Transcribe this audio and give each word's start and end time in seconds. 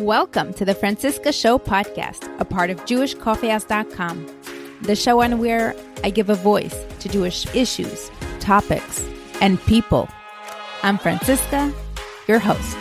Welcome 0.00 0.52
to 0.54 0.66
the 0.66 0.74
Franciska 0.74 1.32
Show 1.32 1.58
podcast, 1.58 2.28
a 2.38 2.44
part 2.44 2.68
of 2.68 2.84
JewishCoffeehouse.com, 2.84 4.26
the 4.82 4.94
show 4.94 5.22
on 5.22 5.38
where 5.38 5.74
I 6.04 6.10
give 6.10 6.28
a 6.28 6.34
voice 6.34 6.84
to 7.00 7.08
Jewish 7.08 7.46
issues, 7.54 8.10
topics, 8.38 9.02
and 9.40 9.58
people. 9.62 10.06
I'm 10.82 10.98
Franciska, 10.98 11.72
your 12.28 12.38
host. 12.38 12.76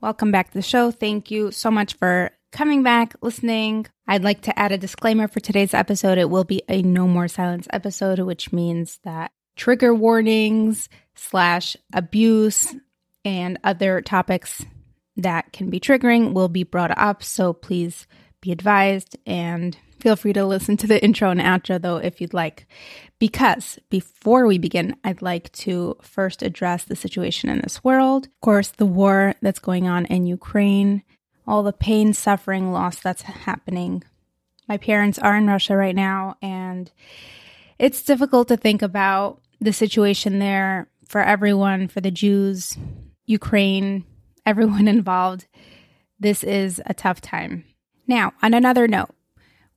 Welcome 0.00 0.30
back 0.30 0.52
to 0.52 0.54
the 0.54 0.62
show. 0.62 0.92
Thank 0.92 1.32
you 1.32 1.50
so 1.50 1.72
much 1.72 1.94
for 1.94 2.30
coming 2.52 2.84
back, 2.84 3.16
listening. 3.20 3.86
I'd 4.06 4.22
like 4.22 4.42
to 4.42 4.56
add 4.56 4.70
a 4.70 4.78
disclaimer 4.78 5.26
for 5.26 5.40
today's 5.40 5.74
episode. 5.74 6.18
It 6.18 6.30
will 6.30 6.44
be 6.44 6.62
a 6.68 6.82
no 6.82 7.08
more 7.08 7.26
silence 7.26 7.66
episode, 7.72 8.20
which 8.20 8.52
means 8.52 9.00
that 9.02 9.32
trigger 9.58 9.94
warnings 9.94 10.88
slash 11.14 11.76
abuse 11.92 12.74
and 13.24 13.58
other 13.62 14.00
topics 14.00 14.64
that 15.16 15.52
can 15.52 15.68
be 15.68 15.80
triggering 15.80 16.32
will 16.32 16.48
be 16.48 16.62
brought 16.62 16.96
up. 16.96 17.22
So 17.22 17.52
please 17.52 18.06
be 18.40 18.52
advised 18.52 19.16
and 19.26 19.76
feel 19.98 20.14
free 20.14 20.32
to 20.32 20.46
listen 20.46 20.76
to 20.78 20.86
the 20.86 21.02
intro 21.04 21.30
and 21.30 21.40
outro 21.40 21.82
though 21.82 21.96
if 21.96 22.20
you'd 22.20 22.32
like. 22.32 22.66
Because 23.18 23.80
before 23.90 24.46
we 24.46 24.58
begin, 24.58 24.96
I'd 25.02 25.22
like 25.22 25.50
to 25.52 25.96
first 26.00 26.42
address 26.42 26.84
the 26.84 26.94
situation 26.94 27.50
in 27.50 27.60
this 27.60 27.82
world. 27.82 28.26
Of 28.26 28.40
course, 28.40 28.68
the 28.68 28.86
war 28.86 29.34
that's 29.42 29.58
going 29.58 29.88
on 29.88 30.06
in 30.06 30.24
Ukraine, 30.24 31.02
all 31.44 31.64
the 31.64 31.72
pain, 31.72 32.12
suffering, 32.12 32.70
loss 32.70 33.00
that's 33.00 33.22
happening. 33.22 34.04
My 34.68 34.76
parents 34.76 35.18
are 35.18 35.36
in 35.36 35.48
Russia 35.48 35.76
right 35.76 35.96
now, 35.96 36.36
and 36.40 36.92
it's 37.78 38.02
difficult 38.02 38.48
to 38.48 38.56
think 38.56 38.82
about 38.82 39.40
the 39.60 39.72
situation 39.72 40.38
there 40.38 40.88
for 41.06 41.22
everyone, 41.22 41.88
for 41.88 42.00
the 42.00 42.10
Jews, 42.10 42.76
Ukraine, 43.26 44.04
everyone 44.46 44.88
involved. 44.88 45.46
This 46.20 46.42
is 46.42 46.80
a 46.86 46.94
tough 46.94 47.20
time. 47.20 47.64
Now, 48.06 48.32
on 48.42 48.54
another 48.54 48.88
note, 48.88 49.10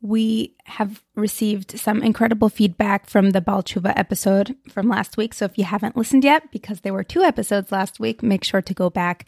we 0.02 0.56
have 0.66 1.03
received 1.16 1.80
some 1.80 2.02
incredible 2.02 2.50
feedback 2.50 3.08
from 3.08 3.31
the 3.31 3.41
Baal 3.41 3.61
Teshuva 3.61 3.94
episode 3.95 4.56
from 4.67 4.89
last 4.89 5.16
week. 5.16 5.33
So 5.33 5.45
if 5.45 5.58
you 5.58 5.64
haven't 5.64 5.95
listened 5.95 6.23
yet, 6.23 6.52
because 6.52 6.81
there 6.81 6.94
were 6.94 7.03
two 7.03 7.22
episodes 7.22 7.72
last 7.72 8.00
week, 8.00 8.23
make 8.23 8.44
sure 8.44 8.61
to 8.61 8.73
go 8.73 8.89
back 8.89 9.28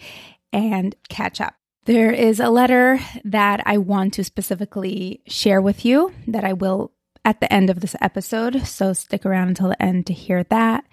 and 0.52 0.95
catch 1.09 1.39
up. 1.39 1.53
There 1.85 2.11
is 2.11 2.39
a 2.39 2.50
letter 2.50 3.00
that 3.25 3.61
I 3.66 3.78
want 3.78 4.13
to 4.13 4.23
specifically 4.23 5.22
share 5.28 5.61
with 5.61 5.83
you 5.83 6.13
that 6.28 6.45
I 6.45 6.53
will 6.53 6.92
at 7.25 7.39
the 7.39 7.52
end 7.52 7.69
of 7.69 7.79
this 7.79 7.95
episode. 8.02 8.66
So 8.67 8.93
stick 8.93 9.25
around 9.25 9.49
until 9.49 9.69
the 9.69 9.81
end 9.81 10.07
to 10.07 10.13
hear 10.13 10.43
that. 10.45 10.85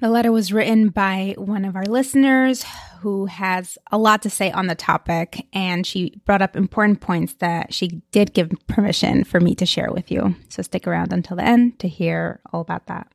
The 0.00 0.08
letter 0.08 0.32
was 0.32 0.52
written 0.52 0.88
by 0.88 1.36
one 1.38 1.64
of 1.64 1.76
our 1.76 1.84
listeners 1.84 2.64
who 3.02 3.26
has 3.26 3.78
a 3.92 3.98
lot 3.98 4.22
to 4.22 4.30
say 4.30 4.50
on 4.50 4.66
the 4.66 4.74
topic, 4.74 5.46
and 5.52 5.86
she 5.86 6.20
brought 6.24 6.42
up 6.42 6.56
important 6.56 7.00
points 7.00 7.34
that 7.34 7.72
she 7.72 8.02
did 8.10 8.32
give 8.32 8.50
permission 8.66 9.22
for 9.22 9.38
me 9.38 9.54
to 9.54 9.64
share 9.64 9.92
with 9.92 10.10
you. 10.10 10.34
So 10.48 10.62
stick 10.62 10.88
around 10.88 11.12
until 11.12 11.36
the 11.36 11.44
end 11.44 11.78
to 11.78 11.88
hear 11.88 12.40
all 12.52 12.60
about 12.60 12.86
that. 12.86 13.12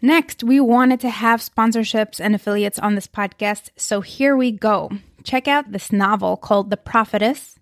Next, 0.00 0.44
we 0.44 0.60
wanted 0.60 1.00
to 1.00 1.10
have 1.10 1.40
sponsorships 1.40 2.20
and 2.20 2.34
affiliates 2.34 2.78
on 2.78 2.94
this 2.94 3.08
podcast, 3.08 3.70
so 3.76 4.00
here 4.00 4.36
we 4.36 4.52
go. 4.52 4.90
Check 5.24 5.48
out 5.48 5.72
this 5.72 5.90
novel 5.90 6.36
called 6.36 6.70
The 6.70 6.76
Prophetess 6.76 7.58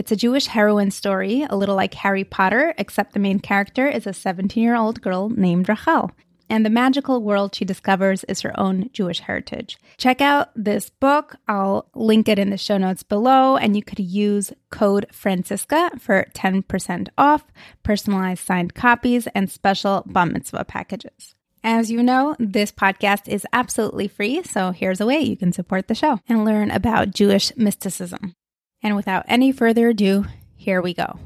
it's 0.00 0.10
a 0.10 0.16
Jewish 0.16 0.46
heroine 0.46 0.90
story, 0.90 1.46
a 1.50 1.54
little 1.54 1.76
like 1.76 1.92
Harry 1.92 2.24
Potter, 2.24 2.72
except 2.78 3.12
the 3.12 3.18
main 3.18 3.38
character 3.38 3.86
is 3.86 4.06
a 4.06 4.14
17 4.14 4.62
year 4.62 4.74
old 4.74 5.02
girl 5.02 5.28
named 5.28 5.68
Rachel. 5.68 6.10
And 6.48 6.64
the 6.64 6.70
magical 6.70 7.22
world 7.22 7.54
she 7.54 7.66
discovers 7.66 8.24
is 8.24 8.40
her 8.40 8.58
own 8.58 8.88
Jewish 8.94 9.20
heritage. 9.20 9.76
Check 9.98 10.22
out 10.22 10.52
this 10.56 10.88
book. 10.88 11.36
I'll 11.46 11.90
link 11.94 12.30
it 12.30 12.38
in 12.38 12.48
the 12.48 12.56
show 12.56 12.78
notes 12.78 13.02
below, 13.02 13.58
and 13.58 13.76
you 13.76 13.82
could 13.82 14.00
use 14.00 14.54
code 14.70 15.04
Franciska 15.12 16.00
for 16.00 16.26
10% 16.32 17.08
off, 17.18 17.44
personalized 17.82 18.42
signed 18.42 18.72
copies, 18.72 19.26
and 19.34 19.50
special 19.50 20.02
bar 20.06 20.24
mitzvah 20.24 20.64
packages. 20.64 21.34
As 21.62 21.90
you 21.90 22.02
know, 22.02 22.36
this 22.38 22.72
podcast 22.72 23.28
is 23.28 23.46
absolutely 23.52 24.08
free, 24.08 24.42
so 24.44 24.70
here's 24.70 25.02
a 25.02 25.04
way 25.04 25.20
you 25.20 25.36
can 25.36 25.52
support 25.52 25.88
the 25.88 25.94
show 25.94 26.20
and 26.26 26.46
learn 26.46 26.70
about 26.70 27.10
Jewish 27.10 27.54
mysticism. 27.54 28.34
And 28.82 28.96
without 28.96 29.26
any 29.28 29.52
further 29.52 29.90
ado, 29.90 30.24
here 30.56 30.80
we 30.80 30.94
go. 30.94 31.18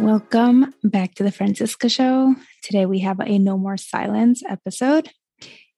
Welcome 0.00 0.74
back 0.82 1.14
to 1.14 1.22
the 1.22 1.30
Franciska 1.30 1.88
Show. 1.88 2.34
Today 2.62 2.86
we 2.86 2.98
have 3.00 3.20
a 3.20 3.38
No 3.38 3.56
More 3.56 3.76
Silence 3.76 4.42
episode 4.48 5.08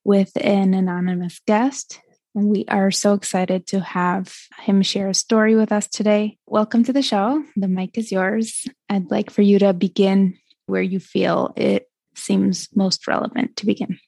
with 0.05 0.33
an 0.41 0.73
anonymous 0.73 1.41
guest. 1.47 2.01
And 2.35 2.49
we 2.49 2.65
are 2.69 2.91
so 2.91 3.13
excited 3.13 3.67
to 3.69 3.81
have 3.81 4.35
him 4.59 4.81
share 4.81 5.09
a 5.09 5.15
story 5.15 5.55
with 5.55 5.71
us 5.71 5.87
today. 5.87 6.39
Welcome 6.47 6.83
to 6.85 6.93
the 6.95 7.03
show. 7.03 7.45
The 7.57 7.69
mic 7.69 7.99
is 7.99 8.11
yours. 8.11 8.67
I'd 8.89 9.11
like 9.11 9.31
for 9.31 9.43
you 9.43 9.59
to 9.59 9.75
begin 9.75 10.39
where 10.65 10.83
you 10.83 10.99
feel 10.99 11.53
it 11.57 11.91
seems 12.15 12.69
most 12.75 13.07
relevant 13.07 13.57
to 13.57 13.67
begin. 13.67 13.99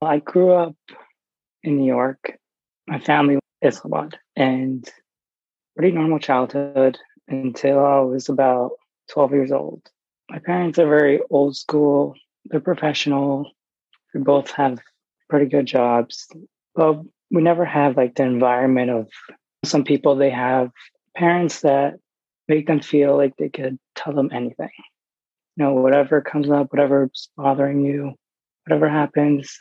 I 0.00 0.20
grew 0.20 0.52
up 0.52 0.76
in 1.64 1.78
New 1.78 1.86
York. 1.86 2.38
My 2.86 3.00
family 3.00 3.38
Islamabad 3.62 4.18
and 4.34 4.88
pretty 5.76 5.92
normal 5.92 6.18
childhood 6.18 6.98
until 7.28 7.84
I 7.84 8.00
was 8.00 8.28
about 8.28 8.72
12 9.10 9.32
years 9.32 9.52
old. 9.52 9.82
My 10.30 10.38
parents 10.38 10.78
are 10.78 10.88
very 10.88 11.20
old 11.30 11.56
school, 11.56 12.14
they're 12.46 12.60
professional. 12.60 13.50
We 14.14 14.20
both 14.20 14.50
have 14.52 14.78
pretty 15.28 15.46
good 15.46 15.66
jobs, 15.66 16.26
but 16.74 17.00
we 17.30 17.42
never 17.42 17.64
have 17.64 17.96
like 17.96 18.14
the 18.14 18.22
environment 18.22 18.90
of 18.90 19.08
some 19.64 19.84
people 19.84 20.14
they 20.14 20.30
have 20.30 20.70
parents 21.16 21.60
that 21.60 21.94
make 22.48 22.66
them 22.66 22.80
feel 22.80 23.16
like 23.16 23.36
they 23.36 23.48
could 23.48 23.78
tell 23.94 24.14
them 24.14 24.30
anything. 24.32 24.70
You 25.56 25.64
know, 25.64 25.74
whatever 25.74 26.20
comes 26.20 26.50
up, 26.50 26.72
whatever's 26.72 27.28
bothering 27.36 27.84
you, 27.84 28.14
whatever 28.66 28.88
happens, 28.88 29.58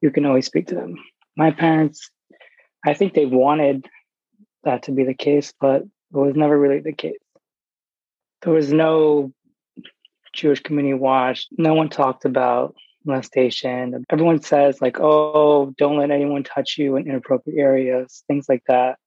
you 0.00 0.10
can 0.10 0.26
always 0.26 0.46
speak 0.46 0.68
to 0.68 0.74
them. 0.74 0.96
My 1.36 1.50
parents 1.50 2.10
I 2.86 2.94
think 2.94 3.14
they 3.14 3.26
wanted 3.26 3.86
that 4.64 4.84
to 4.84 4.92
be 4.92 5.04
the 5.04 5.14
case, 5.14 5.52
but 5.60 5.82
it 5.82 5.88
was 6.16 6.36
never 6.36 6.58
really 6.58 6.80
the 6.80 6.92
case. 6.92 7.18
There 8.42 8.52
was 8.52 8.72
no 8.72 9.32
Jewish 10.32 10.60
community 10.60 10.94
watch. 10.94 11.46
No 11.58 11.74
one 11.74 11.88
talked 11.88 12.24
about 12.24 12.76
molestation. 13.04 14.04
Everyone 14.10 14.40
says 14.40 14.80
like, 14.80 14.98
"Oh, 15.00 15.72
don't 15.78 15.98
let 15.98 16.10
anyone 16.10 16.44
touch 16.44 16.76
you 16.78 16.96
in 16.96 17.08
inappropriate 17.08 17.58
areas," 17.58 18.24
things 18.28 18.48
like 18.48 18.62
that. 18.68 18.98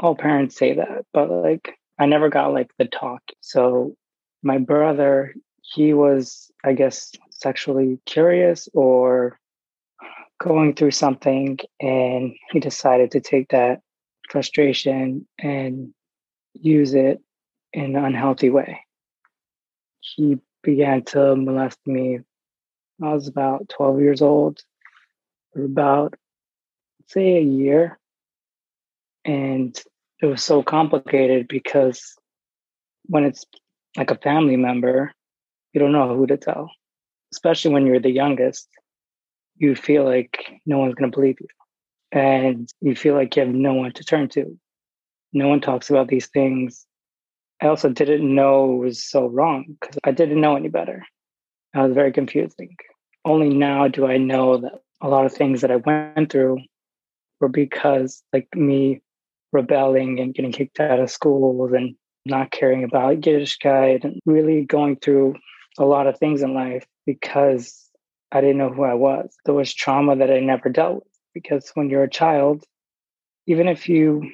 All 0.00 0.14
parents 0.14 0.56
say 0.56 0.74
that, 0.74 1.04
but 1.12 1.30
like, 1.30 1.74
I 1.98 2.06
never 2.06 2.28
got 2.28 2.52
like 2.52 2.70
the 2.78 2.86
talk. 2.86 3.22
So 3.40 3.94
my 4.42 4.58
brother, 4.58 5.34
he 5.62 5.92
was, 5.94 6.50
I 6.64 6.72
guess, 6.72 7.12
sexually 7.30 8.00
curious 8.06 8.68
or 8.72 9.39
going 10.40 10.74
through 10.74 10.90
something 10.90 11.58
and 11.80 12.34
he 12.50 12.60
decided 12.60 13.10
to 13.12 13.20
take 13.20 13.48
that 13.50 13.80
frustration 14.30 15.26
and 15.38 15.92
use 16.54 16.94
it 16.94 17.20
in 17.72 17.96
an 17.96 18.04
unhealthy 18.04 18.48
way. 18.48 18.80
He 20.00 20.38
began 20.62 21.04
to 21.04 21.36
molest 21.36 21.78
me. 21.86 22.20
I 23.02 23.14
was 23.14 23.28
about 23.28 23.68
12 23.68 24.00
years 24.00 24.22
old, 24.22 24.62
for 25.52 25.64
about, 25.64 26.14
say, 27.06 27.36
a 27.36 27.42
year. 27.42 27.98
And 29.24 29.80
it 30.22 30.26
was 30.26 30.42
so 30.42 30.62
complicated 30.62 31.48
because 31.48 32.16
when 33.06 33.24
it's 33.24 33.44
like 33.96 34.10
a 34.10 34.16
family 34.16 34.56
member, 34.56 35.12
you 35.72 35.80
don't 35.80 35.92
know 35.92 36.16
who 36.16 36.26
to 36.26 36.36
tell, 36.36 36.70
especially 37.32 37.72
when 37.72 37.86
you're 37.86 38.00
the 38.00 38.10
youngest 38.10 38.68
you 39.60 39.76
feel 39.76 40.04
like 40.04 40.60
no 40.66 40.78
one's 40.78 40.94
going 40.94 41.10
to 41.10 41.16
believe 41.16 41.36
you. 41.38 41.46
And 42.12 42.68
you 42.80 42.96
feel 42.96 43.14
like 43.14 43.36
you 43.36 43.44
have 43.44 43.54
no 43.54 43.74
one 43.74 43.92
to 43.92 44.02
turn 44.02 44.28
to. 44.30 44.58
No 45.32 45.46
one 45.46 45.60
talks 45.60 45.90
about 45.90 46.08
these 46.08 46.26
things. 46.26 46.86
I 47.62 47.66
also 47.66 47.90
didn't 47.90 48.34
know 48.34 48.74
it 48.74 48.86
was 48.86 49.04
so 49.04 49.26
wrong 49.26 49.76
because 49.80 49.98
I 50.02 50.10
didn't 50.10 50.40
know 50.40 50.56
any 50.56 50.68
better. 50.68 51.04
I 51.74 51.86
was 51.86 51.94
very 51.94 52.10
confusing. 52.10 52.74
Only 53.24 53.50
now 53.50 53.86
do 53.86 54.06
I 54.06 54.16
know 54.16 54.56
that 54.56 54.80
a 55.02 55.08
lot 55.08 55.26
of 55.26 55.32
things 55.32 55.60
that 55.60 55.70
I 55.70 55.76
went 55.76 56.32
through 56.32 56.58
were 57.38 57.48
because, 57.48 58.22
like 58.32 58.48
me 58.54 59.02
rebelling 59.52 60.20
and 60.20 60.34
getting 60.34 60.52
kicked 60.52 60.80
out 60.80 61.00
of 61.00 61.10
schools 61.10 61.72
and 61.72 61.94
not 62.24 62.50
caring 62.50 62.82
about 62.82 63.20
Yiddishkeit 63.20 64.04
and 64.04 64.20
really 64.24 64.64
going 64.64 64.96
through 64.96 65.36
a 65.78 65.84
lot 65.84 66.06
of 66.06 66.18
things 66.18 66.42
in 66.42 66.54
life 66.54 66.86
because 67.06 67.89
I 68.32 68.40
didn't 68.40 68.58
know 68.58 68.70
who 68.70 68.84
I 68.84 68.94
was. 68.94 69.36
There 69.44 69.54
was 69.54 69.74
trauma 69.74 70.16
that 70.16 70.30
I 70.30 70.40
never 70.40 70.68
dealt 70.68 70.96
with 70.96 71.18
because 71.34 71.70
when 71.74 71.90
you're 71.90 72.04
a 72.04 72.10
child, 72.10 72.64
even 73.46 73.68
if 73.68 73.88
you 73.88 74.30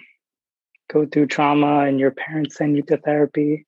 go 0.92 1.06
through 1.06 1.26
trauma 1.26 1.80
and 1.80 1.98
your 1.98 2.10
parents 2.10 2.56
send 2.56 2.76
you 2.76 2.82
to 2.84 2.98
therapy, 2.98 3.66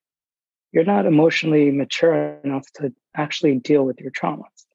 you're 0.72 0.84
not 0.84 1.06
emotionally 1.06 1.70
mature 1.70 2.38
enough 2.44 2.70
to 2.75 2.92
actually 3.16 3.58
deal 3.58 3.84
with 3.84 4.00
your 4.00 4.10
traumas. 4.10 4.66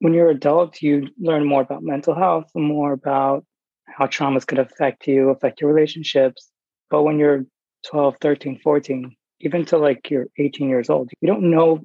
When 0.00 0.14
you're 0.14 0.30
adult, 0.30 0.82
you 0.82 1.08
learn 1.18 1.44
more 1.44 1.62
about 1.62 1.82
mental 1.82 2.14
health, 2.14 2.50
more 2.54 2.92
about 2.92 3.44
how 3.86 4.06
traumas 4.06 4.46
could 4.46 4.58
affect 4.58 5.06
you, 5.06 5.30
affect 5.30 5.60
your 5.60 5.72
relationships. 5.72 6.50
But 6.90 7.02
when 7.02 7.18
you're 7.18 7.46
12, 7.86 8.16
13, 8.20 8.60
14, 8.62 9.16
even 9.40 9.64
to 9.66 9.78
like 9.78 10.10
you're 10.10 10.26
18 10.36 10.68
years 10.68 10.90
old, 10.90 11.10
you 11.20 11.26
don't 11.26 11.50
know 11.50 11.80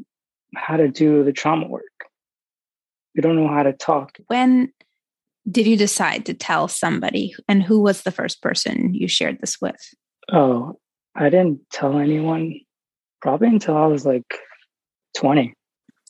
how 0.55 0.77
to 0.77 0.89
do 0.89 1.23
the 1.23 1.31
trauma 1.31 1.67
work. 1.67 1.83
You 3.13 3.21
don't 3.21 3.35
know 3.35 3.47
how 3.47 3.63
to 3.63 3.73
talk. 3.73 4.17
When 4.27 4.71
did 5.49 5.67
you 5.67 5.77
decide 5.77 6.25
to 6.25 6.33
tell 6.33 6.67
somebody 6.67 7.35
and 7.47 7.61
who 7.61 7.81
was 7.81 8.03
the 8.03 8.11
first 8.11 8.41
person 8.41 8.93
you 8.93 9.07
shared 9.07 9.39
this 9.41 9.59
with? 9.61 9.93
Oh, 10.31 10.79
I 11.15 11.29
didn't 11.29 11.59
tell 11.71 11.97
anyone 11.97 12.59
probably 13.21 13.49
until 13.49 13.77
I 13.77 13.85
was 13.85 14.05
like 14.05 14.39
20. 15.17 15.53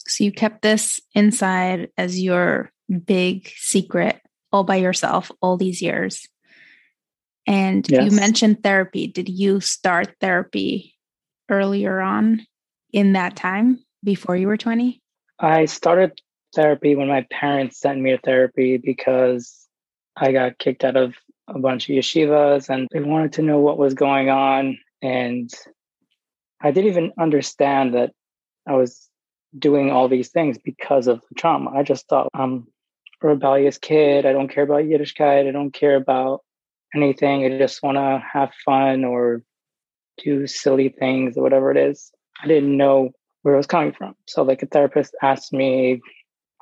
So 0.08 0.24
you 0.24 0.32
kept 0.32 0.62
this 0.62 1.00
inside 1.14 1.90
as 1.98 2.20
your 2.20 2.72
big 3.06 3.48
secret 3.56 4.20
all 4.52 4.64
by 4.64 4.76
yourself 4.76 5.32
all 5.42 5.58
these 5.58 5.82
years. 5.82 6.28
And 7.48 7.86
yes. 7.90 8.06
you 8.06 8.16
mentioned 8.16 8.64
therapy. 8.64 9.08
Did 9.08 9.28
you 9.28 9.60
start 9.60 10.16
therapy 10.22 10.96
earlier 11.50 12.00
on 12.00 12.46
in 12.94 13.14
that 13.14 13.36
time 13.36 13.80
before 14.04 14.38
you 14.38 14.48
were 14.48 14.58
20? 14.58 15.02
I 15.40 15.66
started 15.66 16.20
therapy 16.54 16.96
when 16.96 17.08
my 17.08 17.26
parents 17.32 17.80
sent 17.80 18.00
me 18.00 18.12
to 18.12 18.18
therapy 18.18 18.78
because 18.78 19.68
I 20.16 20.32
got 20.32 20.58
kicked 20.58 20.84
out 20.84 20.96
of 20.96 21.16
a 21.48 21.60
bunch 21.60 21.90
of 21.90 21.96
yeshivas 21.96 22.70
and 22.70 22.88
they 22.92 23.02
wanted 23.02 23.34
to 23.34 23.42
know 23.42 23.60
what 23.60 23.78
was 23.78 23.94
going 23.94 24.30
on. 24.30 24.78
And 25.02 25.52
I 26.62 26.72
didn't 26.72 26.92
even 26.92 27.12
understand 27.20 27.94
that 27.96 28.12
I 28.68 28.74
was 28.74 29.10
doing 29.58 29.92
all 29.92 30.08
these 30.08 30.30
things 30.30 30.58
because 30.58 31.08
of 31.08 31.22
the 31.30 31.36
trauma. 31.36 31.72
I 31.72 31.84
just 31.84 32.08
thought 32.08 32.30
I'm 32.34 32.68
a 33.22 33.28
rebellious 33.28 33.78
kid. 33.78 34.26
I 34.26 34.34
don't 34.34 34.48
care 34.48 34.64
about 34.64 34.84
Yiddishkeit. 34.84 35.48
I 35.48 35.52
don't 35.52 35.74
care 35.74 35.96
about 35.96 36.42
anything. 36.96 37.46
I 37.46 37.58
just 37.58 37.84
want 37.84 37.98
to 37.98 38.24
have 38.32 38.52
fun 38.66 39.04
or 39.04 39.44
do 40.24 40.48
silly 40.48 40.90
things 40.90 41.38
or 41.38 41.44
whatever 41.44 41.72
it 41.72 41.78
is. 41.78 42.12
I 42.42 42.48
didn't 42.48 42.78
know 42.78 43.10
where 43.42 43.56
it 43.56 43.58
was 43.58 43.68
coming 43.68 43.94
from. 43.94 44.16
So, 44.26 44.44
like, 44.44 44.64
a 44.64 44.68
therapist 44.68 45.16
asked 45.22 45.54
me, 45.54 46.02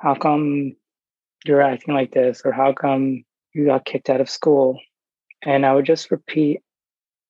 How 0.02 0.14
come 0.14 0.76
you're 1.44 1.62
acting 1.62 1.94
like 1.94 2.10
this? 2.12 2.42
Or 2.44 2.52
how 2.52 2.72
come 2.72 3.24
you 3.54 3.66
got 3.66 3.84
kicked 3.84 4.10
out 4.10 4.20
of 4.20 4.28
school? 4.28 4.78
And 5.42 5.64
I 5.64 5.74
would 5.74 5.86
just 5.86 6.10
repeat, 6.10 6.60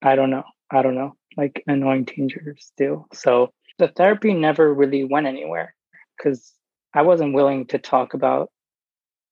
I 0.02 0.16
don't 0.16 0.30
know. 0.30 0.44
I 0.70 0.82
don't 0.82 0.94
know 0.94 1.16
like 1.36 1.62
annoying 1.66 2.06
teenagers 2.06 2.72
do. 2.76 3.06
So 3.12 3.52
the 3.78 3.88
therapy 3.88 4.34
never 4.34 4.72
really 4.72 5.04
went 5.04 5.26
anywhere 5.26 5.74
because 6.16 6.52
I 6.94 7.02
wasn't 7.02 7.34
willing 7.34 7.66
to 7.66 7.78
talk 7.78 8.14
about 8.14 8.50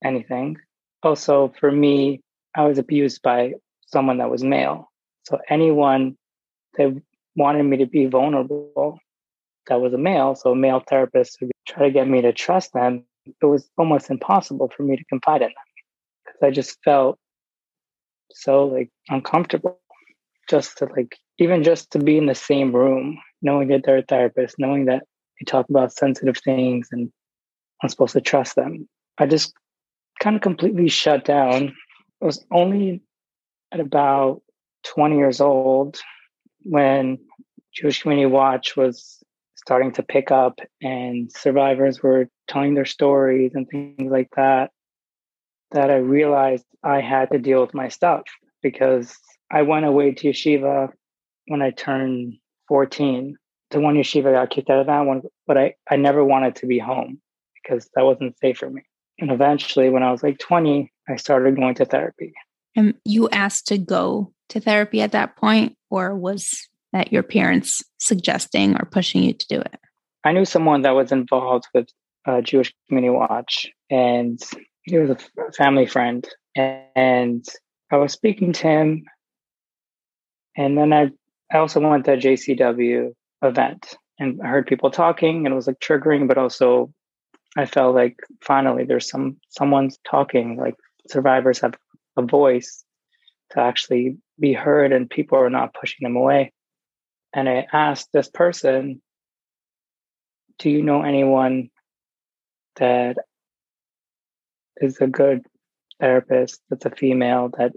anything. 0.03 0.57
Also, 1.03 1.53
for 1.59 1.71
me, 1.71 2.21
I 2.55 2.65
was 2.65 2.77
abused 2.77 3.21
by 3.21 3.53
someone 3.87 4.17
that 4.17 4.31
was 4.31 4.43
male. 4.43 4.91
So 5.23 5.39
anyone 5.49 6.17
that 6.77 7.01
wanted 7.35 7.63
me 7.63 7.77
to 7.77 7.85
be 7.85 8.07
vulnerable 8.07 8.99
that 9.67 9.79
was 9.79 9.93
a 9.93 9.97
male, 9.97 10.35
so 10.35 10.51
a 10.51 10.55
male 10.55 10.83
therapist 10.87 11.37
would 11.39 11.51
try 11.67 11.83
to 11.83 11.91
get 11.91 12.07
me 12.07 12.21
to 12.21 12.33
trust 12.33 12.73
them, 12.73 13.05
it 13.41 13.45
was 13.45 13.69
almost 13.77 14.09
impossible 14.09 14.71
for 14.75 14.83
me 14.83 14.95
to 14.95 15.05
confide 15.05 15.41
in 15.41 15.49
them 15.49 15.55
because 16.25 16.39
I 16.43 16.51
just 16.51 16.77
felt 16.83 17.17
so 18.31 18.65
like 18.65 18.89
uncomfortable 19.09 19.79
just 20.49 20.77
to 20.77 20.85
like 20.85 21.17
even 21.37 21.63
just 21.63 21.91
to 21.91 21.99
be 21.99 22.17
in 22.17 22.25
the 22.25 22.35
same 22.35 22.75
room, 22.75 23.17
knowing 23.41 23.69
that 23.69 23.81
they're 23.83 23.97
a 23.97 24.03
therapist, 24.03 24.55
knowing 24.59 24.85
that 24.85 25.03
they 25.39 25.45
talk 25.45 25.69
about 25.69 25.93
sensitive 25.93 26.37
things 26.37 26.89
and 26.91 27.11
I'm 27.81 27.89
supposed 27.89 28.13
to 28.13 28.21
trust 28.21 28.55
them. 28.55 28.87
I 29.17 29.25
just 29.25 29.53
kind 30.19 30.35
of 30.35 30.41
completely 30.41 30.87
shut 30.87 31.25
down. 31.25 31.73
I 32.21 32.25
was 32.25 32.45
only 32.51 33.01
at 33.71 33.79
about 33.79 34.41
20 34.83 35.17
years 35.17 35.41
old 35.41 35.99
when 36.63 37.17
Jewish 37.73 38.01
Community 38.01 38.27
Watch 38.27 38.75
was 38.75 39.20
starting 39.63 39.91
to 39.93 40.03
pick 40.03 40.31
up 40.31 40.59
and 40.81 41.31
survivors 41.31 42.01
were 42.01 42.27
telling 42.47 42.73
their 42.73 42.85
stories 42.85 43.51
and 43.53 43.67
things 43.69 44.11
like 44.11 44.29
that 44.35 44.71
that 45.71 45.89
I 45.89 45.97
realized 45.97 46.65
I 46.83 47.01
had 47.01 47.31
to 47.31 47.39
deal 47.39 47.61
with 47.61 47.73
my 47.73 47.87
stuff 47.87 48.23
because 48.61 49.15
I 49.51 49.61
went 49.61 49.85
away 49.85 50.11
to 50.11 50.29
yeshiva 50.29 50.89
when 51.47 51.61
I 51.61 51.71
turned 51.71 52.35
14. 52.67 53.37
The 53.69 53.79
one 53.79 53.95
yeshiva 53.95 54.33
got 54.33 54.49
kicked 54.49 54.69
out 54.69 54.79
of 54.79 54.87
that 54.87 55.01
one, 55.01 55.21
but 55.47 55.57
I, 55.57 55.75
I 55.89 55.95
never 55.95 56.25
wanted 56.25 56.55
to 56.57 56.65
be 56.65 56.79
home 56.79 57.21
because 57.55 57.89
that 57.95 58.03
wasn't 58.03 58.37
safe 58.39 58.57
for 58.57 58.69
me. 58.69 58.83
And 59.19 59.31
eventually, 59.31 59.89
when 59.89 60.03
I 60.03 60.11
was 60.11 60.23
like 60.23 60.39
20, 60.39 60.91
I 61.07 61.15
started 61.15 61.55
going 61.55 61.75
to 61.75 61.85
therapy. 61.85 62.33
And 62.75 62.95
you 63.05 63.29
asked 63.29 63.67
to 63.67 63.77
go 63.77 64.33
to 64.49 64.59
therapy 64.59 65.01
at 65.01 65.11
that 65.11 65.35
point, 65.35 65.77
or 65.89 66.15
was 66.15 66.67
that 66.93 67.11
your 67.11 67.23
parents 67.23 67.81
suggesting 67.99 68.75
or 68.75 68.87
pushing 68.91 69.23
you 69.23 69.33
to 69.33 69.47
do 69.47 69.59
it? 69.59 69.79
I 70.23 70.31
knew 70.31 70.45
someone 70.45 70.83
that 70.83 70.91
was 70.91 71.11
involved 71.11 71.67
with 71.73 71.87
uh, 72.25 72.41
Jewish 72.41 72.73
Community 72.87 73.11
Watch, 73.11 73.67
and 73.89 74.39
he 74.83 74.97
was 74.97 75.09
a 75.09 75.17
family 75.57 75.85
friend. 75.87 76.27
And 76.55 77.45
I 77.91 77.97
was 77.97 78.13
speaking 78.13 78.53
to 78.53 78.67
him, 78.67 79.05
and 80.55 80.77
then 80.77 80.93
I, 80.93 81.11
I 81.51 81.57
also 81.57 81.79
went 81.79 82.05
to 82.05 82.13
a 82.13 82.17
JCW 82.17 83.13
event 83.41 83.95
and 84.19 84.39
I 84.41 84.47
heard 84.47 84.67
people 84.67 84.91
talking 84.91 85.45
and 85.45 85.53
it 85.53 85.55
was 85.55 85.67
like 85.67 85.79
triggering, 85.79 86.27
but 86.27 86.37
also 86.37 86.93
I 87.57 87.65
felt 87.65 87.95
like 87.95 88.17
finally 88.41 88.85
there's 88.85 89.09
some 89.09 89.37
someone's 89.49 89.97
talking, 90.09 90.57
like 90.57 90.75
survivors 91.07 91.59
have 91.61 91.73
a 92.17 92.21
voice 92.21 92.83
to 93.51 93.59
actually 93.59 94.17
be 94.39 94.53
heard 94.53 94.93
and 94.93 95.09
people 95.09 95.37
are 95.37 95.49
not 95.49 95.73
pushing 95.73 96.05
them 96.05 96.15
away. 96.15 96.53
And 97.33 97.47
I 97.47 97.67
asked 97.71 98.09
this 98.11 98.29
person, 98.29 99.01
Do 100.59 100.69
you 100.69 100.81
know 100.81 101.01
anyone 101.01 101.69
that 102.75 103.17
is 104.81 104.97
a 104.99 105.07
good 105.07 105.45
therapist 105.99 106.61
that's 106.69 106.85
a 106.85 106.89
female 106.89 107.49
that 107.57 107.71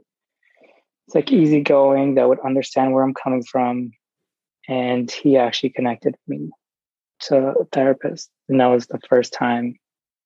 it's 1.06 1.14
like 1.14 1.30
easygoing 1.30 2.14
that 2.14 2.28
would 2.28 2.40
understand 2.40 2.92
where 2.92 3.04
I'm 3.04 3.14
coming 3.14 3.44
from. 3.44 3.92
And 4.66 5.10
he 5.10 5.36
actually 5.36 5.70
connected 5.70 6.16
me 6.26 6.50
to 7.22 7.54
a 7.60 7.64
therapist. 7.66 8.30
And 8.48 8.58
that 8.60 8.66
was 8.66 8.86
the 8.86 9.00
first 9.08 9.34
time 9.34 9.76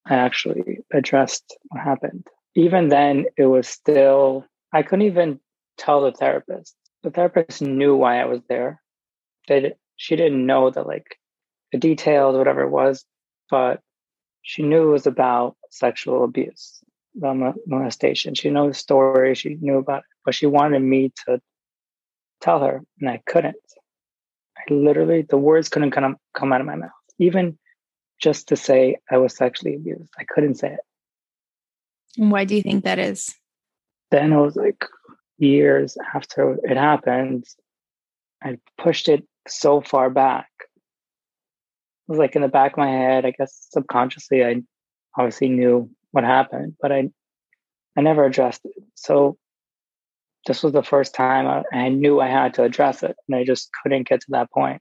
I 0.06 0.14
actually 0.14 0.78
addressed 0.92 1.56
what 1.68 1.82
happened. 1.82 2.26
Even 2.54 2.88
then, 2.88 3.26
it 3.37 3.47
was 3.47 3.68
still, 3.68 4.44
I 4.73 4.82
couldn't 4.82 5.06
even 5.06 5.40
tell 5.76 6.02
the 6.02 6.12
therapist. 6.12 6.75
The 7.02 7.11
therapist 7.11 7.61
knew 7.62 7.97
why 7.97 8.20
I 8.20 8.26
was 8.26 8.40
there. 8.49 8.80
They, 9.49 9.75
she 9.97 10.17
didn't 10.17 10.47
know 10.47 10.71
that, 10.71 10.87
like, 10.87 11.19
the 11.73 11.78
details, 11.78 12.37
whatever 12.37 12.62
it 12.62 12.71
was, 12.71 13.05
but 13.50 13.81
she 14.43 14.62
knew 14.62 14.88
it 14.88 14.93
was 14.93 15.07
about 15.07 15.57
sexual 15.71 16.25
abuse 16.25 16.81
molestation. 17.67 18.35
She 18.35 18.50
knew 18.50 18.69
the 18.69 18.75
story, 18.75 19.35
she 19.35 19.57
knew 19.61 19.78
about 19.78 19.99
it, 19.99 20.05
but 20.25 20.35
she 20.35 20.47
wanted 20.47 20.81
me 20.81 21.12
to 21.26 21.40
tell 22.40 22.61
her, 22.61 22.83
and 23.00 23.11
I 23.11 23.21
couldn't. 23.26 23.57
I 24.57 24.73
literally, 24.73 25.23
the 25.23 25.37
words 25.37 25.69
couldn't 25.69 25.90
come, 25.90 26.17
come 26.35 26.52
out 26.52 26.61
of 26.61 26.67
my 26.67 26.76
mouth, 26.76 26.90
even 27.19 27.59
just 28.21 28.49
to 28.49 28.57
say 28.57 28.97
I 29.11 29.19
was 29.19 29.37
sexually 29.37 29.75
abused. 29.75 30.12
I 30.19 30.25
couldn't 30.25 30.57
say 30.57 30.75
it. 30.75 30.81
And 32.17 32.31
why 32.31 32.45
do 32.45 32.55
you 32.55 32.62
think 32.62 32.85
that 32.85 32.99
is? 32.99 33.35
Then 34.11 34.33
it 34.33 34.40
was 34.40 34.57
like 34.57 34.85
years 35.38 35.97
after 36.14 36.59
it 36.62 36.76
happened, 36.76 37.45
I 38.43 38.59
pushed 38.76 39.09
it 39.09 39.25
so 39.50 39.81
far 39.81 40.11
back. 40.11 40.49
It 40.61 42.12
was 42.12 42.19
like 42.19 42.37
in 42.37 42.43
the 42.43 42.49
back 42.49 42.73
of 42.73 42.78
my 42.78 42.90
head, 42.90 43.26
I 43.26 43.33
guess 43.33 43.67
subconsciously, 43.71 44.45
I 44.45 44.62
obviously 45.17 45.49
knew 45.49 45.90
what 46.12 46.25
happened, 46.25 46.76
but 46.81 46.93
I 46.93 47.11
I 47.97 48.00
never 48.00 48.25
addressed 48.25 48.61
it. 48.64 48.73
So 48.95 49.37
this 50.47 50.62
was 50.62 50.73
the 50.73 50.83
first 50.83 51.14
time 51.14 51.47
I, 51.47 51.64
I 51.76 51.88
knew 51.88 52.21
I 52.21 52.28
had 52.28 52.55
to 52.55 52.62
address 52.62 53.02
it, 53.02 53.17
and 53.26 53.37
I 53.37 53.45
just 53.45 53.71
couldn't 53.83 54.09
get 54.09 54.21
to 54.21 54.26
that 54.31 54.50
point. 54.50 54.81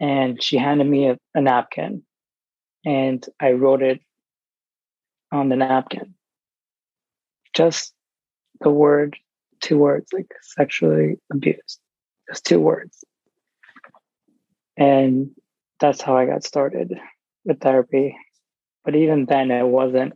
And 0.00 0.42
she 0.42 0.58
handed 0.58 0.86
me 0.86 1.08
a, 1.08 1.18
a 1.34 1.40
napkin, 1.40 2.02
and 2.84 3.24
I 3.40 3.52
wrote 3.52 3.82
it 3.82 4.00
on 5.32 5.48
the 5.48 5.56
napkin. 5.56 6.14
Just 7.54 7.94
the 8.60 8.70
word, 8.70 9.16
two 9.60 9.78
words, 9.78 10.12
like 10.12 10.32
sexually 10.42 11.18
abused. 11.32 11.80
Just 12.28 12.44
two 12.44 12.60
words. 12.60 13.04
And 14.78 15.30
that's 15.80 16.00
how 16.00 16.16
I 16.16 16.26
got 16.26 16.44
started 16.44 16.94
with 17.44 17.60
therapy. 17.60 18.16
But 18.84 18.94
even 18.94 19.26
then, 19.26 19.50
it 19.50 19.66
wasn't. 19.66 20.14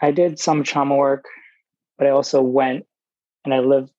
I 0.00 0.12
did 0.12 0.38
some 0.38 0.62
trauma 0.62 0.94
work, 0.94 1.24
but 1.96 2.06
I 2.06 2.10
also 2.10 2.42
went 2.42 2.84
and 3.44 3.52
I 3.52 3.60
lived 3.60 3.90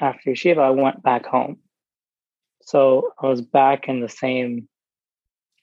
after 0.00 0.30
yeshiva. 0.30 0.58
I 0.58 0.70
went 0.70 1.02
back 1.02 1.26
home. 1.26 1.58
So 2.62 3.12
I 3.20 3.28
was 3.28 3.42
back 3.42 3.86
in 3.86 4.00
the 4.00 4.08
same 4.08 4.66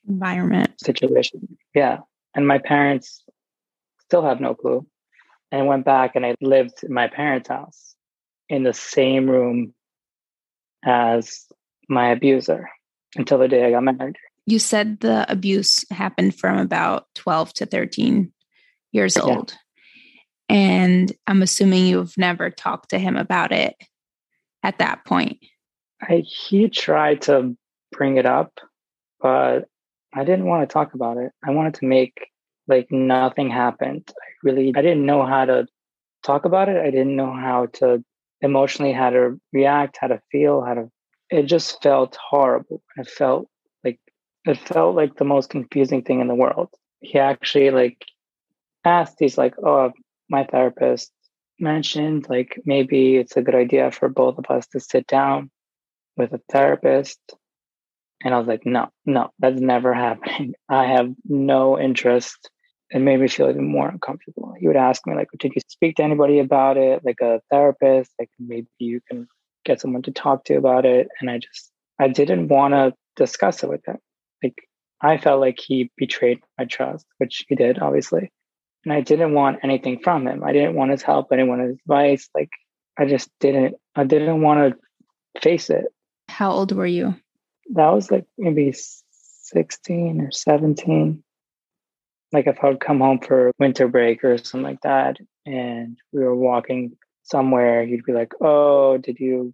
environment 0.07 0.79
situation. 0.79 1.57
Yeah. 1.73 1.99
And 2.35 2.47
my 2.47 2.59
parents 2.59 3.23
still 4.05 4.23
have 4.23 4.39
no 4.39 4.53
clue. 4.53 4.85
And 5.51 5.61
I 5.61 5.65
went 5.65 5.85
back 5.85 6.15
and 6.15 6.25
I 6.25 6.35
lived 6.39 6.83
in 6.83 6.93
my 6.93 7.07
parents' 7.07 7.49
house 7.49 7.95
in 8.47 8.63
the 8.63 8.73
same 8.73 9.29
room 9.29 9.73
as 10.85 11.45
my 11.89 12.11
abuser 12.11 12.69
until 13.15 13.37
the 13.37 13.47
day 13.47 13.65
I 13.65 13.71
got 13.71 13.83
married. 13.83 14.17
You 14.45 14.59
said 14.59 14.99
the 14.99 15.29
abuse 15.31 15.85
happened 15.91 16.35
from 16.35 16.57
about 16.57 17.07
12 17.15 17.53
to 17.53 17.65
13 17.65 18.31
years 18.91 19.15
yeah. 19.15 19.23
old. 19.23 19.55
And 20.47 21.11
I'm 21.27 21.43
assuming 21.43 21.85
you've 21.85 22.17
never 22.17 22.49
talked 22.49 22.89
to 22.89 22.99
him 22.99 23.15
about 23.15 23.51
it 23.51 23.75
at 24.63 24.79
that 24.79 25.05
point. 25.05 25.39
I, 26.01 26.23
he 26.25 26.69
tried 26.69 27.23
to 27.23 27.55
bring 27.91 28.17
it 28.17 28.25
up, 28.25 28.59
but 29.21 29.65
I 30.13 30.23
didn't 30.23 30.45
want 30.45 30.67
to 30.67 30.73
talk 30.73 30.93
about 30.93 31.17
it. 31.17 31.31
I 31.45 31.51
wanted 31.51 31.75
to 31.75 31.85
make 31.85 32.27
like 32.67 32.91
nothing 32.91 33.49
happened. 33.49 34.09
I 34.09 34.27
really 34.43 34.73
I 34.75 34.81
didn't 34.81 35.05
know 35.05 35.25
how 35.25 35.45
to 35.45 35.67
talk 36.23 36.45
about 36.45 36.69
it. 36.69 36.77
I 36.77 36.91
didn't 36.91 37.15
know 37.15 37.33
how 37.33 37.67
to 37.73 38.03
emotionally 38.41 38.93
how 38.93 39.09
to 39.09 39.39
react, 39.51 39.97
how 39.99 40.07
to 40.07 40.21
feel, 40.31 40.61
how 40.61 40.75
to 40.75 40.89
it 41.29 41.43
just 41.43 41.81
felt 41.81 42.17
horrible. 42.17 42.81
It 42.97 43.07
felt 43.07 43.49
like 43.83 43.99
it 44.45 44.57
felt 44.57 44.95
like 44.95 45.15
the 45.15 45.25
most 45.25 45.49
confusing 45.49 46.03
thing 46.03 46.21
in 46.21 46.27
the 46.27 46.35
world. 46.35 46.69
He 47.01 47.19
actually 47.19 47.71
like 47.71 48.03
asked, 48.85 49.17
he's 49.19 49.37
like, 49.37 49.55
Oh, 49.63 49.91
my 50.29 50.43
therapist 50.45 51.11
mentioned 51.59 52.25
like 52.29 52.59
maybe 52.65 53.17
it's 53.17 53.35
a 53.35 53.41
good 53.41 53.55
idea 53.55 53.91
for 53.91 54.07
both 54.07 54.37
of 54.37 54.45
us 54.49 54.65
to 54.67 54.79
sit 54.79 55.05
down 55.07 55.51
with 56.17 56.33
a 56.33 56.41
therapist. 56.51 57.19
And 58.23 58.33
I 58.33 58.37
was 58.37 58.47
like, 58.47 58.65
no, 58.65 58.89
no, 59.05 59.29
that's 59.39 59.59
never 59.59 59.93
happening. 60.07 60.53
I 60.69 60.85
have 60.85 61.11
no 61.25 61.79
interest. 61.79 62.49
It 62.91 62.99
made 62.99 63.19
me 63.19 63.27
feel 63.27 63.49
even 63.49 63.67
more 63.67 63.87
uncomfortable. 63.87 64.53
He 64.59 64.67
would 64.67 64.75
ask 64.75 65.05
me, 65.05 65.15
like, 65.15 65.29
did 65.37 65.53
you 65.53 65.61
speak 65.67 65.97
to 65.97 66.03
anybody 66.03 66.39
about 66.39 66.75
it? 66.75 67.01
Like 67.05 67.21
a 67.21 67.39
therapist? 67.49 68.11
Like 68.19 68.31
maybe 68.39 68.67
you 68.79 68.99
can 69.07 69.27
get 69.65 69.81
someone 69.81 70.01
to 70.03 70.11
talk 70.11 70.45
to 70.45 70.55
about 70.55 70.85
it. 70.85 71.07
And 71.19 71.29
I 71.29 71.39
just, 71.39 71.71
I 71.99 72.07
didn't 72.07 72.47
want 72.47 72.73
to 72.73 72.93
discuss 73.15 73.63
it 73.63 73.69
with 73.69 73.85
him. 73.85 73.97
Like 74.43 74.55
I 75.01 75.17
felt 75.17 75.41
like 75.41 75.59
he 75.59 75.91
betrayed 75.97 76.39
my 76.57 76.65
trust, 76.65 77.05
which 77.17 77.45
he 77.47 77.55
did, 77.55 77.79
obviously. 77.79 78.31
And 78.85 78.93
I 78.93 79.01
didn't 79.01 79.33
want 79.33 79.59
anything 79.63 79.99
from 80.03 80.27
him. 80.27 80.43
I 80.43 80.53
didn't 80.53 80.75
want 80.75 80.91
his 80.91 81.03
help. 81.03 81.27
I 81.31 81.35
didn't 81.35 81.49
want 81.49 81.61
his 81.61 81.77
advice. 81.85 82.29
Like 82.33 82.49
I 82.97 83.05
just 83.05 83.29
didn't, 83.39 83.75
I 83.95 84.03
didn't 84.03 84.41
want 84.41 84.73
to 84.73 85.41
face 85.41 85.69
it. 85.69 85.85
How 86.29 86.51
old 86.51 86.71
were 86.71 86.85
you? 86.85 87.15
That 87.73 87.89
was 87.89 88.09
like 88.09 88.25
maybe 88.37 88.73
16 89.11 90.21
or 90.21 90.31
17. 90.31 91.23
Like 92.31 92.47
if 92.47 92.63
I 92.63 92.69
would 92.69 92.79
come 92.79 92.99
home 92.99 93.19
for 93.19 93.51
winter 93.59 93.87
break 93.87 94.23
or 94.23 94.37
something 94.37 94.63
like 94.63 94.81
that, 94.81 95.17
and 95.45 95.97
we 96.13 96.23
were 96.23 96.35
walking 96.35 96.95
somewhere, 97.29 97.85
he'd 97.85 98.03
be 98.05 98.13
like, 98.13 98.33
Oh, 98.41 98.97
did 98.97 99.19
you 99.19 99.53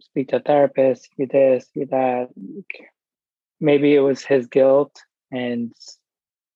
speak 0.00 0.28
to 0.28 0.36
a 0.36 0.40
therapist? 0.40 1.08
You 1.16 1.26
this, 1.26 1.66
you 1.74 1.86
that. 1.86 2.28
Maybe 3.60 3.94
it 3.94 4.00
was 4.00 4.24
his 4.24 4.46
guilt 4.46 4.96
and 5.30 5.72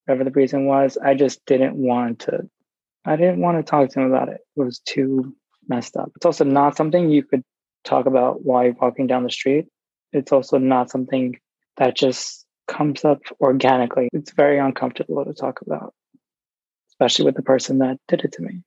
whatever 0.06 0.24
the 0.24 0.30
reason 0.30 0.66
was. 0.66 0.96
I 0.96 1.14
just 1.14 1.44
didn't 1.46 1.76
want 1.76 2.20
to, 2.20 2.48
I 3.04 3.16
didn't 3.16 3.40
want 3.40 3.58
to 3.58 3.70
talk 3.70 3.90
to 3.90 4.00
him 4.00 4.06
about 4.06 4.28
it. 4.28 4.40
It 4.56 4.62
was 4.62 4.78
too 4.80 5.34
messed 5.68 5.96
up. 5.96 6.12
It's 6.16 6.26
also 6.26 6.44
not 6.44 6.76
something 6.76 7.10
you 7.10 7.22
could 7.22 7.42
talk 7.84 8.06
about 8.06 8.44
while 8.44 8.64
you're 8.64 8.72
walking 8.74 9.06
down 9.06 9.24
the 9.24 9.30
street. 9.30 9.66
It's 10.12 10.32
also 10.32 10.58
not 10.58 10.90
something 10.90 11.38
that 11.76 11.96
just 11.96 12.46
comes 12.68 13.04
up 13.04 13.20
organically. 13.40 14.08
It's 14.12 14.32
very 14.32 14.58
uncomfortable 14.58 15.24
to 15.24 15.34
talk 15.34 15.60
about, 15.60 15.92
especially 16.90 17.26
with 17.26 17.34
the 17.34 17.42
person 17.42 17.78
that 17.78 17.98
did 18.08 18.24
it 18.24 18.32
to 18.32 18.42
me. 18.42 18.62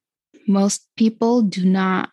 Most 0.47 0.87
people 0.95 1.41
do 1.41 1.65
not 1.65 2.09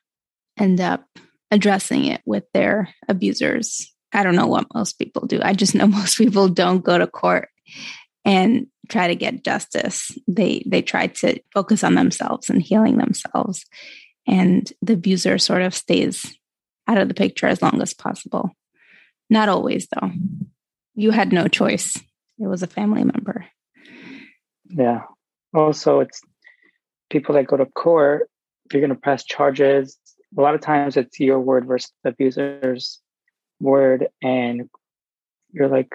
end 0.59 0.81
up 0.81 1.07
addressing 1.51 2.07
it 2.07 2.21
with 2.27 2.45
their 2.53 2.89
abusers. 3.09 3.93
I 4.13 4.23
don't 4.23 4.37
know 4.37 4.47
what 4.47 4.73
most 4.75 4.99
people 4.99 5.27
do. 5.27 5.41
I 5.43 5.55
just 5.55 5.75
know 5.75 5.87
most 5.89 6.19
people 6.19 6.49
don't 6.49 6.85
go 6.85 6.99
to 6.99 7.07
court 7.07 7.49
and 8.25 8.67
try 8.89 9.09
to 9.09 9.15
get 9.15 9.45
justice. 9.45 10.11
They 10.27 10.65
they 10.67 10.83
try 10.83 11.09
to 11.09 11.41
focus 11.53 11.85
on 11.85 11.95
themselves 11.95 12.51
and 12.51 12.63
healing 12.63 12.99
themselves. 12.99 13.65
And 14.27 14.71
the 14.83 14.95
abuser 14.95 15.39
sort 15.39 15.63
of 15.63 15.75
stays 15.75 16.35
out 16.87 16.99
of 16.99 17.09
the 17.09 17.15
picture 17.15 17.47
as 17.47 17.63
long 17.63 17.81
as 17.83 17.95
possible. 17.95 18.51
Not 19.31 19.49
always, 19.49 19.87
though. 19.89 20.11
You 20.95 21.11
had 21.11 21.33
no 21.33 21.49
choice. 21.49 21.97
It 22.39 22.47
was 22.47 22.63
a 22.63 22.67
family 22.67 23.05
member. 23.05 23.47
Yeah. 24.67 25.03
Also, 25.53 26.01
it's 26.01 26.21
people 27.15 27.37
that 27.37 27.47
go 27.47 27.57
to 27.57 27.67
court, 27.67 28.29
you're 28.73 28.81
going 28.81 28.91
to 28.91 29.01
press 29.01 29.25
charges, 29.25 29.97
a 30.37 30.41
lot 30.41 30.57
of 30.57 30.61
times 30.61 30.97
it's 30.97 31.21
your 31.21 31.39
word 31.39 31.65
versus 31.65 31.93
the 32.03 32.11
abuser's 32.11 33.01
word. 33.61 34.09
And 34.21 34.69
you're 35.53 35.69
like 35.69 35.93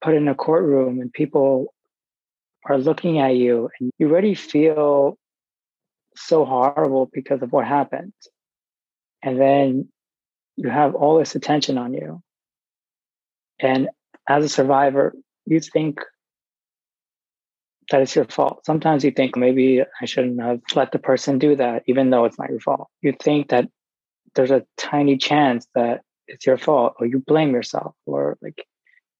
put 0.00 0.14
in 0.14 0.26
a 0.26 0.34
courtroom 0.34 1.02
and 1.02 1.12
people 1.12 1.74
are 2.64 2.78
looking 2.78 3.18
at 3.18 3.36
you 3.36 3.68
and 3.78 3.90
you 3.98 4.10
already 4.10 4.34
feel 4.34 5.18
so 6.16 6.46
horrible 6.46 7.10
because 7.12 7.42
of 7.42 7.52
what 7.52 7.66
happened 7.66 8.14
and 9.22 9.38
then 9.38 9.88
you 10.56 10.70
have 10.70 10.94
all 10.94 11.18
this 11.18 11.34
attention 11.34 11.76
on 11.76 11.92
you. 11.92 12.22
And 13.60 13.90
as 14.26 14.44
a 14.44 14.48
survivor, 14.48 15.14
you 15.44 15.60
think 15.60 16.00
that 17.90 18.02
it's 18.02 18.16
your 18.16 18.24
fault. 18.24 18.64
Sometimes 18.64 19.04
you 19.04 19.10
think 19.10 19.36
maybe 19.36 19.82
I 19.82 20.04
shouldn't 20.04 20.40
have 20.40 20.60
let 20.74 20.92
the 20.92 20.98
person 20.98 21.38
do 21.38 21.56
that, 21.56 21.82
even 21.86 22.10
though 22.10 22.24
it's 22.24 22.38
not 22.38 22.50
your 22.50 22.60
fault. 22.60 22.88
You 23.02 23.14
think 23.20 23.48
that 23.50 23.68
there's 24.34 24.50
a 24.50 24.64
tiny 24.76 25.16
chance 25.16 25.66
that 25.74 26.02
it's 26.28 26.46
your 26.46 26.58
fault, 26.58 26.94
or 27.00 27.06
you 27.06 27.18
blame 27.18 27.52
yourself, 27.52 27.94
or 28.06 28.38
like 28.40 28.64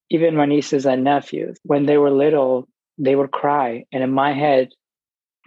even 0.09 0.35
my 0.35 0.45
nieces 0.45 0.85
and 0.85 1.03
nephews, 1.03 1.57
when 1.63 1.85
they 1.85 1.97
were 1.97 2.11
little, 2.11 2.67
they 2.97 3.15
would 3.15 3.31
cry. 3.31 3.85
And 3.91 4.03
in 4.03 4.11
my 4.11 4.33
head, 4.33 4.69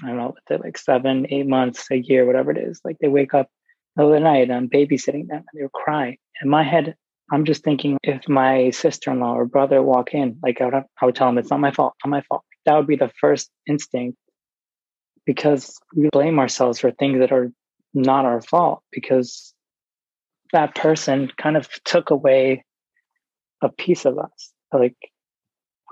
I 0.02 0.08
don't 0.08 0.16
know, 0.16 0.34
they're 0.46 0.58
like 0.58 0.76
seven, 0.76 1.26
eight 1.30 1.46
months, 1.46 1.86
a 1.90 1.96
year, 1.96 2.26
whatever 2.26 2.50
it 2.50 2.58
is, 2.58 2.80
like 2.84 2.98
they 3.00 3.08
wake 3.08 3.32
up 3.32 3.48
the 3.96 4.04
other 4.04 4.20
night, 4.20 4.50
and 4.50 4.52
I'm 4.52 4.68
babysitting 4.68 5.28
them 5.28 5.38
and 5.38 5.54
they 5.54 5.62
were 5.62 5.70
crying. 5.70 6.16
In 6.42 6.50
my 6.50 6.62
head, 6.62 6.96
I'm 7.32 7.44
just 7.44 7.64
thinking 7.64 7.96
if 8.02 8.28
my 8.28 8.70
sister 8.70 9.10
in 9.12 9.20
law 9.20 9.34
or 9.34 9.46
brother 9.46 9.82
walk 9.82 10.12
in, 10.12 10.38
like 10.42 10.60
I 10.60 10.66
would, 10.66 10.74
have, 10.74 10.84
I 11.00 11.06
would 11.06 11.14
tell 11.14 11.28
them 11.28 11.38
it's 11.38 11.50
not 11.50 11.60
my 11.60 11.70
fault, 11.70 11.94
not 12.04 12.10
my 12.10 12.20
fault. 12.22 12.44
That 12.66 12.76
would 12.76 12.86
be 12.86 12.96
the 12.96 13.12
first 13.20 13.50
instinct 13.66 14.18
because 15.26 15.78
we 15.94 16.08
blame 16.10 16.38
ourselves 16.38 16.80
for 16.80 16.90
things 16.90 17.18
that 17.20 17.32
are 17.32 17.50
not 17.92 18.24
our 18.24 18.42
fault 18.42 18.82
because 18.90 19.54
that 20.52 20.74
person 20.74 21.30
kind 21.36 21.56
of 21.56 21.68
took 21.84 22.10
away 22.10 22.64
a 23.62 23.68
piece 23.68 24.04
of 24.04 24.18
us. 24.18 24.52
Like 24.72 24.96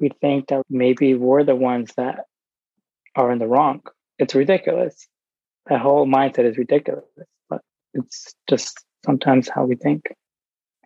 we 0.01 0.11
think 0.21 0.49
that 0.49 0.63
maybe 0.69 1.15
we're 1.15 1.45
the 1.45 1.57
ones 1.57 1.93
that 1.97 2.25
are 3.15 3.31
in 3.31 3.39
the 3.39 3.47
wrong. 3.47 3.83
It's 4.19 4.35
ridiculous. 4.35 5.09
That 5.67 5.81
whole 5.81 6.07
mindset 6.07 6.45
is 6.45 6.59
ridiculous 6.59 7.05
but 7.49 7.61
it's 7.95 8.35
just 8.49 8.85
sometimes 9.05 9.49
how 9.49 9.65
we 9.65 9.77
think. 9.77 10.03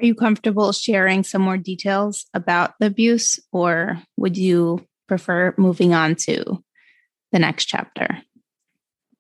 Are 0.00 0.04
you 0.04 0.14
comfortable 0.14 0.72
sharing 0.72 1.22
some 1.22 1.42
more 1.42 1.56
details 1.56 2.26
about 2.34 2.74
the 2.78 2.86
abuse, 2.86 3.40
or 3.50 4.02
would 4.16 4.36
you 4.36 4.84
prefer 5.06 5.54
moving 5.56 5.94
on 5.94 6.14
to 6.16 6.62
the 7.32 7.38
next 7.38 7.66
chapter? 7.66 8.22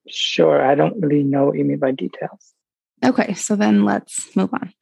Sure. 0.08 0.64
I 0.64 0.74
don't 0.74 1.00
really 1.00 1.22
know 1.22 1.46
what 1.46 1.56
you 1.56 1.64
mean 1.64 1.78
by 1.78 1.90
details. 1.90 2.54
Okay, 3.04 3.34
so 3.34 3.56
then 3.56 3.84
let's 3.84 4.34
move 4.34 4.52
on. 4.54 4.72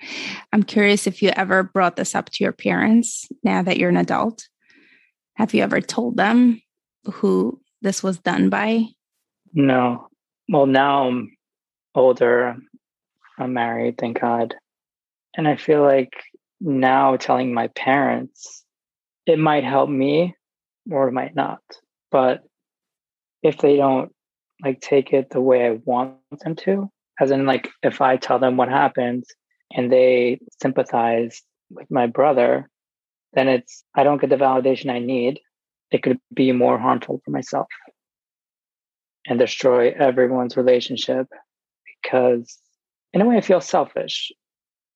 I'm 0.53 0.63
curious 0.63 1.07
if 1.07 1.23
you 1.23 1.31
ever 1.31 1.63
brought 1.63 1.97
this 1.97 2.15
up 2.15 2.31
to 2.31 2.45
your 2.45 2.53
parents 2.53 3.27
now 3.43 3.63
that 3.63 3.77
you're 3.77 3.89
an 3.89 3.97
adult. 3.97 4.49
Have 5.35 5.53
you 5.53 5.63
ever 5.63 5.81
told 5.81 6.17
them 6.17 6.63
who 7.05 7.61
this 7.83 8.03
was 8.03 8.19
done 8.19 8.51
by? 8.51 8.85
No. 9.53 10.09
Well, 10.49 10.67
now 10.67 11.09
I'm 11.09 11.37
older. 11.95 12.57
I'm 13.39 13.53
married, 13.53 13.99
thank 13.99 14.21
God. 14.21 14.55
And 15.37 15.49
I 15.49 15.57
feel 15.57 15.83
like 15.83 16.13
now 16.61 17.17
telling 17.17 17.53
my 17.53 17.67
parents, 17.69 18.65
it 19.27 19.39
might 19.39 19.65
help 19.65 19.91
me 19.91 20.35
or 20.91 21.11
might 21.11 21.35
not. 21.35 21.61
But 22.11 22.43
if 23.43 23.59
they 23.59 23.77
don't 23.77 24.13
like 24.63 24.81
take 24.81 25.13
it 25.13 25.31
the 25.31 25.41
way 25.41 25.67
I 25.67 25.79
want 25.85 26.17
them 26.41 26.57
to, 26.57 26.91
as 27.21 27.31
in 27.31 27.47
like 27.47 27.71
if 27.83 28.01
I 28.01 28.17
tell 28.17 28.39
them 28.39 28.57
what 28.57 28.69
happened 28.69 29.25
and 29.73 29.91
they 29.91 30.41
sympathize 30.63 31.43
with 31.71 31.91
my 31.91 32.07
brother, 32.07 32.69
then 33.33 33.49
it's 33.49 33.85
I 33.95 34.05
don't 34.05 34.21
get 34.21 34.31
the 34.31 34.37
validation 34.37 34.91
I 34.91 34.99
need. 35.01 35.41
It 35.91 36.03
could 36.03 36.19
be 36.33 36.53
more 36.53 36.79
harmful 36.79 37.21
for 37.25 37.31
myself 37.31 37.67
and 39.27 39.39
destroy 39.39 39.91
everyone's 39.91 40.57
relationship 40.57 41.27
because 42.03 42.59
in 43.13 43.21
a 43.21 43.27
way, 43.27 43.37
I 43.37 43.41
feel 43.41 43.61
selfish 43.61 44.33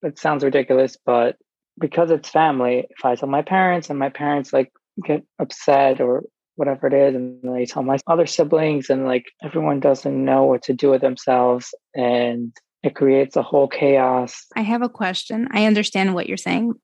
it 0.03 0.19
sounds 0.19 0.45
ridiculous, 0.45 0.97
but 1.05 1.37
because 1.79 2.11
it's 2.11 2.29
family, 2.29 2.87
if 2.91 3.05
I 3.05 3.15
tell 3.15 3.29
my 3.29 3.43
parents 3.43 3.91
and 3.91 3.99
my 3.99 4.09
parents 4.09 4.53
like 4.53 4.73
get 5.05 5.25
upset 5.39 6.01
or 6.01 6.25
whatever 6.57 6.89
it 6.89 6.93
is, 6.93 7.15
and 7.15 7.39
they 7.43 7.67
tell 7.67 7.83
my 7.83 7.99
other 8.07 8.27
siblings, 8.27 8.91
and 8.91 9.05
like 9.05 9.27
everyone 9.43 9.81
doesn't 9.81 10.25
know 10.25 10.45
what 10.45 10.63
to 10.63 10.73
do 10.73 10.91
with 10.91 11.01
themselves, 11.01 11.73
and 11.95 12.53
it 12.83 12.95
creates 12.95 13.37
a 13.37 13.43
whole 13.43 13.69
chaos. 13.69 14.45
I 14.57 14.63
have 14.63 14.83
a 14.83 14.89
question. 14.89 15.49
I 15.53 15.67
understand 15.67 16.15
what 16.15 16.27
you're 16.27 16.37
saying. 16.37 16.75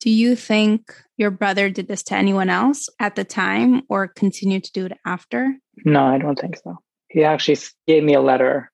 Do 0.00 0.10
you 0.10 0.36
think 0.36 0.92
your 1.16 1.30
brother 1.30 1.70
did 1.70 1.88
this 1.88 2.02
to 2.04 2.14
anyone 2.14 2.50
else 2.50 2.88
at 3.00 3.14
the 3.14 3.24
time 3.24 3.82
or 3.88 4.08
continued 4.08 4.64
to 4.64 4.72
do 4.72 4.86
it 4.86 4.92
after? 5.06 5.54
No, 5.84 6.04
I 6.04 6.18
don't 6.18 6.38
think 6.38 6.56
so. 6.62 6.78
He 7.08 7.24
actually 7.24 7.58
gave 7.86 8.04
me 8.04 8.14
a 8.14 8.20
letter 8.20 8.70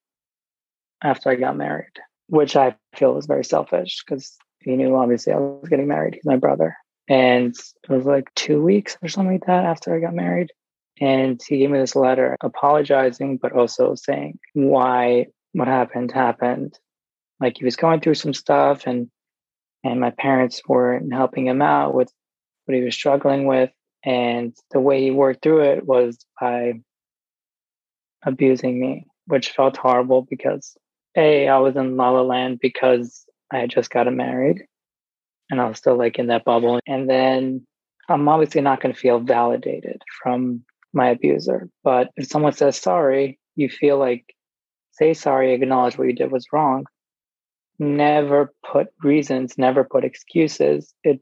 after 1.03 1.31
I 1.31 1.37
got 1.37 1.57
married, 1.57 1.93
which 2.29 2.57
I 2.57 2.75
feel 2.97 3.15
was 3.15 3.27
very 3.27 3.45
selfish 3.45 4.03
because 4.05 4.37
he 4.61 4.77
knew 4.77 4.97
obviously 4.97 5.33
I 5.33 5.39
was 5.39 5.69
getting 5.69 5.89
married. 5.89 6.15
He's 6.15 6.25
my 6.25 6.37
brother. 6.37 6.77
And 7.11 7.57
it 7.57 7.91
was 7.93 8.07
like 8.07 8.33
two 8.37 8.63
weeks 8.63 8.97
or 9.03 9.09
something 9.09 9.33
like 9.33 9.47
that 9.47 9.65
after 9.65 9.93
I 9.93 9.99
got 9.99 10.15
married. 10.15 10.53
And 11.01 11.41
he 11.45 11.59
gave 11.59 11.71
me 11.71 11.81
this 11.81 11.97
letter 11.97 12.37
apologizing, 12.41 13.39
but 13.39 13.53
also 13.53 13.97
saying 13.97 14.39
why 14.55 15.27
what 15.53 15.67
happened 15.67 16.13
happened. 16.13 16.79
Like 17.41 17.59
he 17.59 17.65
was 17.65 17.75
going 17.75 18.01
through 18.01 18.15
some 18.15 18.33
stuff 18.33 18.87
and 18.87 19.11
and 19.83 19.99
my 19.99 20.11
parents 20.11 20.63
weren't 20.69 21.13
helping 21.13 21.49
him 21.49 21.63
out 21.63 21.95
with 21.95 22.13
what 22.67 22.77
he 22.77 22.85
was 22.85 22.95
struggling 22.95 23.47
with. 23.47 23.71
And 24.05 24.55
the 24.71 24.81
way 24.81 25.03
he 25.03 25.11
worked 25.11 25.43
through 25.43 25.63
it 25.63 25.87
was 25.87 26.25
by 26.41 26.75
abusing 28.23 28.79
me, 28.79 29.07
which 29.27 29.51
felt 29.51 29.77
horrible 29.77 30.23
because 30.23 30.77
A, 31.17 31.49
I 31.49 31.59
was 31.59 31.75
in 31.75 31.97
La 31.97 32.11
La 32.11 32.23
Land 32.23 32.61
because 32.61 33.25
I 33.51 33.59
had 33.59 33.71
just 33.71 33.91
gotten 33.91 34.17
married 34.17 34.63
and 35.51 35.61
I 35.61 35.69
was 35.69 35.79
still 35.79 35.97
like 35.97 36.19
in 36.19 36.29
that 36.29 36.45
bubble. 36.45 36.81
And 36.87 37.09
then 37.09 37.67
I'm 38.09 38.29
obviously 38.29 38.61
not 38.61 38.81
going 38.81 38.95
to 38.95 39.01
feel 39.01 39.19
validated 39.19 40.03
from 40.23 40.65
my 40.93 41.11
abuser. 41.11 41.69
But 41.85 42.11
if 42.17 42.29
someone 42.29 42.53
says 42.53 42.77
sorry, 42.77 43.39
you 43.57 43.69
feel 43.69 43.99
like 43.99 44.35
say 44.93 45.15
sorry, 45.15 45.53
acknowledge 45.53 45.99
what 45.99 46.07
you 46.07 46.15
did 46.15 46.33
was 46.33 46.47
wrong. 46.53 46.87
Never 47.79 48.53
put 48.71 48.89
reasons, 49.03 49.57
never 49.57 49.85
put 49.85 50.05
excuses. 50.05 50.93
It 51.03 51.21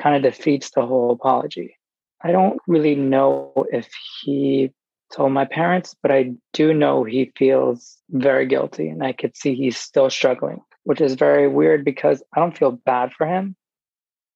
kind 0.00 0.16
of 0.16 0.32
defeats 0.32 0.70
the 0.70 0.86
whole 0.86 1.10
apology. 1.10 1.76
I 2.22 2.32
don't 2.32 2.58
really 2.66 2.94
know 2.94 3.52
if 3.70 3.88
he 4.22 4.72
told 5.12 5.32
my 5.32 5.44
parents, 5.44 5.94
but 6.02 6.10
I 6.10 6.32
do 6.52 6.74
know 6.74 7.04
he 7.04 7.32
feels 7.36 7.98
very 8.10 8.46
guilty 8.46 8.88
and 8.88 9.02
I 9.02 9.12
could 9.12 9.36
see 9.36 9.54
he's 9.54 9.78
still 9.78 10.10
struggling, 10.10 10.60
which 10.84 11.00
is 11.00 11.14
very 11.14 11.48
weird 11.48 11.84
because 11.84 12.22
I 12.34 12.40
don't 12.40 12.56
feel 12.56 12.72
bad 12.72 13.12
for 13.12 13.26
him. 13.26 13.56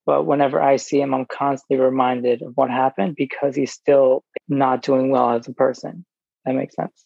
But 0.05 0.27
whenever 0.27 0.61
I 0.61 0.77
see 0.77 1.01
him, 1.01 1.15
I'm 1.15 1.27
constantly 1.27 1.85
reminded 1.85 2.43
of 2.43 2.53
what 2.57 2.71
happened 2.71 3.15
because 3.17 3.55
he's 3.55 3.73
still 3.73 4.25
not 4.49 4.83
doing 4.83 5.11
well 5.11 5.31
as 5.31 5.47
a 5.47 5.53
person. 5.53 6.05
That 6.45 6.55
makes 6.55 6.75
sense. 6.75 7.05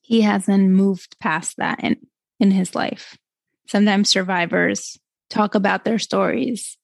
He 0.00 0.22
hasn't 0.22 0.70
moved 0.70 1.18
past 1.20 1.58
that 1.58 1.80
in, 1.84 1.96
in 2.40 2.50
his 2.50 2.74
life. 2.74 3.16
Sometimes 3.68 4.08
survivors 4.08 4.98
talk 5.28 5.54
about 5.54 5.84
their 5.84 5.98
stories 5.98 6.76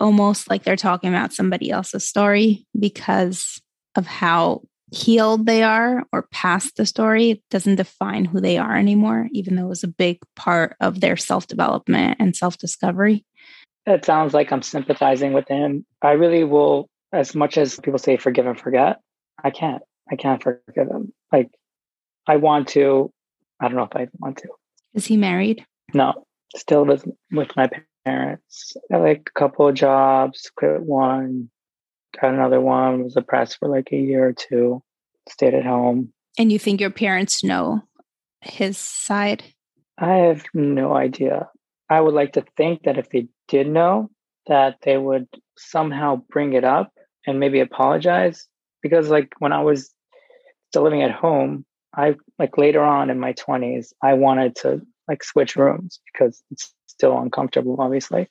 almost 0.00 0.50
like 0.50 0.62
they're 0.62 0.76
talking 0.76 1.10
about 1.10 1.32
somebody 1.32 1.70
else's 1.70 2.06
story 2.06 2.66
because 2.78 3.60
of 3.94 4.06
how 4.06 4.62
healed 4.92 5.46
they 5.46 5.62
are 5.62 6.04
or 6.12 6.28
past 6.30 6.76
the 6.76 6.86
story 6.86 7.30
it 7.30 7.42
doesn't 7.50 7.74
define 7.74 8.24
who 8.24 8.40
they 8.40 8.56
are 8.56 8.76
anymore 8.76 9.28
even 9.32 9.56
though 9.56 9.64
it 9.64 9.68
was 9.68 9.82
a 9.82 9.88
big 9.88 10.18
part 10.36 10.76
of 10.80 11.00
their 11.00 11.16
self-development 11.16 12.16
and 12.20 12.36
self-discovery 12.36 13.24
it 13.86 14.04
sounds 14.04 14.34
like 14.34 14.52
I'm 14.52 14.62
sympathizing 14.62 15.32
with 15.32 15.48
him. 15.48 15.86
I 16.02 16.12
really 16.12 16.44
will, 16.44 16.88
as 17.12 17.34
much 17.34 17.56
as 17.56 17.78
people 17.80 17.98
say 17.98 18.16
forgive 18.16 18.46
and 18.46 18.58
forget, 18.58 19.00
I 19.42 19.50
can't. 19.50 19.82
I 20.10 20.16
can't 20.16 20.42
forgive 20.42 20.88
him. 20.88 21.12
Like, 21.32 21.50
I 22.26 22.36
want 22.36 22.68
to. 22.68 23.12
I 23.60 23.68
don't 23.68 23.76
know 23.76 23.88
if 23.90 23.96
I 23.96 24.08
want 24.18 24.38
to. 24.38 24.48
Is 24.94 25.06
he 25.06 25.16
married? 25.16 25.64
No, 25.94 26.26
still 26.56 26.84
with 26.84 27.06
with 27.30 27.54
my 27.56 27.70
parents. 28.04 28.76
I 28.92 28.96
like 28.96 29.30
a 29.34 29.38
couple 29.38 29.68
of 29.68 29.74
jobs, 29.74 30.50
quit 30.56 30.82
one, 30.82 31.50
got 32.20 32.34
another 32.34 32.60
one, 32.60 33.04
was 33.04 33.16
oppressed 33.16 33.58
for 33.58 33.68
like 33.68 33.88
a 33.92 33.96
year 33.96 34.28
or 34.28 34.32
two, 34.32 34.82
stayed 35.28 35.54
at 35.54 35.64
home. 35.64 36.12
And 36.38 36.52
you 36.52 36.58
think 36.58 36.80
your 36.80 36.90
parents 36.90 37.42
know 37.42 37.82
his 38.40 38.78
side? 38.78 39.44
I 39.98 40.14
have 40.14 40.44
no 40.52 40.94
idea. 40.94 41.48
I 41.88 42.00
would 42.00 42.14
like 42.14 42.32
to 42.32 42.44
think 42.56 42.82
that 42.82 42.98
if 42.98 43.10
they 43.10 43.28
did 43.48 43.68
know, 43.68 44.10
that 44.46 44.76
they 44.82 44.96
would 44.96 45.28
somehow 45.56 46.22
bring 46.30 46.52
it 46.52 46.64
up 46.64 46.92
and 47.26 47.40
maybe 47.40 47.60
apologize. 47.60 48.46
Because 48.82 49.08
like 49.08 49.34
when 49.38 49.52
I 49.52 49.62
was 49.62 49.92
still 50.70 50.82
living 50.82 51.02
at 51.02 51.10
home, 51.10 51.64
I 51.94 52.16
like 52.38 52.58
later 52.58 52.82
on 52.82 53.10
in 53.10 53.18
my 53.18 53.32
20s, 53.32 53.92
I 54.02 54.14
wanted 54.14 54.56
to 54.56 54.82
like 55.08 55.24
switch 55.24 55.56
rooms 55.56 56.00
because 56.12 56.42
it's 56.50 56.72
still 56.86 57.18
uncomfortable, 57.18 57.76
obviously. 57.78 58.28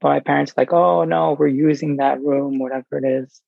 But 0.00 0.08
my 0.08 0.20
parents 0.20 0.52
like, 0.56 0.72
oh 0.72 1.04
no, 1.04 1.36
we're 1.38 1.48
using 1.48 1.96
that 1.96 2.22
room, 2.22 2.58
whatever 2.58 2.98
it 2.98 3.04
is. 3.04 3.40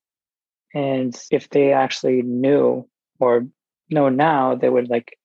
And 0.73 1.17
if 1.31 1.49
they 1.49 1.73
actually 1.73 2.21
knew 2.21 2.87
or 3.19 3.47
know 3.89 4.09
now, 4.09 4.55
they 4.55 4.69
would 4.69 4.89
like 4.89 5.17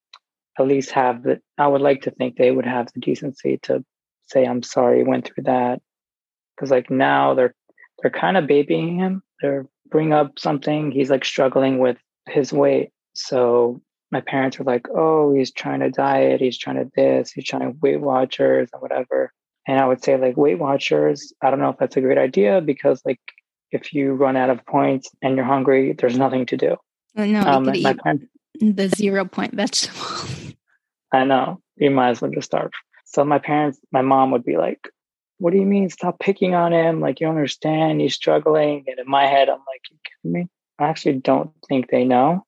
at 0.58 0.66
least 0.66 0.90
have 0.92 1.22
the 1.22 1.40
I 1.58 1.66
would 1.66 1.80
like 1.80 2.02
to 2.02 2.10
think 2.10 2.36
they 2.36 2.50
would 2.50 2.66
have 2.66 2.92
the 2.92 3.00
decency 3.00 3.58
to 3.64 3.84
say 4.26 4.44
I'm 4.44 4.62
sorry, 4.62 5.04
went 5.04 5.26
through 5.26 5.44
that. 5.44 5.80
Because 6.54 6.70
like 6.70 6.90
now 6.90 7.34
they're 7.34 7.54
they're 8.00 8.10
kind 8.10 8.36
of 8.36 8.46
babying 8.46 8.98
him. 8.98 9.22
They're 9.40 9.66
bring 9.90 10.12
up 10.12 10.38
something. 10.38 10.90
He's 10.90 11.10
like 11.10 11.24
struggling 11.24 11.78
with 11.78 11.96
his 12.26 12.52
weight. 12.52 12.90
So 13.14 13.80
my 14.10 14.20
parents 14.20 14.58
were 14.58 14.64
like, 14.64 14.86
"Oh, 14.94 15.34
he's 15.34 15.52
trying 15.52 15.80
to 15.80 15.90
diet. 15.90 16.40
He's 16.40 16.58
trying 16.58 16.76
to 16.76 16.90
this. 16.94 17.32
He's 17.32 17.44
trying 17.44 17.78
Weight 17.80 18.00
Watchers 18.00 18.68
and 18.72 18.82
whatever." 18.82 19.32
And 19.66 19.80
I 19.80 19.86
would 19.86 20.02
say 20.02 20.16
like 20.16 20.36
Weight 20.36 20.58
Watchers. 20.58 21.32
I 21.42 21.50
don't 21.50 21.58
know 21.58 21.70
if 21.70 21.78
that's 21.78 21.96
a 21.96 22.00
great 22.00 22.18
idea 22.18 22.60
because 22.60 23.02
like 23.04 23.20
if 23.72 23.92
you 23.92 24.12
run 24.12 24.36
out 24.36 24.50
of 24.50 24.64
points 24.66 25.10
and 25.22 25.36
you're 25.36 25.44
hungry, 25.44 25.94
there's 25.98 26.16
nothing 26.16 26.46
to 26.46 26.56
do. 26.56 26.76
No, 27.14 27.40
um, 27.40 27.74
eat 27.74 27.98
parents, 27.98 28.26
the 28.60 28.88
zero 28.88 29.24
point 29.24 29.54
vegetable. 29.54 30.00
I 31.12 31.24
know. 31.24 31.60
You 31.76 31.90
might 31.90 32.10
as 32.10 32.20
well 32.20 32.30
just 32.30 32.46
starve. 32.46 32.72
So 33.16 33.24
my 33.24 33.38
parents, 33.38 33.80
my 33.92 34.02
mom 34.02 34.30
would 34.32 34.44
be 34.44 34.58
like, 34.58 34.90
What 35.38 35.52
do 35.52 35.58
you 35.58 35.64
mean? 35.64 35.88
Stop 35.88 36.18
picking 36.20 36.54
on 36.54 36.74
him. 36.74 37.00
Like, 37.00 37.18
you 37.18 37.26
don't 37.26 37.36
understand. 37.36 37.98
He's 37.98 38.14
struggling. 38.14 38.84
And 38.86 38.98
in 38.98 39.08
my 39.08 39.24
head, 39.24 39.48
I'm 39.48 39.56
like, 39.66 39.80
You 39.90 39.96
kidding 40.04 40.32
me? 40.32 40.48
I 40.78 40.88
actually 40.88 41.14
don't 41.20 41.50
think 41.66 41.88
they 41.88 42.04
know. 42.04 42.44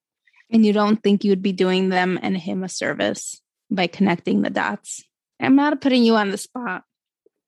And 0.51 0.67
you 0.67 0.75
don't 0.75 1.03
think 1.03 1.25
you'd 1.25 1.41
be 1.41 1.53
doing 1.53 1.89
them 1.89 2.19
and 2.21 2.37
him 2.37 2.63
a 2.65 2.69
service 2.69 3.41
by 3.71 3.87
connecting 3.87 4.43
the 4.43 4.51
dots? 4.51 5.03
I'm 5.41 5.57
not 5.57 5.81
putting 5.81 6.05
you 6.05 6.17
on 6.17 6.33
the 6.33 6.37
spot. 6.37 6.83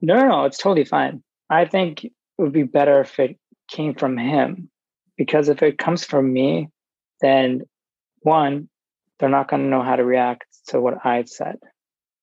No, 0.01 0.15
no, 0.15 0.27
no. 0.27 0.45
It's 0.47 0.57
totally 0.57 0.87
fine. 0.87 1.23
I 1.51 1.67
think 1.67 2.05
it 2.05 2.13
would 2.39 2.55
be 2.55 2.63
better 2.63 3.03
if 3.03 3.21
it 3.21 3.39
came 3.71 3.95
from 3.95 4.17
him. 4.17 4.71
Because 5.19 5.51
if 5.51 5.63
it 5.63 5.77
comes 5.77 6.07
from 6.07 6.33
me, 6.33 6.71
then 7.21 7.65
one, 8.21 8.71
they're 9.19 9.29
not 9.29 9.51
going 9.51 9.63
to 9.63 9.69
know 9.69 9.83
how 9.83 9.97
to 9.97 10.07
react 10.07 10.47
to 10.69 10.81
what 10.81 11.05
I've 11.05 11.29
said. 11.29 11.59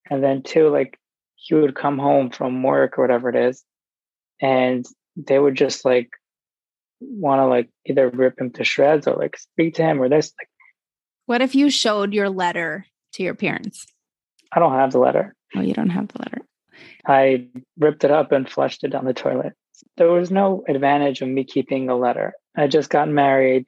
And 0.09 0.23
then 0.23 0.41
two, 0.41 0.69
like 0.69 0.99
he 1.35 1.55
would 1.55 1.75
come 1.75 1.97
home 1.97 2.29
from 2.29 2.63
work 2.63 2.97
or 2.97 3.03
whatever 3.03 3.29
it 3.29 3.35
is, 3.35 3.63
and 4.41 4.85
they 5.15 5.39
would 5.39 5.55
just 5.55 5.85
like 5.85 6.09
want 6.99 7.39
to 7.39 7.45
like 7.45 7.69
either 7.85 8.09
rip 8.09 8.39
him 8.39 8.51
to 8.51 8.63
shreds 8.63 9.07
or 9.07 9.15
like 9.15 9.37
speak 9.37 9.75
to 9.75 9.83
him 9.83 10.01
or 10.01 10.09
this. 10.09 10.33
Like, 10.39 10.49
what 11.25 11.41
if 11.41 11.55
you 11.55 11.69
showed 11.69 12.13
your 12.13 12.29
letter 12.29 12.85
to 13.13 13.23
your 13.23 13.35
parents? 13.35 13.85
I 14.51 14.59
don't 14.59 14.73
have 14.73 14.91
the 14.91 14.99
letter. 14.99 15.35
Oh, 15.55 15.61
you 15.61 15.73
don't 15.73 15.89
have 15.89 16.07
the 16.07 16.19
letter. 16.19 16.41
I 17.05 17.47
ripped 17.77 18.03
it 18.03 18.11
up 18.11 18.31
and 18.31 18.49
flushed 18.49 18.83
it 18.83 18.89
down 18.89 19.05
the 19.05 19.13
toilet. 19.13 19.53
There 19.97 20.11
was 20.11 20.31
no 20.31 20.63
advantage 20.67 21.21
of 21.21 21.29
me 21.29 21.43
keeping 21.43 21.85
the 21.85 21.95
letter. 21.95 22.33
I 22.55 22.67
just 22.67 22.89
got 22.89 23.07
married, 23.07 23.67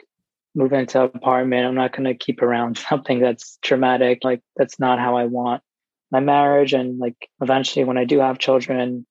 moved 0.56 0.73
into 0.73 1.04
an 1.04 1.12
apartment. 1.13 1.65
I'm 1.65 1.75
not 1.75 1.91
going 1.91 2.06
to 2.06 2.15
keep 2.15 2.41
around 2.41 2.78
something 2.89 3.19
that's 3.19 3.58
traumatic. 3.62 4.19
Like, 4.23 4.41
that's 4.56 4.80
not 4.80 4.99
how 4.99 5.17
I 5.17 5.25
want 5.25 5.62
my 6.12 6.19
marriage 6.19 6.74
and 6.74 7.00
like 7.00 7.30
eventually 7.41 7.86
when 7.86 7.98
I 7.98 8.06
do 8.06 8.19
have 8.19 8.39
children, 8.39 9.06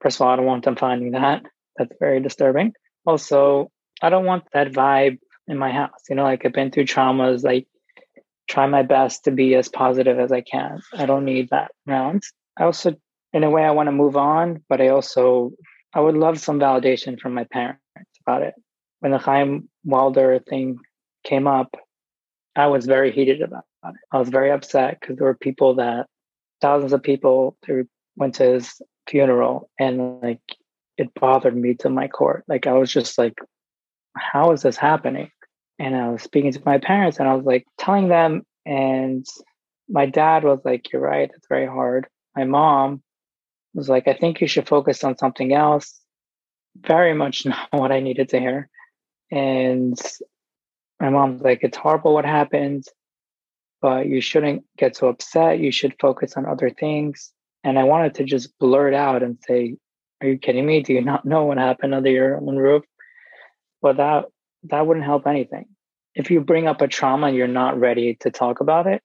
first 0.00 0.16
of 0.16 0.22
all, 0.22 0.32
I 0.32 0.36
don't 0.36 0.46
want 0.46 0.64
them 0.64 0.76
finding 0.76 1.12
that. 1.12 1.42
That's 1.76 1.94
very 1.98 2.20
disturbing. 2.20 2.72
Also, 3.06 3.70
I 4.00 4.10
don't 4.10 4.24
want 4.24 4.44
that 4.52 4.72
vibe 4.72 5.18
in 5.46 5.58
my 5.58 5.72
house. 5.72 6.02
You 6.08 6.16
know, 6.16 6.24
like 6.24 6.44
I've 6.44 6.52
been 6.52 6.70
through 6.70 6.86
traumas. 6.86 7.44
like 7.44 7.66
try 8.48 8.66
my 8.66 8.82
best 8.82 9.24
to 9.24 9.30
be 9.30 9.54
as 9.54 9.68
positive 9.68 10.18
as 10.18 10.32
I 10.32 10.40
can. 10.40 10.80
I 10.96 11.06
don't 11.06 11.24
need 11.24 11.50
that 11.50 11.70
around. 11.88 12.22
I 12.58 12.64
also, 12.64 12.94
in 13.32 13.44
a 13.44 13.50
way, 13.50 13.64
I 13.64 13.70
want 13.70 13.88
to 13.88 13.92
move 13.92 14.16
on, 14.16 14.62
but 14.68 14.80
I 14.80 14.88
also, 14.88 15.52
I 15.94 16.00
would 16.00 16.14
love 16.14 16.38
some 16.38 16.60
validation 16.60 17.18
from 17.18 17.34
my 17.34 17.44
parents 17.44 17.80
about 18.26 18.42
it. 18.42 18.54
When 19.00 19.12
the 19.12 19.18
Chaim 19.18 19.68
Walder 19.84 20.38
thing 20.38 20.78
came 21.24 21.46
up, 21.46 21.74
I 22.56 22.66
was 22.66 22.86
very 22.86 23.12
heated 23.12 23.42
about 23.42 23.64
it. 23.84 23.94
I 24.12 24.18
was 24.18 24.28
very 24.28 24.50
upset 24.50 24.98
because 25.00 25.16
there 25.16 25.26
were 25.26 25.34
people 25.34 25.76
that 25.76 26.06
thousands 26.60 26.92
of 26.92 27.02
people, 27.02 27.56
were 27.68 27.84
went 28.16 28.36
to 28.36 28.44
his 28.44 28.80
funeral 29.08 29.68
and 29.78 30.20
like 30.22 30.40
it 30.96 31.12
bothered 31.14 31.56
me 31.56 31.74
to 31.74 31.90
my 31.90 32.08
core. 32.08 32.44
Like 32.46 32.66
I 32.66 32.72
was 32.72 32.92
just 32.92 33.18
like, 33.18 33.34
how 34.16 34.52
is 34.52 34.62
this 34.62 34.76
happening? 34.76 35.30
And 35.78 35.96
I 35.96 36.08
was 36.10 36.22
speaking 36.22 36.52
to 36.52 36.62
my 36.64 36.78
parents 36.78 37.18
and 37.18 37.28
I 37.28 37.34
was 37.34 37.44
like 37.44 37.66
telling 37.78 38.08
them, 38.08 38.42
and 38.64 39.26
my 39.88 40.06
dad 40.06 40.44
was 40.44 40.60
like, 40.64 40.92
You're 40.92 41.02
right, 41.02 41.30
it's 41.34 41.48
very 41.48 41.66
hard. 41.66 42.06
My 42.36 42.44
mom 42.44 43.02
was 43.74 43.88
like, 43.88 44.08
I 44.08 44.14
think 44.14 44.40
you 44.40 44.46
should 44.46 44.68
focus 44.68 45.04
on 45.04 45.18
something 45.18 45.52
else. 45.52 46.00
Very 46.76 47.14
much 47.14 47.44
not 47.46 47.68
what 47.72 47.92
I 47.92 48.00
needed 48.00 48.28
to 48.30 48.40
hear. 48.40 48.68
And 49.30 49.98
my 51.00 51.10
mom's 51.10 51.42
like, 51.42 51.60
It's 51.62 51.76
horrible 51.76 52.14
what 52.14 52.24
happened, 52.24 52.84
but 53.84 54.06
you 54.06 54.22
shouldn't 54.22 54.64
get 54.78 54.96
so 54.96 55.08
upset. 55.08 55.58
You 55.58 55.70
should 55.70 55.94
focus 56.00 56.38
on 56.38 56.46
other 56.46 56.70
things. 56.70 57.34
And 57.64 57.78
I 57.78 57.84
wanted 57.84 58.14
to 58.14 58.24
just 58.24 58.58
blurt 58.58 58.94
out 58.94 59.22
and 59.22 59.36
say, 59.46 59.76
Are 60.22 60.28
you 60.28 60.38
kidding 60.38 60.64
me? 60.64 60.82
Do 60.82 60.94
you 60.94 61.02
not 61.02 61.26
know 61.26 61.44
what 61.44 61.58
happened 61.58 61.92
under 61.92 62.10
your 62.10 62.38
own 62.38 62.56
roof? 62.56 62.82
But 63.82 63.98
that 63.98 64.24
that 64.70 64.86
wouldn't 64.86 65.04
help 65.04 65.26
anything. 65.26 65.66
If 66.14 66.30
you 66.30 66.40
bring 66.40 66.66
up 66.66 66.80
a 66.80 66.88
trauma 66.88 67.26
and 67.26 67.36
you're 67.36 67.46
not 67.46 67.78
ready 67.78 68.16
to 68.20 68.30
talk 68.30 68.60
about 68.60 68.86
it, 68.86 69.02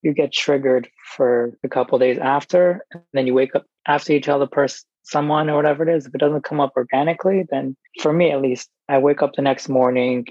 you 0.00 0.14
get 0.14 0.32
triggered 0.32 0.88
for 1.14 1.58
a 1.62 1.68
couple 1.68 1.98
days 1.98 2.16
after, 2.16 2.86
and 2.92 3.02
then 3.12 3.26
you 3.26 3.34
wake 3.34 3.54
up 3.54 3.66
after 3.86 4.14
you 4.14 4.20
tell 4.22 4.38
the 4.38 4.46
person 4.46 4.80
someone 5.02 5.50
or 5.50 5.56
whatever 5.56 5.86
it 5.86 5.94
is. 5.94 6.06
If 6.06 6.14
it 6.14 6.22
doesn't 6.22 6.44
come 6.44 6.60
up 6.60 6.72
organically, 6.74 7.44
then 7.50 7.76
for 8.00 8.14
me 8.14 8.30
at 8.30 8.40
least, 8.40 8.70
I 8.88 8.96
wake 8.96 9.20
up 9.20 9.34
the 9.34 9.42
next 9.42 9.68
morning 9.68 10.24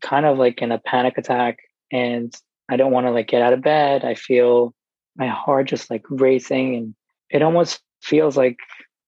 kind 0.00 0.26
of 0.26 0.38
like 0.38 0.62
in 0.62 0.70
a 0.70 0.78
panic 0.78 1.18
attack 1.18 1.58
and 1.90 2.32
I 2.72 2.76
don't 2.76 2.92
want 2.92 3.06
to 3.06 3.10
like 3.10 3.28
get 3.28 3.42
out 3.42 3.52
of 3.52 3.60
bed. 3.60 4.02
I 4.02 4.14
feel 4.14 4.72
my 5.16 5.28
heart 5.28 5.68
just 5.68 5.90
like 5.90 6.04
racing 6.08 6.74
and 6.74 6.94
it 7.28 7.42
almost 7.42 7.82
feels 8.00 8.34
like 8.36 8.56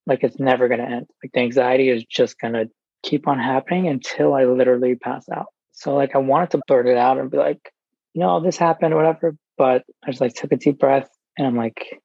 like 0.07 0.23
it's 0.23 0.39
never 0.39 0.69
going 0.69 0.81
to 0.81 0.87
end. 0.87 1.07
Like 1.23 1.33
the 1.33 1.41
anxiety 1.41 1.89
is 1.89 2.05
just 2.05 2.39
going 2.39 2.53
to 2.53 2.69
keep 3.03 3.27
on 3.27 3.39
happening 3.39 3.89
until 3.89 4.35
I 4.35 4.45
literally 4.45 4.97
pass 4.97 5.27
out. 5.31 5.47
So 5.73 5.95
like 5.95 6.15
I 6.15 6.19
wanted 6.19 6.51
to 6.51 6.61
blurt 6.69 6.87
it 6.87 6.99
out 6.99 7.17
and 7.17 7.31
be 7.31 7.39
like, 7.39 7.73
you 8.13 8.21
know, 8.21 8.39
this 8.39 8.59
happened 8.59 8.93
or 8.93 8.99
whatever, 8.99 9.35
but 9.57 9.83
I 10.05 10.11
just 10.11 10.21
like 10.21 10.35
took 10.35 10.53
a 10.53 10.57
deep 10.57 10.79
breath 10.79 11.09
and 11.39 11.47
I'm 11.47 11.57
like, 11.57 12.03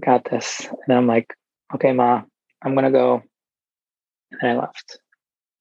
got 0.00 0.28
this. 0.30 0.66
And 0.86 0.96
I'm 0.96 1.06
like, 1.06 1.34
okay, 1.74 1.92
ma, 1.92 2.22
I'm 2.62 2.74
gonna 2.74 2.90
go. 2.90 3.22
And 4.40 4.52
I 4.52 4.58
left. 4.58 4.98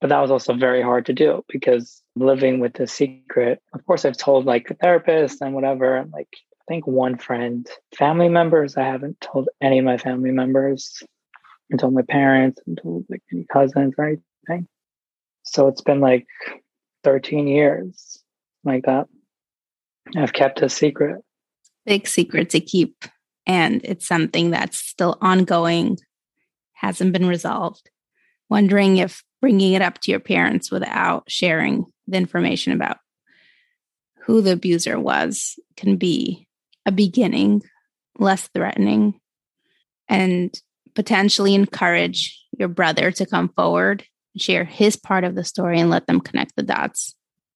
But 0.04 0.10
that 0.10 0.20
was 0.20 0.32
also 0.32 0.54
very 0.54 0.82
hard 0.82 1.06
to 1.06 1.14
do 1.14 1.46
because 1.48 2.04
living 2.18 2.60
with 2.60 2.74
the 2.74 2.88
secret, 2.88 3.62
of 3.74 3.86
course 3.86 4.04
I've 4.04 4.18
told 4.18 4.46
like 4.46 4.70
a 4.70 4.74
therapist 4.74 5.42
and 5.42 5.54
whatever, 5.54 5.96
and 5.96 6.12
like 6.12 6.28
I 6.34 6.64
think 6.68 6.86
one 6.86 7.18
friend, 7.18 7.66
family 7.98 8.28
members, 8.28 8.76
I 8.76 8.84
haven't 8.84 9.22
told 9.22 9.48
any 9.62 9.80
of 9.80 9.86
my 9.86 9.98
family 9.98 10.32
members. 10.32 11.02
I 11.72 11.78
told 11.78 11.94
my 11.94 12.02
parents 12.02 12.60
and 12.68 12.78
told 12.84 13.06
like 13.08 13.22
any 13.32 13.46
cousins 13.46 13.94
or 13.98 14.08
anything. 14.08 14.68
So 15.44 15.70
it's 15.70 15.82
been 15.82 16.02
like 16.02 16.28
13 17.06 17.48
years 17.48 18.22
like 18.66 18.84
that. 18.84 19.08
I've 20.18 20.34
kept 20.34 20.62
a 20.62 20.68
secret. 20.68 21.24
Big 21.86 22.10
secret 22.10 22.50
to 22.50 22.60
keep. 22.60 23.06
And 23.48 23.80
it's 23.86 24.06
something 24.06 24.52
that's 24.52 24.78
still 24.78 25.18
ongoing, 25.22 25.98
hasn't 26.74 27.14
been 27.14 27.26
resolved. 27.26 27.90
Wondering 28.50 28.98
if 28.98 29.24
bringing 29.44 29.74
it 29.74 29.82
up 29.82 30.00
to 30.00 30.10
your 30.10 30.22
parents 30.22 30.72
without 30.72 31.26
sharing 31.28 31.86
the 32.08 32.16
information 32.16 32.72
about 32.72 32.96
who 34.22 34.40
the 34.40 34.54
abuser 34.54 34.98
was 34.98 35.60
can 35.76 35.98
be 35.98 36.48
a 36.86 36.94
beginning, 36.94 37.62
less 38.18 38.48
threatening, 38.56 39.20
and 40.08 40.58
potentially 40.96 41.56
encourage 41.56 42.42
your 42.58 42.70
brother 42.70 43.12
to 43.12 43.26
come 43.26 43.50
forward 43.50 44.06
share 44.38 44.64
his 44.64 44.96
part 44.96 45.26
of 45.26 45.36
the 45.36 45.44
story 45.44 45.78
and 45.78 45.90
let 45.90 46.08
them 46.08 46.22
connect 46.22 46.56
the 46.56 46.64
dots 46.64 47.14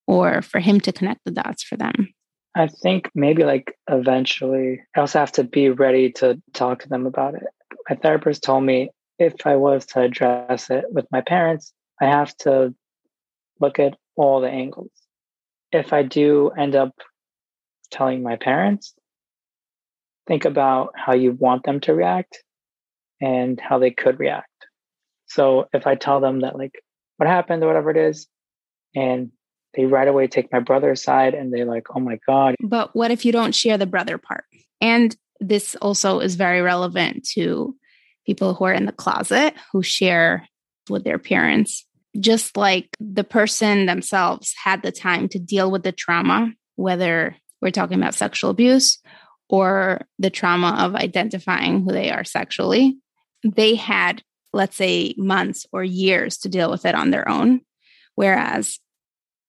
or 0.08 0.41
for 0.41 0.60
him 0.60 0.82
to 0.82 0.91
connect 0.91 1.21
the 1.23 1.32
dots 1.32 1.63
for 1.63 1.78
them? 1.78 2.10
I 2.54 2.67
think 2.67 3.10
maybe 3.15 3.45
like 3.45 3.73
eventually 3.89 4.82
I 4.93 5.00
also 5.00 5.19
have 5.19 5.32
to 5.34 5.45
be 5.45 5.69
ready 5.69 6.12
to 6.13 6.41
talk 6.54 6.80
to 6.80 6.89
them 6.89 7.06
about 7.06 7.36
it. 7.36 7.43
My 7.89 7.95
therapist 7.95 8.43
told 8.43 8.65
me 8.65 8.89
if 9.19 9.45
I 9.45 9.56
was 9.56 9.86
to 9.88 10.01
address 10.01 10.69
it 10.69 10.86
with 10.89 11.06
my 11.12 11.21
parents, 11.21 11.73
I 12.01 12.06
have 12.06 12.36
to 12.38 12.73
look 13.60 13.80
at 13.80 13.97
all 14.15 14.41
the 14.41 14.49
angles. 14.49 14.91
If 15.71 15.93
I 15.93 16.03
do 16.03 16.49
end 16.49 16.75
up 16.75 16.93
telling 17.91 18.23
my 18.23 18.36
parents, 18.36 18.93
think 20.27 20.45
about 20.45 20.93
how 20.95 21.13
you 21.13 21.32
want 21.32 21.63
them 21.63 21.80
to 21.82 21.93
react 21.93 22.43
and 23.21 23.60
how 23.60 23.80
they 23.80 23.91
could 23.91 24.19
react. 24.19 24.49
So 25.25 25.67
if 25.73 25.88
I 25.88 25.95
tell 25.95 26.19
them 26.19 26.41
that 26.41 26.58
like 26.58 26.73
what 27.17 27.27
happened 27.27 27.63
or 27.63 27.67
whatever 27.67 27.91
it 27.91 27.97
is, 27.97 28.27
and 28.95 29.32
they 29.75 29.86
right 29.86 30.08
away 30.08 30.27
take 30.27 30.51
my 30.51 30.60
brother's 30.60 31.03
side 31.03 31.34
and 31.34 31.53
they're 31.53 31.65
like, 31.65 31.88
oh 31.95 31.99
my 31.99 32.19
God. 32.27 32.56
But 32.62 32.95
what 32.95 33.12
if 33.12 33.25
you 33.25 33.32
don't 33.32 33.53
share 33.53 33.77
the 33.77 33.86
brother 33.86 34.17
part? 34.17 34.45
And 34.82 35.15
this 35.39 35.75
also 35.75 36.19
is 36.19 36.36
very 36.36 36.62
relevant 36.62 37.27
to 37.34 37.75
people 38.27 38.53
who 38.53 38.65
are 38.65 38.73
in 38.73 38.85
the 38.85 38.91
closet 38.91 39.55
who 39.71 39.81
share 39.81 40.47
with 40.89 41.03
their 41.03 41.17
parents. 41.17 41.83
Just 42.19 42.55
like 42.55 42.89
the 42.99 43.23
person 43.23 43.87
themselves 43.87 44.53
had 44.63 44.83
the 44.83 44.91
time 44.91 45.27
to 45.29 45.39
deal 45.39 45.71
with 45.71 45.81
the 45.83 45.91
trauma, 45.91 46.51
whether 46.75 47.35
we're 47.61 47.71
talking 47.71 47.97
about 47.97 48.13
sexual 48.13 48.51
abuse 48.51 48.99
or 49.49 50.01
the 50.19 50.29
trauma 50.29 50.75
of 50.79 50.95
identifying 50.95 51.83
who 51.83 51.91
they 51.91 52.11
are 52.11 52.23
sexually, 52.23 52.97
they 53.43 53.73
had 53.75 54.21
let's 54.53 54.75
say, 54.75 55.13
months 55.17 55.65
or 55.71 55.83
years 55.83 56.37
to 56.39 56.49
deal 56.49 56.69
with 56.69 56.85
it 56.85 56.95
on 56.95 57.11
their 57.11 57.27
own. 57.29 57.61
Whereas 58.15 58.79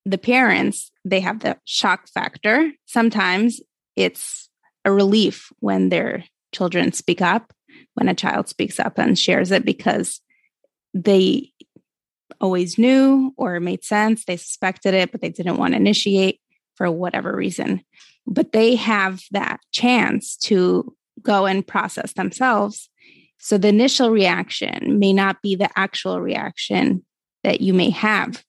the 0.05 0.19
parents, 0.19 0.91
they 1.05 1.21
have 1.21 1.41
the 1.41 1.57
shock 1.65 2.09
factor. 2.09 2.73
Sometimes 2.87 3.61
it's 3.97 4.49
a 4.85 4.93
relief 4.93 5.51
when 5.61 5.89
their 5.89 6.25
children 6.53 6.93
speak 6.93 7.21
up, 7.21 7.53
when 7.99 8.09
a 8.09 8.15
child 8.15 8.49
speaks 8.49 8.79
up 8.79 8.99
and 8.99 9.19
shares 9.19 9.51
it 9.51 9.65
because 9.65 10.21
they 10.95 11.53
always 12.41 12.79
knew 12.79 13.33
or 13.37 13.61
made 13.61 13.85
sense. 13.85 14.25
They 14.25 14.37
suspected 14.37 14.95
it, 14.95 15.13
but 15.13 15.21
they 15.21 15.31
didn't 15.31 15.57
want 15.57 15.73
to 15.75 15.81
initiate 15.81 16.41
for 16.77 16.91
whatever 16.91 17.35
reason. 17.35 17.83
But 18.27 18.53
they 18.53 18.77
have 18.77 19.23
that 19.33 19.61
chance 19.73 20.37
to 20.45 20.95
go 21.23 21.47
and 21.47 21.67
process 21.67 22.13
themselves 22.13 22.89
so 23.39 23.57
the 23.57 23.69
initial 23.69 24.11
reaction 24.11 24.99
may 24.99 25.13
not 25.13 25.41
be 25.43 25.55
the 25.55 25.71
actual 25.77 26.21
reaction 26.21 27.05
that 27.45 27.61
you 27.61 27.73
may 27.73 27.91
have. 27.91 28.45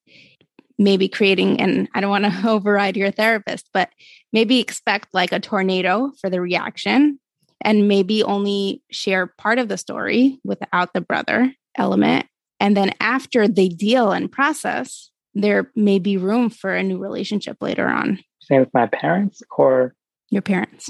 Maybe 0.78 1.08
creating, 1.08 1.62
and 1.62 1.88
I 1.94 2.02
don't 2.02 2.10
want 2.10 2.26
to 2.26 2.42
override 2.50 2.98
your 2.98 3.12
therapist, 3.12 3.70
but 3.74 3.90
maybe 4.34 4.60
expect 4.60 5.14
like 5.14 5.32
a 5.32 5.40
tornado 5.40 6.12
for 6.20 6.30
the 6.30 6.42
reaction 6.42 7.20
and 7.62 7.88
maybe 7.88 8.24
only 8.24 8.82
share 8.92 9.28
part 9.28 9.60
of 9.60 9.68
the 9.68 9.78
story 9.78 10.40
without 10.44 10.94
the 10.94 11.02
brother 11.02 11.54
element. 11.78 12.26
And 12.60 12.76
then 12.76 12.94
after 13.00 13.48
they 13.48 13.70
deal 13.70 14.12
and 14.12 14.32
process, 14.32 15.12
there 15.34 15.72
may 15.76 16.00
be 16.00 16.18
room 16.18 16.50
for 16.50 16.76
a 16.76 16.84
new 16.84 16.98
relationship 16.98 17.58
later 17.62 17.88
on. 17.88 18.20
Same 18.42 18.62
with 18.62 18.74
my 18.74 18.88
parents 18.88 19.42
or 19.58 19.94
your 20.30 20.42
parents. 20.42 20.90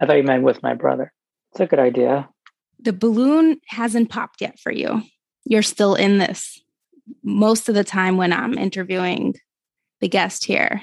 I 0.00 0.06
thought 0.06 0.16
you 0.16 0.22
meant 0.22 0.42
with 0.42 0.62
my 0.62 0.74
brother. 0.74 1.12
It's 1.52 1.60
a 1.60 1.66
good 1.66 1.78
idea 1.78 2.28
the 2.78 2.92
balloon 2.92 3.60
hasn't 3.66 4.10
popped 4.10 4.40
yet 4.40 4.58
for 4.58 4.72
you. 4.72 5.02
You're 5.44 5.62
still 5.62 5.94
in 5.94 6.18
this. 6.18 6.60
Most 7.22 7.68
of 7.68 7.74
the 7.74 7.84
time 7.84 8.16
when 8.16 8.32
I'm 8.32 8.58
interviewing 8.58 9.34
the 10.00 10.08
guest 10.08 10.44
here, 10.44 10.82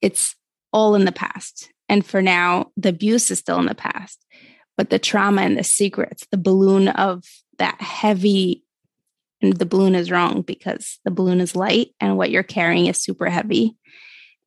it's 0.00 0.34
all 0.72 0.94
in 0.94 1.04
the 1.04 1.12
past. 1.12 1.70
And 1.88 2.04
for 2.04 2.20
now, 2.20 2.70
the 2.76 2.90
abuse 2.90 3.30
is 3.30 3.38
still 3.38 3.58
in 3.58 3.66
the 3.66 3.74
past. 3.74 4.24
But 4.76 4.90
the 4.90 4.98
trauma 4.98 5.42
and 5.42 5.58
the 5.58 5.64
secrets, 5.64 6.26
the 6.30 6.36
balloon 6.36 6.88
of 6.88 7.24
that 7.58 7.80
heavy, 7.80 8.64
and 9.40 9.54
the 9.54 9.66
balloon 9.66 9.94
is 9.94 10.10
wrong 10.10 10.42
because 10.42 10.98
the 11.04 11.10
balloon 11.10 11.40
is 11.40 11.56
light 11.56 11.88
and 12.00 12.16
what 12.16 12.30
you're 12.30 12.42
carrying 12.42 12.86
is 12.86 13.00
super 13.00 13.28
heavy. 13.28 13.76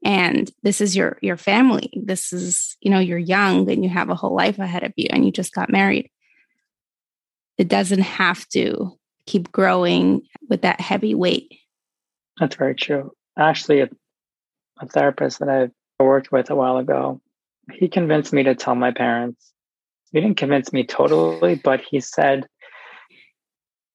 And 0.03 0.49
this 0.63 0.81
is 0.81 0.95
your 0.95 1.17
your 1.21 1.37
family. 1.37 1.91
This 1.95 2.33
is, 2.33 2.77
you 2.81 2.89
know, 2.89 2.99
you're 2.99 3.17
young 3.17 3.69
and 3.69 3.83
you 3.83 3.89
have 3.89 4.09
a 4.09 4.15
whole 4.15 4.35
life 4.35 4.57
ahead 4.57 4.83
of 4.83 4.93
you 4.95 5.07
and 5.11 5.25
you 5.25 5.31
just 5.31 5.53
got 5.53 5.69
married 5.69 6.09
it 7.61 7.67
doesn't 7.67 8.01
have 8.01 8.47
to 8.49 8.97
keep 9.27 9.51
growing 9.51 10.23
with 10.49 10.63
that 10.63 10.81
heavy 10.81 11.13
weight. 11.13 11.59
That's 12.39 12.55
very 12.55 12.73
true. 12.73 13.11
Actually, 13.37 13.81
a, 13.81 13.89
a 14.79 14.87
therapist 14.87 15.37
that 15.39 15.71
I 15.99 16.03
worked 16.03 16.31
with 16.31 16.49
a 16.49 16.55
while 16.55 16.77
ago, 16.77 17.21
he 17.73 17.87
convinced 17.87 18.33
me 18.33 18.43
to 18.43 18.55
tell 18.55 18.75
my 18.75 18.91
parents. 18.91 19.51
He 20.11 20.19
didn't 20.19 20.37
convince 20.37 20.73
me 20.73 20.85
totally, 20.85 21.55
but 21.55 21.81
he 21.81 21.99
said, 21.99 22.45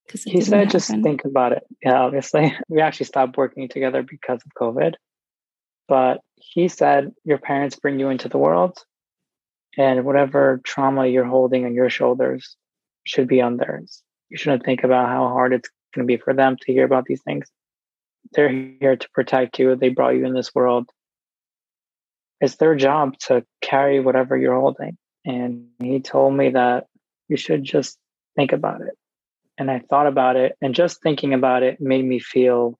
he 0.09 0.41
said, 0.41 0.55
happen. 0.55 0.71
just 0.71 0.89
think 0.89 1.25
about 1.25 1.53
it. 1.53 1.65
Yeah, 1.83 2.01
obviously. 2.01 2.55
We 2.69 2.81
actually 2.81 3.07
stopped 3.07 3.37
working 3.37 3.69
together 3.69 4.03
because 4.03 4.41
of 4.45 4.53
COVID. 4.61 4.95
But 5.89 6.21
he 6.37 6.69
said, 6.69 7.12
your 7.25 7.39
parents 7.39 7.77
bring 7.77 7.99
you 7.99 8.09
into 8.09 8.29
the 8.29 8.39
world, 8.39 8.79
and 9.77 10.05
whatever 10.05 10.61
trauma 10.65 11.07
you're 11.07 11.25
holding 11.25 11.65
on 11.65 11.75
your 11.75 11.91
shoulders, 11.91 12.57
should 13.05 13.29
be 13.29 13.41
on 13.41 13.57
theirs. 13.57 14.03
You 14.29 14.37
shouldn't 14.37 14.65
think 14.65 14.83
about 14.85 15.09
how 15.09 15.29
hard 15.29 15.53
it's 15.53 15.71
going 15.95 16.07
to 16.07 16.12
be 16.12 16.17
for 16.17 16.35
them 16.35 16.57
to 16.61 16.73
hear 16.73 16.85
about 16.85 17.05
these 17.05 17.23
things. 17.23 17.47
They're 18.33 18.49
here 18.49 18.97
to 18.97 19.11
protect 19.11 19.59
you. 19.59 19.77
They 19.77 19.91
brought 19.91 20.17
you 20.17 20.27
in 20.27 20.35
this 20.35 20.55
world. 20.55 20.91
It's 22.40 22.57
their 22.57 22.75
job 22.75 23.18
to 23.27 23.44
carry 23.62 24.01
whatever 24.01 24.37
you're 24.37 24.59
holding. 24.59 24.96
And 25.25 25.68
he 25.81 26.01
told 26.01 26.35
me 26.35 26.51
that 26.51 26.87
you 27.29 27.37
should 27.37 27.64
just 27.64 27.99
think 28.37 28.53
about 28.53 28.83
it. 28.83 28.94
And 29.59 29.70
I 29.70 29.79
thought 29.79 30.07
about 30.07 30.37
it, 30.37 30.55
and 30.61 30.75
just 30.75 31.03
thinking 31.03 31.33
about 31.33 31.62
it 31.62 31.81
made 31.81 32.05
me 32.05 32.18
feel 32.18 32.79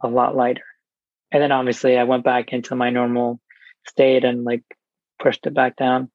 a 0.00 0.08
lot 0.08 0.36
lighter. 0.36 0.62
And 1.32 1.42
then 1.42 1.50
obviously 1.50 1.98
I 1.98 2.04
went 2.04 2.22
back 2.22 2.52
into 2.52 2.76
my 2.76 2.90
normal 2.90 3.40
state 3.88 4.22
and 4.22 4.44
like 4.44 4.62
pushed 5.20 5.46
it 5.46 5.54
back 5.54 5.74
down. 5.76 6.10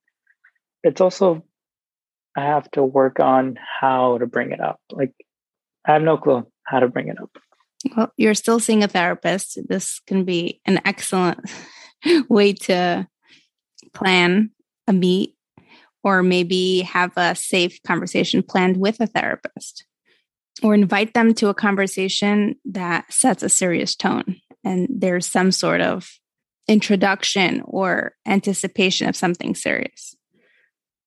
It's 0.84 1.02
also, 1.02 1.44
I 2.38 2.42
have 2.42 2.72
to 2.72 2.84
work 2.84 3.20
on 3.20 3.60
how 3.82 4.18
to 4.20 4.28
bring 4.28 4.52
it 4.52 4.62
up. 4.62 4.80
Like, 4.92 5.14
I 5.86 5.94
have 5.94 6.04
no 6.04 6.18
clue 6.18 6.48
how 6.64 6.80
to 6.80 6.88
bring 6.88 7.10
it 7.10 7.20
up. 7.22 7.32
Well, 7.96 8.14
you're 8.16 8.34
still 8.34 8.60
seeing 8.60 8.84
a 8.84 8.88
therapist. 8.88 9.60
This 9.68 10.00
can 10.08 10.24
be 10.24 10.62
an 10.66 10.80
excellent 10.86 11.40
way 12.30 12.54
to 12.54 13.08
plan 13.94 14.52
a 14.88 14.94
meet 14.94 15.36
or 16.04 16.24
maybe 16.24 16.82
have 16.82 17.12
a 17.18 17.36
safe 17.36 17.82
conversation 17.84 18.44
planned 18.44 18.78
with 18.78 19.00
a 19.00 19.08
therapist 19.08 19.86
or 20.64 20.74
invite 20.74 21.14
them 21.14 21.34
to 21.34 21.50
a 21.50 21.54
conversation 21.54 22.56
that 22.66 23.12
sets 23.12 23.44
a 23.44 23.50
serious 23.50 23.96
tone 23.96 24.38
and 24.64 24.88
there's 24.90 25.26
some 25.26 25.52
sort 25.52 25.82
of 25.82 26.10
introduction 26.68 27.62
or 27.66 28.14
anticipation 28.26 29.08
of 29.08 29.16
something 29.16 29.56
serious. 29.56 30.16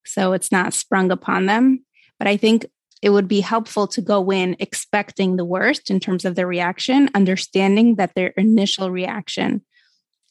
So 0.07 0.33
it's 0.33 0.51
not 0.51 0.75
sprung 0.75 1.11
upon 1.11 1.47
them. 1.47 1.85
But 2.19 2.29
I 2.29 2.37
think 2.37 2.67
it 3.03 3.11
would 3.11 3.29
be 3.29 3.41
helpful 3.41 3.87
to 3.89 4.03
go 4.03 4.31
in 4.31 4.57
expecting 4.59 5.37
the 5.37 5.45
worst 5.45 5.91
in 5.91 6.01
terms 6.01 6.25
of 6.25 6.35
their 6.35 6.47
reaction, 6.47 7.09
understanding 7.15 7.97
that 7.97 8.15
their 8.15 8.29
initial 8.29 8.91
reaction 8.91 9.63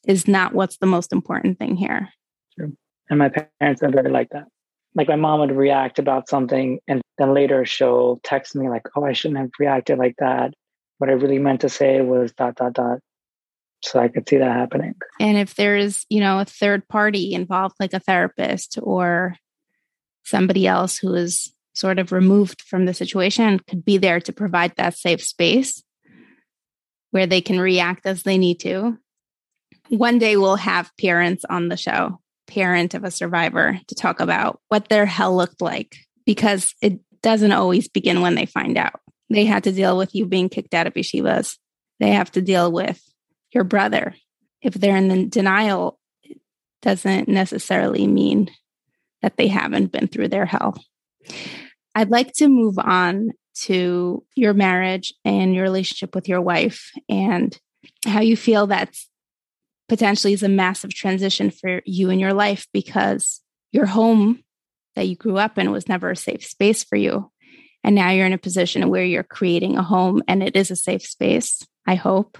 is 0.07 0.27
not 0.27 0.53
what's 0.53 0.77
the 0.77 0.85
most 0.85 1.11
important 1.11 1.59
thing 1.59 1.75
here. 1.75 2.09
True. 2.57 2.75
And 3.09 3.19
my 3.19 3.29
parents 3.29 3.83
are 3.83 3.89
very 3.89 4.11
like 4.11 4.29
that. 4.31 4.45
Like 4.95 5.07
my 5.07 5.15
mom 5.15 5.39
would 5.41 5.51
react 5.51 5.99
about 5.99 6.29
something 6.29 6.79
and 6.87 7.01
then 7.17 7.33
later 7.33 7.65
she'll 7.65 8.19
text 8.23 8.55
me 8.55 8.69
like, 8.69 8.87
oh, 8.95 9.03
I 9.03 9.13
shouldn't 9.13 9.39
have 9.39 9.51
reacted 9.59 9.97
like 9.97 10.15
that. 10.19 10.53
What 10.97 11.09
I 11.09 11.13
really 11.13 11.39
meant 11.39 11.61
to 11.61 11.69
say 11.69 12.01
was 12.01 12.31
dot, 12.33 12.55
dot, 12.55 12.73
dot. 12.73 12.99
So 13.81 13.99
I 13.99 14.09
could 14.09 14.27
see 14.27 14.37
that 14.37 14.51
happening. 14.51 14.95
And 15.19 15.37
if 15.37 15.55
there 15.55 15.77
is, 15.77 16.05
you 16.09 16.19
know, 16.19 16.39
a 16.39 16.45
third 16.45 16.87
party 16.87 17.33
involved, 17.33 17.75
like 17.79 17.93
a 17.93 17.99
therapist 17.99 18.77
or 18.81 19.35
somebody 20.25 20.67
else 20.67 20.97
who 20.97 21.13
is 21.13 21.53
sort 21.73 21.97
of 21.97 22.11
removed 22.11 22.61
from 22.63 22.85
the 22.85 22.93
situation, 22.93 23.59
could 23.59 23.85
be 23.85 23.97
there 23.97 24.19
to 24.19 24.33
provide 24.33 24.75
that 24.75 24.97
safe 24.97 25.23
space 25.23 25.81
where 27.11 27.25
they 27.25 27.41
can 27.41 27.59
react 27.59 28.05
as 28.05 28.23
they 28.23 28.37
need 28.37 28.59
to. 28.59 28.97
One 29.89 30.19
day 30.19 30.37
we'll 30.37 30.55
have 30.55 30.91
parents 30.99 31.43
on 31.49 31.67
the 31.67 31.77
show, 31.77 32.19
parent 32.47 32.93
of 32.93 33.03
a 33.03 33.11
survivor, 33.11 33.79
to 33.87 33.95
talk 33.95 34.19
about 34.19 34.61
what 34.67 34.87
their 34.87 35.05
hell 35.05 35.35
looked 35.35 35.61
like 35.61 35.95
because 36.25 36.75
it 36.81 36.99
doesn't 37.21 37.51
always 37.51 37.87
begin 37.87 38.21
when 38.21 38.35
they 38.35 38.45
find 38.45 38.77
out. 38.77 39.01
They 39.29 39.45
had 39.45 39.63
to 39.65 39.71
deal 39.71 39.97
with 39.97 40.13
you 40.13 40.25
being 40.25 40.49
kicked 40.49 40.73
out 40.73 40.87
of 40.87 40.93
yeshivas. 40.93 41.57
They 41.99 42.11
have 42.11 42.31
to 42.31 42.41
deal 42.41 42.71
with 42.71 43.01
your 43.51 43.63
brother. 43.63 44.15
If 44.61 44.75
they're 44.75 44.95
in 44.95 45.07
the 45.07 45.25
denial, 45.25 45.99
it 46.23 46.39
doesn't 46.81 47.27
necessarily 47.27 48.07
mean 48.07 48.51
that 49.21 49.37
they 49.37 49.47
haven't 49.47 49.91
been 49.91 50.07
through 50.07 50.29
their 50.29 50.45
hell. 50.45 50.81
I'd 51.95 52.09
like 52.09 52.33
to 52.33 52.47
move 52.47 52.77
on 52.77 53.31
to 53.63 54.23
your 54.35 54.53
marriage 54.53 55.13
and 55.25 55.53
your 55.53 55.63
relationship 55.63 56.15
with 56.15 56.29
your 56.29 56.41
wife 56.41 56.91
and 57.09 57.57
how 58.05 58.21
you 58.21 58.37
feel 58.37 58.67
that's 58.67 59.08
potentially 59.89 60.33
is 60.33 60.43
a 60.43 60.49
massive 60.49 60.93
transition 60.93 61.51
for 61.51 61.81
you 61.85 62.09
in 62.09 62.19
your 62.19 62.33
life 62.33 62.67
because 62.71 63.41
your 63.71 63.87
home 63.87 64.43
that 64.95 65.07
you 65.07 65.15
grew 65.15 65.37
up 65.37 65.57
in 65.57 65.71
was 65.71 65.89
never 65.89 66.11
a 66.11 66.15
safe 66.15 66.45
space 66.45 66.83
for 66.83 66.95
you. 66.95 67.31
And 67.83 67.95
now 67.95 68.11
you're 68.11 68.25
in 68.25 68.33
a 68.33 68.37
position 68.37 68.89
where 68.89 69.03
you're 69.03 69.23
creating 69.23 69.77
a 69.77 69.83
home 69.83 70.21
and 70.27 70.43
it 70.43 70.55
is 70.55 70.71
a 70.71 70.75
safe 70.75 71.05
space, 71.05 71.65
I 71.87 71.95
hope. 71.95 72.37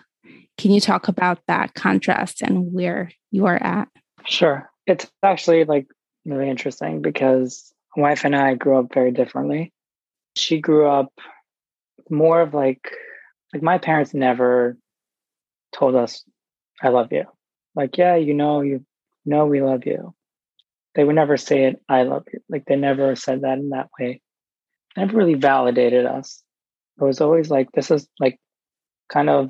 Can 0.58 0.72
you 0.72 0.82
talk 0.82 1.08
about 1.08 1.40
that 1.48 1.74
contrast 1.74 2.42
and 2.42 2.74
where 2.74 3.12
you 3.32 3.46
are 3.46 3.62
at? 3.62 3.88
Sure. 4.26 4.70
It's 4.86 5.10
actually 5.24 5.64
like 5.64 5.88
really 6.26 6.50
interesting 6.50 7.02
because 7.02 7.74
my 7.96 8.10
wife 8.10 8.26
and 8.26 8.36
I 8.36 8.56
grew 8.56 8.78
up 8.78 8.94
very 8.94 9.12
differently. 9.12 9.74
She 10.36 10.60
grew 10.60 10.88
up 10.88 11.14
more 12.10 12.42
of 12.42 12.54
like 12.54 12.92
like 13.54 13.64
my 13.64 13.78
parents 13.78 14.14
never 14.14 14.78
told 15.74 15.96
us 15.96 16.24
I 16.82 16.90
love 16.90 17.12
you. 17.12 17.26
Like, 17.76 17.98
yeah, 17.98 18.16
you 18.16 18.34
know, 18.34 18.62
you 18.62 18.86
know 19.26 19.46
we 19.46 19.62
love 19.62 19.86
you. 19.86 20.14
They 20.96 21.04
would 21.04 21.16
never 21.16 21.38
say 21.38 21.66
it, 21.66 21.82
I 21.88 22.04
love 22.04 22.26
you. 22.34 22.40
Like 22.50 22.66
they 22.66 22.76
never 22.76 23.16
said 23.16 23.42
that 23.42 23.58
in 23.58 23.70
that 23.70 23.90
way. 24.00 24.22
Never 24.98 25.18
really 25.18 25.36
validated 25.36 26.06
us. 26.06 26.44
It 27.00 27.04
was 27.04 27.22
always 27.22 27.50
like 27.50 27.72
this 27.72 27.92
is 27.92 28.08
like 28.20 28.40
kind 29.10 29.30
of 29.30 29.50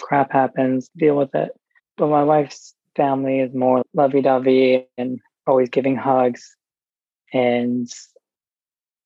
crap 0.00 0.32
happens, 0.32 0.88
deal 0.96 1.16
with 1.16 1.34
it. 1.34 1.50
But 1.96 2.08
my 2.08 2.24
wife's 2.24 2.74
family 2.96 3.40
is 3.40 3.54
more 3.54 3.82
lovey 3.94 4.22
dovey 4.22 4.86
and 4.96 5.20
always 5.46 5.68
giving 5.70 5.96
hugs. 5.96 6.56
And 7.32 7.88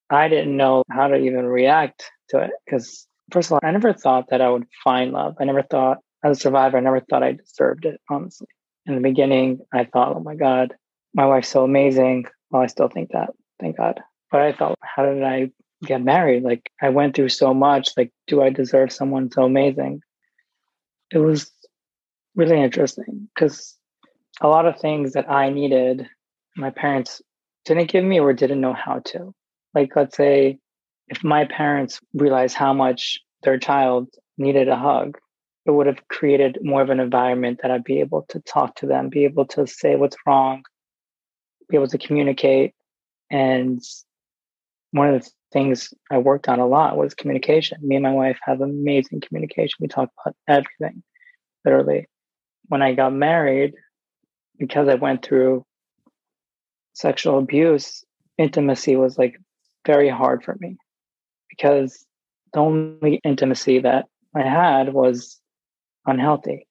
I 0.09 0.27
didn't 0.27 0.55
know 0.55 0.83
how 0.89 1.07
to 1.07 1.15
even 1.15 1.45
react 1.45 2.03
to 2.29 2.39
it 2.39 2.51
because, 2.65 3.07
first 3.31 3.49
of 3.49 3.53
all, 3.53 3.59
I 3.63 3.71
never 3.71 3.93
thought 3.93 4.29
that 4.29 4.41
I 4.41 4.49
would 4.49 4.65
find 4.83 5.11
love. 5.11 5.35
I 5.39 5.45
never 5.45 5.63
thought, 5.63 5.97
as 6.23 6.37
a 6.37 6.41
survivor, 6.41 6.77
I 6.77 6.81
never 6.81 6.99
thought 7.01 7.23
I 7.23 7.33
deserved 7.33 7.85
it, 7.85 7.99
honestly. 8.09 8.47
In 8.85 8.95
the 8.95 9.01
beginning, 9.01 9.59
I 9.73 9.85
thought, 9.85 10.15
oh 10.15 10.19
my 10.19 10.35
God, 10.35 10.73
my 11.13 11.25
wife's 11.25 11.49
so 11.49 11.63
amazing. 11.63 12.25
Well, 12.49 12.61
I 12.61 12.67
still 12.67 12.89
think 12.89 13.11
that, 13.11 13.31
thank 13.59 13.77
God. 13.77 14.01
But 14.31 14.41
I 14.41 14.53
thought, 14.53 14.77
how 14.81 15.05
did 15.05 15.23
I 15.23 15.51
get 15.85 16.03
married? 16.03 16.43
Like, 16.43 16.69
I 16.81 16.89
went 16.89 17.15
through 17.15 17.29
so 17.29 17.53
much. 17.53 17.91
Like, 17.95 18.11
do 18.27 18.41
I 18.41 18.49
deserve 18.49 18.91
someone 18.91 19.31
so 19.31 19.43
amazing? 19.43 20.01
it 21.13 21.19
was 21.19 21.51
really 22.35 22.59
interesting 22.59 23.29
because 23.33 23.77
a 24.41 24.47
lot 24.47 24.65
of 24.65 24.79
things 24.79 25.13
that 25.13 25.29
I 25.29 25.49
needed, 25.49 26.07
my 26.57 26.71
parents 26.71 27.21
didn't 27.65 27.91
give 27.91 28.03
me 28.03 28.19
or 28.19 28.33
didn't 28.33 28.61
know 28.61 28.73
how 28.73 28.99
to. 29.05 29.33
Like, 29.75 29.95
let's 29.95 30.17
say 30.17 30.59
if 31.07 31.23
my 31.23 31.45
parents 31.45 31.99
realized 32.13 32.55
how 32.55 32.73
much 32.73 33.19
their 33.43 33.59
child 33.59 34.09
needed 34.37 34.67
a 34.67 34.75
hug, 34.75 35.19
it 35.65 35.71
would 35.71 35.87
have 35.87 36.07
created 36.07 36.59
more 36.61 36.81
of 36.81 36.89
an 36.89 36.99
environment 36.99 37.59
that 37.61 37.71
I'd 37.71 37.83
be 37.83 37.99
able 37.99 38.23
to 38.29 38.39
talk 38.41 38.75
to 38.77 38.85
them, 38.85 39.09
be 39.09 39.23
able 39.23 39.45
to 39.47 39.65
say 39.65 39.95
what's 39.95 40.17
wrong, 40.25 40.63
be 41.69 41.77
able 41.77 41.87
to 41.87 41.97
communicate. 41.97 42.73
And 43.31 43.81
one 44.91 45.13
of 45.13 45.23
the 45.23 45.29
things 45.51 45.93
I 46.11 46.17
worked 46.17 46.49
on 46.49 46.59
a 46.59 46.67
lot 46.67 46.97
was 46.97 47.13
communication. 47.13 47.77
Me 47.81 47.95
and 47.95 48.03
my 48.03 48.11
wife 48.11 48.37
have 48.43 48.61
amazing 48.61 49.21
communication. 49.21 49.77
We 49.79 49.87
talk 49.87 50.09
about 50.25 50.35
everything, 50.47 51.03
literally. 51.63 52.07
When 52.67 52.81
I 52.81 52.93
got 52.93 53.13
married, 53.13 53.73
because 54.57 54.87
I 54.87 54.95
went 54.95 55.23
through 55.23 55.65
sexual 56.93 57.39
abuse, 57.39 58.03
intimacy 58.37 58.95
was 58.95 59.17
like 59.17 59.39
very 59.85 60.09
hard 60.09 60.43
for 60.43 60.55
me 60.59 60.77
because 61.49 62.05
the 62.53 62.59
only 62.59 63.19
intimacy 63.23 63.79
that 63.79 64.05
I 64.35 64.41
had 64.41 64.93
was 64.93 65.39
unhealthy, 66.05 66.67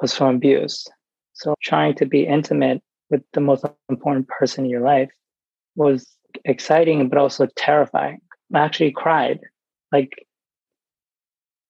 was 0.00 0.14
from 0.14 0.36
abuse. 0.36 0.86
So 1.32 1.54
trying 1.62 1.94
to 1.96 2.06
be 2.06 2.26
intimate 2.26 2.82
with 3.10 3.22
the 3.32 3.40
most 3.40 3.64
important 3.88 4.28
person 4.28 4.64
in 4.64 4.70
your 4.70 4.80
life 4.80 5.10
was 5.76 6.16
exciting 6.44 7.08
but 7.08 7.18
also 7.18 7.46
terrifying. 7.56 8.20
I 8.54 8.60
actually 8.60 8.92
cried. 8.92 9.40
Like 9.92 10.12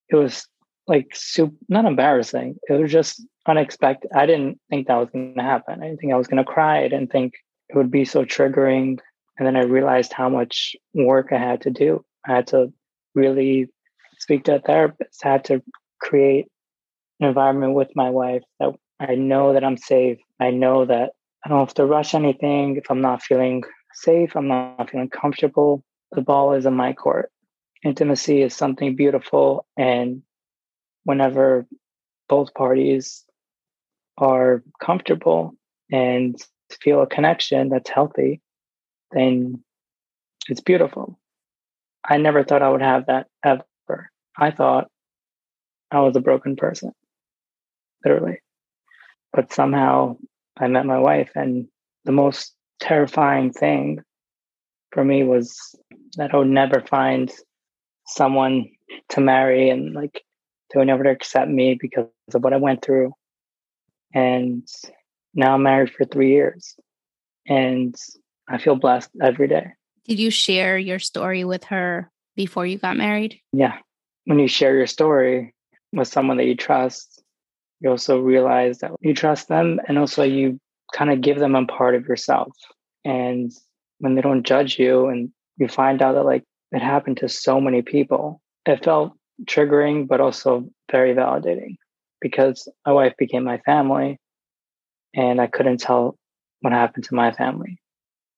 it 0.08 0.16
was 0.16 0.46
like 0.86 1.08
super, 1.14 1.56
not 1.68 1.86
embarrassing. 1.86 2.56
It 2.68 2.74
was 2.74 2.92
just 2.92 3.24
unexpected. 3.46 4.10
I 4.14 4.26
didn't 4.26 4.60
think 4.70 4.86
that 4.86 4.96
was 4.96 5.08
going 5.10 5.34
to 5.36 5.42
happen. 5.42 5.82
I 5.82 5.86
didn't 5.86 6.00
think 6.00 6.12
I 6.12 6.16
was 6.16 6.26
going 6.26 6.44
to 6.44 6.50
cry. 6.50 6.80
I 6.80 6.88
didn't 6.88 7.10
think 7.10 7.34
it 7.68 7.76
would 7.76 7.90
be 7.90 8.04
so 8.04 8.24
triggering. 8.24 8.98
And 9.38 9.46
then 9.46 9.56
I 9.56 9.62
realized 9.62 10.12
how 10.12 10.28
much 10.28 10.76
work 10.94 11.28
I 11.32 11.38
had 11.38 11.62
to 11.62 11.70
do. 11.70 12.04
I 12.26 12.34
had 12.34 12.46
to 12.48 12.72
really 13.14 13.68
speak 14.18 14.44
to 14.44 14.56
a 14.56 14.60
therapist. 14.60 15.24
I 15.24 15.32
had 15.32 15.44
to 15.46 15.62
create 16.04 16.46
an 17.20 17.28
environment 17.28 17.74
with 17.74 17.88
my 17.94 18.10
wife 18.10 18.42
that 18.60 18.70
I 19.00 19.14
know 19.14 19.52
that 19.52 19.64
I'm 19.64 19.76
safe. 19.76 20.18
I 20.40 20.50
know 20.50 20.84
that 20.84 21.10
I 21.44 21.48
don't 21.48 21.60
have 21.60 21.74
to 21.74 21.86
rush 21.86 22.14
anything 22.14 22.76
if 22.76 22.90
I'm 22.90 23.00
not 23.00 23.22
feeling 23.22 23.62
safe, 23.94 24.36
I'm 24.36 24.48
not 24.48 24.90
feeling 24.90 25.08
comfortable, 25.08 25.82
the 26.12 26.22
ball 26.22 26.52
is 26.54 26.66
in 26.66 26.74
my 26.74 26.92
court. 26.92 27.30
Intimacy 27.84 28.42
is 28.42 28.54
something 28.54 28.96
beautiful. 28.96 29.66
And 29.76 30.22
whenever 31.04 31.66
both 32.28 32.54
parties 32.54 33.24
are 34.16 34.62
comfortable 34.82 35.54
and 35.92 36.40
feel 36.80 37.02
a 37.02 37.06
connection 37.06 37.68
that's 37.68 37.90
healthy, 37.90 38.40
then 39.12 39.62
it's 40.48 40.60
beautiful. 40.60 41.18
I 42.04 42.16
never 42.16 42.42
thought 42.42 42.62
I 42.62 42.70
would 42.70 42.82
have 42.82 43.06
that 43.06 43.26
ever. 43.44 44.10
I 44.36 44.50
thought 44.50 44.88
I 45.94 46.00
was 46.00 46.16
a 46.16 46.20
broken 46.20 46.56
person, 46.56 46.92
literally. 48.04 48.40
But 49.32 49.52
somehow 49.52 50.16
I 50.58 50.66
met 50.66 50.86
my 50.86 50.98
wife, 50.98 51.30
and 51.34 51.68
the 52.04 52.12
most 52.12 52.54
terrifying 52.80 53.52
thing 53.52 54.00
for 54.92 55.04
me 55.04 55.22
was 55.22 55.74
that 56.16 56.34
I 56.34 56.36
would 56.36 56.48
never 56.48 56.80
find 56.80 57.32
someone 58.06 58.66
to 59.10 59.20
marry 59.20 59.70
and 59.70 59.94
like 59.94 60.22
they 60.72 60.78
would 60.78 60.86
never 60.86 61.04
accept 61.04 61.50
me 61.50 61.76
because 61.80 62.06
of 62.34 62.42
what 62.42 62.52
I 62.52 62.58
went 62.58 62.82
through. 62.82 63.12
And 64.14 64.66
now 65.34 65.54
I'm 65.54 65.62
married 65.62 65.92
for 65.92 66.04
three 66.04 66.30
years 66.30 66.76
and 67.46 67.94
I 68.48 68.58
feel 68.58 68.76
blessed 68.76 69.10
every 69.22 69.48
day. 69.48 69.72
Did 70.06 70.18
you 70.18 70.30
share 70.30 70.78
your 70.78 70.98
story 70.98 71.44
with 71.44 71.64
her 71.64 72.10
before 72.36 72.66
you 72.66 72.78
got 72.78 72.96
married? 72.96 73.40
Yeah. 73.52 73.78
When 74.26 74.38
you 74.38 74.48
share 74.48 74.76
your 74.76 74.86
story 74.86 75.54
with 75.94 76.08
someone 76.08 76.36
that 76.38 76.46
you 76.46 76.56
trust, 76.56 77.22
you 77.80 77.90
also 77.90 78.20
realize 78.20 78.78
that 78.78 78.92
you 79.00 79.14
trust 79.14 79.48
them 79.48 79.80
and 79.86 79.98
also 79.98 80.22
you 80.22 80.58
kind 80.94 81.10
of 81.10 81.20
give 81.20 81.38
them 81.38 81.54
a 81.54 81.66
part 81.66 81.94
of 81.94 82.06
yourself. 82.06 82.52
And 83.04 83.52
when 83.98 84.14
they 84.14 84.20
don't 84.20 84.46
judge 84.46 84.78
you 84.78 85.08
and 85.08 85.30
you 85.56 85.68
find 85.68 86.02
out 86.02 86.14
that 86.14 86.24
like 86.24 86.44
it 86.72 86.82
happened 86.82 87.18
to 87.18 87.28
so 87.28 87.60
many 87.60 87.82
people, 87.82 88.40
it 88.66 88.84
felt 88.84 89.12
triggering, 89.44 90.08
but 90.08 90.20
also 90.20 90.68
very 90.90 91.14
validating 91.14 91.76
because 92.20 92.68
my 92.86 92.92
wife 92.92 93.14
became 93.18 93.44
my 93.44 93.58
family 93.58 94.18
and 95.14 95.40
I 95.40 95.46
couldn't 95.46 95.78
tell 95.78 96.16
what 96.60 96.72
happened 96.72 97.04
to 97.04 97.14
my 97.14 97.32
family. 97.32 97.78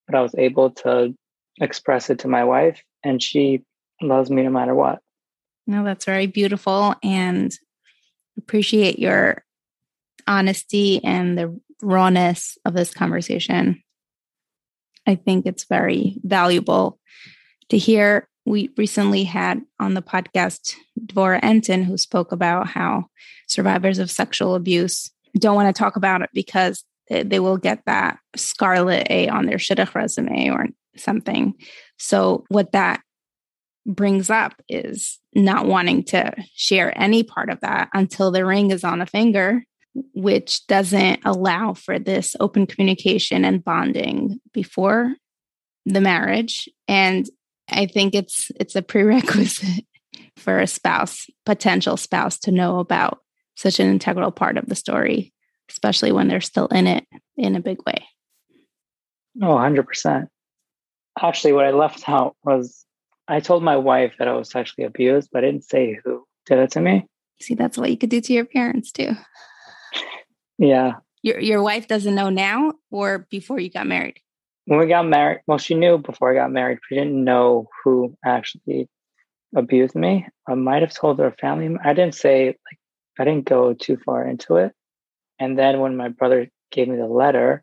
But 0.07 0.16
I 0.16 0.23
was 0.23 0.35
able 0.37 0.71
to 0.71 1.14
express 1.61 2.11
it 2.11 2.21
to 2.21 2.29
my 2.29 2.45
wife, 2.45 2.83
and 3.03 3.23
she 3.23 3.62
loves 4.03 4.31
me 4.31 4.42
no 4.42 4.51
matter 4.51 4.75
what. 4.75 5.01
No, 5.67 5.85
that's 5.85 6.05
very 6.05 6.27
beautiful 6.27 6.95
and 7.03 7.53
appreciate 8.39 8.99
your 8.99 9.45
honesty 10.27 11.03
and 11.03 11.37
the 11.37 11.59
rawness 11.83 12.57
of 12.65 12.75
this 12.75 12.93
conversation. 12.95 13.83
I 15.07 15.15
think 15.15 15.47
it's 15.47 15.65
very 15.65 16.19
valuable 16.23 16.99
to 17.71 17.79
hear. 17.79 18.29
We 18.45 18.71
recently 18.77 19.25
had 19.25 19.63
on 19.81 19.95
the 19.95 20.03
podcast 20.03 20.75
Dvora 21.01 21.41
Enton, 21.43 21.83
who 21.83 21.97
spoke 21.97 22.31
about 22.31 22.69
how 22.69 23.07
survivors 23.49 23.99
of 23.99 24.11
sexual 24.11 24.55
abuse 24.55 25.11
don't 25.39 25.57
want 25.57 25.75
to 25.75 25.79
talk 25.79 25.97
about 25.97 26.23
it 26.23 26.31
because 26.33 26.85
they 27.09 27.41
will 27.41 27.57
get 27.57 27.83
that 27.87 28.19
scarlet 28.35 29.07
A 29.11 29.29
on 29.29 29.47
their 29.47 29.59
shidduch 29.59 29.95
resume 29.95 30.51
or 30.51 30.67
something. 30.97 31.55
So 31.99 32.45
what 32.49 32.73
that 32.73 33.01
brings 33.87 34.29
up 34.29 34.55
is 34.68 35.18
not 35.35 35.66
wanting 35.66 36.03
to 36.03 36.35
share 36.55 36.96
any 37.01 37.22
part 37.22 37.49
of 37.49 37.61
that 37.61 37.88
until 37.94 38.31
the 38.31 38.44
ring 38.44 38.70
is 38.70 38.85
on 38.85 38.99
the 38.99 39.07
finger, 39.07 39.62
which 40.14 40.66
doesn't 40.66 41.20
allow 41.25 41.72
for 41.72 41.99
this 41.99 42.35
open 42.40 42.66
communication 42.66 43.44
and 43.44 43.64
bonding 43.64 44.40
before 44.53 45.14
the 45.85 46.01
marriage. 46.01 46.68
And 46.88 47.29
I 47.70 47.87
think 47.87 48.14
it's 48.14 48.51
it's 48.59 48.77
a 48.77 48.83
prerequisite 48.83 49.85
for 50.37 50.59
a 50.59 50.66
spouse, 50.66 51.27
potential 51.44 51.96
spouse, 51.96 52.38
to 52.40 52.51
know 52.51 52.81
about 52.81 53.20
such 53.55 53.81
an 53.81 53.88
integral 53.88 54.31
part 54.31 54.59
of 54.59 54.66
the 54.66 54.75
story, 54.75 55.33
especially 55.70 56.12
when 56.12 56.29
they're 56.29 56.40
still 56.40 56.66
in 56.66 56.87
it 56.87 57.07
in 57.37 57.57
a 57.57 57.61
big 57.61 57.79
way. 57.87 58.07
Oh, 59.42 59.57
100%. 59.57 60.29
Actually, 61.20 61.53
what 61.53 61.66
I 61.66 61.70
left 61.70 62.09
out 62.09 62.37
was 62.44 62.85
I 63.29 63.41
told 63.41 63.62
my 63.62 63.77
wife 63.77 64.15
that 64.19 64.29
I 64.29 64.33
was 64.35 64.51
sexually 64.51 64.87
abused, 64.87 65.31
but 65.33 65.43
I 65.43 65.49
didn't 65.49 65.65
say 65.65 65.99
who 66.05 66.25
did 66.47 66.59
it 66.59 66.71
to 66.73 66.81
me. 66.81 67.07
See, 67.41 67.55
that's 67.55 67.77
what 67.77 67.91
you 67.91 67.99
could 67.99 68.11
do 68.11 68.21
to 68.21 68.33
your 68.33 68.45
parents 68.45 68.93
too. 68.93 69.12
Yeah. 70.59 70.95
Your 71.23 71.39
your 71.41 71.62
wife 71.62 71.89
doesn't 71.89 72.15
know 72.15 72.31
now 72.31 72.73
or 72.91 73.27
before 73.31 73.61
you 73.61 73.71
got 73.71 73.87
married? 73.87 74.21
When 74.67 74.79
we 74.79 74.87
got 74.87 75.07
married, 75.07 75.41
well, 75.47 75.59
she 75.59 75.75
knew 75.75 75.99
before 75.99 76.31
I 76.31 76.35
got 76.35 76.51
married. 76.51 76.79
She 76.89 76.95
didn't 76.95 77.23
know 77.23 77.69
who 77.85 78.17
actually 78.25 78.89
abused 79.55 79.95
me. 79.95 80.27
I 80.49 80.55
might 80.55 80.83
have 80.83 80.95
told 80.95 81.19
her 81.19 81.35
family. 81.41 81.77
I 81.85 81.95
didn't 81.95 82.15
say 82.15 82.47
like 82.47 82.79
I 83.19 83.25
didn't 83.25 83.47
go 83.47 83.75
too 83.75 83.99
far 84.05 84.27
into 84.27 84.57
it. 84.57 84.73
And 85.39 85.59
then 85.59 85.81
when 85.81 85.97
my 85.97 86.09
brother 86.09 86.49
gave 86.71 86.89
me 86.89 86.97
the 86.97 87.07
letter, 87.07 87.62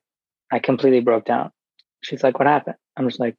I 0.51 0.59
completely 0.59 1.01
broke 1.01 1.25
down. 1.25 1.51
She's 2.01 2.23
like, 2.23 2.37
"What 2.37 2.47
happened?" 2.47 2.75
I'm 2.95 3.07
just 3.07 3.19
like, 3.19 3.37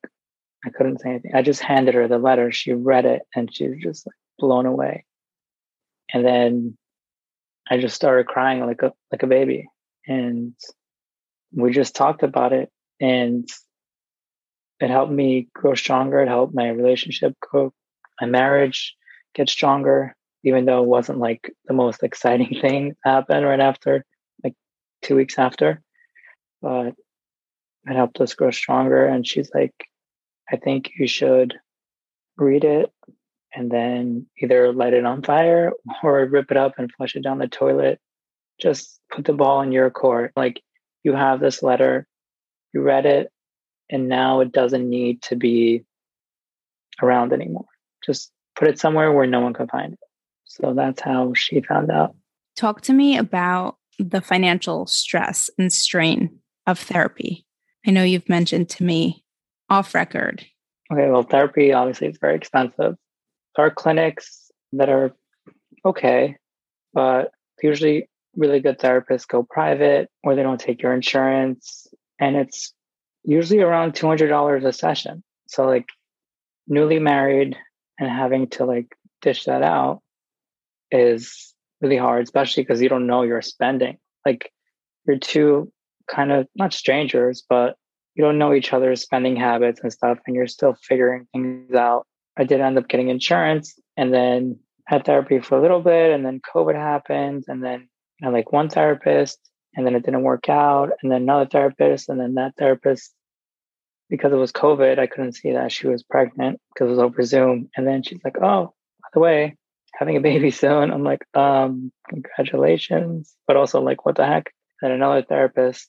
I 0.64 0.70
couldn't 0.70 1.00
say 1.00 1.10
anything. 1.10 1.32
I 1.34 1.42
just 1.42 1.60
handed 1.60 1.94
her 1.94 2.08
the 2.08 2.18
letter. 2.18 2.50
She 2.50 2.72
read 2.72 3.04
it, 3.04 3.22
and 3.34 3.54
she 3.54 3.68
was 3.68 3.78
just 3.80 4.06
like 4.06 4.14
blown 4.38 4.66
away. 4.66 5.04
And 6.12 6.24
then 6.24 6.76
I 7.70 7.78
just 7.78 7.96
started 7.96 8.26
crying 8.26 8.64
like 8.64 8.82
a 8.82 8.92
like 9.12 9.22
a 9.22 9.28
baby, 9.28 9.68
and 10.06 10.54
we 11.52 11.72
just 11.72 11.94
talked 11.94 12.22
about 12.22 12.52
it, 12.52 12.70
and 13.00 13.48
it 14.80 14.90
helped 14.90 15.12
me 15.12 15.48
grow 15.54 15.74
stronger. 15.74 16.20
It 16.20 16.28
helped 16.28 16.54
my 16.54 16.68
relationship 16.68 17.34
grow, 17.40 17.72
my 18.20 18.26
marriage 18.26 18.96
get 19.34 19.48
stronger 19.48 20.14
even 20.44 20.66
though 20.66 20.82
it 20.82 20.88
wasn't 20.88 21.18
like 21.18 21.52
the 21.66 21.74
most 21.74 22.02
exciting 22.02 22.54
thing 22.60 22.94
happened 23.02 23.44
right 23.44 23.60
after, 23.60 24.04
like 24.44 24.54
two 25.02 25.16
weeks 25.16 25.38
after. 25.38 25.82
But 26.62 26.94
it 27.86 27.96
helped 27.96 28.20
us 28.20 28.34
grow 28.34 28.50
stronger. 28.50 29.06
And 29.06 29.26
she's 29.26 29.50
like, 29.54 29.74
I 30.50 30.56
think 30.56 30.90
you 30.98 31.06
should 31.06 31.54
read 32.36 32.64
it 32.64 32.92
and 33.54 33.70
then 33.70 34.26
either 34.42 34.72
light 34.72 34.94
it 34.94 35.04
on 35.04 35.22
fire 35.22 35.72
or 36.02 36.24
rip 36.26 36.50
it 36.50 36.56
up 36.56 36.74
and 36.78 36.90
flush 36.92 37.16
it 37.16 37.22
down 37.22 37.38
the 37.38 37.48
toilet. 37.48 38.00
Just 38.60 39.00
put 39.10 39.24
the 39.24 39.32
ball 39.32 39.62
in 39.62 39.72
your 39.72 39.90
court. 39.90 40.32
Like 40.36 40.60
you 41.02 41.14
have 41.14 41.40
this 41.40 41.62
letter, 41.62 42.06
you 42.72 42.82
read 42.82 43.06
it, 43.06 43.30
and 43.90 44.08
now 44.08 44.40
it 44.40 44.52
doesn't 44.52 44.88
need 44.88 45.22
to 45.22 45.36
be 45.36 45.84
around 47.02 47.32
anymore. 47.32 47.66
Just 48.04 48.32
put 48.56 48.68
it 48.68 48.78
somewhere 48.78 49.12
where 49.12 49.26
no 49.26 49.40
one 49.40 49.54
can 49.54 49.68
find 49.68 49.94
it. 49.94 49.98
So 50.44 50.72
that's 50.74 51.00
how 51.00 51.32
she 51.34 51.60
found 51.60 51.90
out. 51.90 52.14
Talk 52.56 52.82
to 52.82 52.92
me 52.92 53.18
about 53.18 53.76
the 53.98 54.20
financial 54.20 54.86
stress 54.86 55.50
and 55.58 55.72
strain 55.72 56.38
of 56.66 56.78
therapy. 56.78 57.44
I 57.86 57.90
know 57.90 58.04
you've 58.04 58.28
mentioned 58.28 58.68
to 58.70 58.84
me 58.84 59.23
off 59.74 59.94
record. 59.94 60.44
Okay, 60.92 61.10
well, 61.10 61.22
therapy 61.22 61.72
obviously 61.72 62.08
is 62.08 62.18
very 62.20 62.36
expensive. 62.36 62.96
There 63.56 63.66
are 63.66 63.70
clinics 63.70 64.50
that 64.72 64.88
are 64.88 65.14
okay, 65.84 66.36
but 66.92 67.32
usually 67.62 68.08
really 68.36 68.60
good 68.60 68.78
therapists 68.78 69.28
go 69.28 69.46
private 69.48 70.08
or 70.22 70.34
they 70.34 70.42
don't 70.42 70.60
take 70.60 70.82
your 70.82 70.92
insurance. 70.92 71.86
And 72.20 72.36
it's 72.36 72.72
usually 73.24 73.60
around 73.60 73.94
$200 73.94 74.64
a 74.64 74.72
session. 74.72 75.22
So, 75.48 75.66
like, 75.66 75.88
newly 76.66 76.98
married 76.98 77.56
and 77.98 78.08
having 78.08 78.48
to 78.48 78.64
like 78.64 78.96
dish 79.22 79.44
that 79.44 79.62
out 79.62 80.00
is 80.90 81.54
really 81.80 81.96
hard, 81.96 82.22
especially 82.22 82.62
because 82.62 82.80
you 82.80 82.88
don't 82.88 83.06
know 83.06 83.22
you're 83.22 83.42
spending. 83.42 83.98
Like 84.24 84.50
you're 85.06 85.18
two 85.18 85.72
kind 86.08 86.32
of 86.32 86.46
not 86.54 86.72
strangers, 86.72 87.44
but 87.48 87.76
you 88.14 88.24
don't 88.24 88.38
know 88.38 88.54
each 88.54 88.72
other's 88.72 89.02
spending 89.02 89.36
habits 89.36 89.80
and 89.82 89.92
stuff, 89.92 90.18
and 90.26 90.36
you're 90.36 90.46
still 90.46 90.74
figuring 90.82 91.26
things 91.32 91.74
out. 91.74 92.06
I 92.36 92.44
did 92.44 92.60
end 92.60 92.78
up 92.78 92.88
getting 92.88 93.08
insurance 93.08 93.78
and 93.96 94.12
then 94.12 94.58
had 94.86 95.04
therapy 95.04 95.40
for 95.40 95.58
a 95.58 95.62
little 95.62 95.80
bit, 95.80 96.12
and 96.12 96.24
then 96.24 96.40
COVID 96.54 96.74
happened, 96.74 97.44
and 97.48 97.62
then 97.62 97.88
I 98.22 98.28
like 98.28 98.52
one 98.52 98.68
therapist, 98.68 99.38
and 99.74 99.86
then 99.86 99.94
it 99.94 100.04
didn't 100.04 100.22
work 100.22 100.48
out, 100.48 100.90
and 101.02 101.10
then 101.10 101.22
another 101.22 101.46
therapist, 101.46 102.08
and 102.08 102.20
then 102.20 102.34
that 102.34 102.54
therapist. 102.58 103.12
Because 104.10 104.32
it 104.32 104.36
was 104.36 104.52
COVID, 104.52 104.98
I 104.98 105.06
couldn't 105.06 105.32
see 105.32 105.52
that 105.52 105.72
she 105.72 105.88
was 105.88 106.02
pregnant 106.02 106.60
because 106.72 106.88
it 106.88 106.90
was 106.90 106.98
over 106.98 107.22
Zoom. 107.22 107.70
And 107.74 107.86
then 107.86 108.02
she's 108.02 108.20
like, 108.22 108.36
"Oh, 108.36 108.74
by 109.02 109.08
the 109.14 109.20
way, 109.20 109.56
having 109.94 110.16
a 110.16 110.20
baby 110.20 110.50
soon. 110.62 110.90
I'm 110.90 111.02
like, 111.02 111.24
um, 111.34 111.92
congratulations. 112.08 113.34
But 113.46 113.56
also 113.56 113.80
like, 113.80 114.04
what 114.04 114.16
the 114.16 114.26
heck? 114.26 114.52
And 114.82 114.92
another 114.92 115.22
therapist 115.22 115.88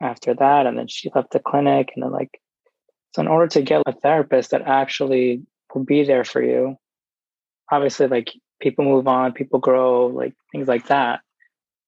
after 0.00 0.34
that. 0.34 0.66
And 0.66 0.78
then 0.78 0.88
she 0.88 1.10
left 1.14 1.32
the 1.32 1.40
clinic. 1.40 1.90
And 1.94 2.02
then 2.02 2.12
like, 2.12 2.40
so 3.14 3.22
in 3.22 3.28
order 3.28 3.48
to 3.48 3.62
get 3.62 3.82
a 3.86 3.92
therapist 3.92 4.50
that 4.50 4.62
actually 4.62 5.42
will 5.74 5.84
be 5.84 6.04
there 6.04 6.24
for 6.24 6.42
you, 6.42 6.76
obviously 7.70 8.06
like 8.06 8.32
people 8.60 8.84
move 8.84 9.08
on, 9.08 9.32
people 9.32 9.58
grow, 9.58 10.06
like 10.06 10.34
things 10.52 10.68
like 10.68 10.88
that. 10.88 11.20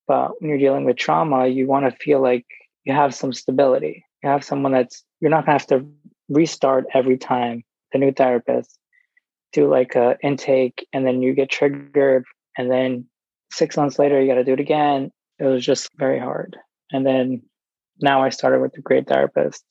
But 0.06 0.40
when 0.40 0.48
you're 0.48 0.59
dealing 0.59 0.84
with 0.84 0.96
trauma, 0.96 1.46
you 1.46 1.66
want 1.66 1.84
to 1.84 1.96
feel 1.96 2.22
like 2.22 2.46
you 2.84 2.94
have 2.94 3.14
some 3.14 3.32
stability. 3.32 4.04
You 4.22 4.30
have 4.30 4.44
someone 4.44 4.72
that's, 4.72 5.04
you're 5.20 5.30
not 5.30 5.44
going 5.44 5.59
to 5.59 5.64
have 5.64 5.82
to 5.82 5.86
restart 6.28 6.86
every 6.94 7.18
time 7.18 7.62
the 7.92 7.98
new 7.98 8.12
therapist 8.12 8.78
do 9.52 9.68
like 9.68 9.94
a 9.94 10.16
intake 10.22 10.86
and 10.92 11.06
then 11.06 11.22
you 11.22 11.32
get 11.32 11.50
triggered 11.50 12.24
and 12.56 12.70
then 12.70 13.06
six 13.50 13.76
months 13.76 13.98
later 13.98 14.20
you 14.20 14.28
got 14.28 14.34
to 14.34 14.44
do 14.44 14.52
it 14.52 14.61
again 14.61 15.11
it 15.38 15.44
was 15.44 15.64
just 15.64 15.88
very 15.96 16.18
hard 16.18 16.56
and 16.92 17.06
then 17.06 17.42
now 18.01 18.22
i 18.22 18.28
started 18.28 18.61
with 18.61 18.76
a 18.76 18.80
great 18.80 19.07
therapist 19.07 19.64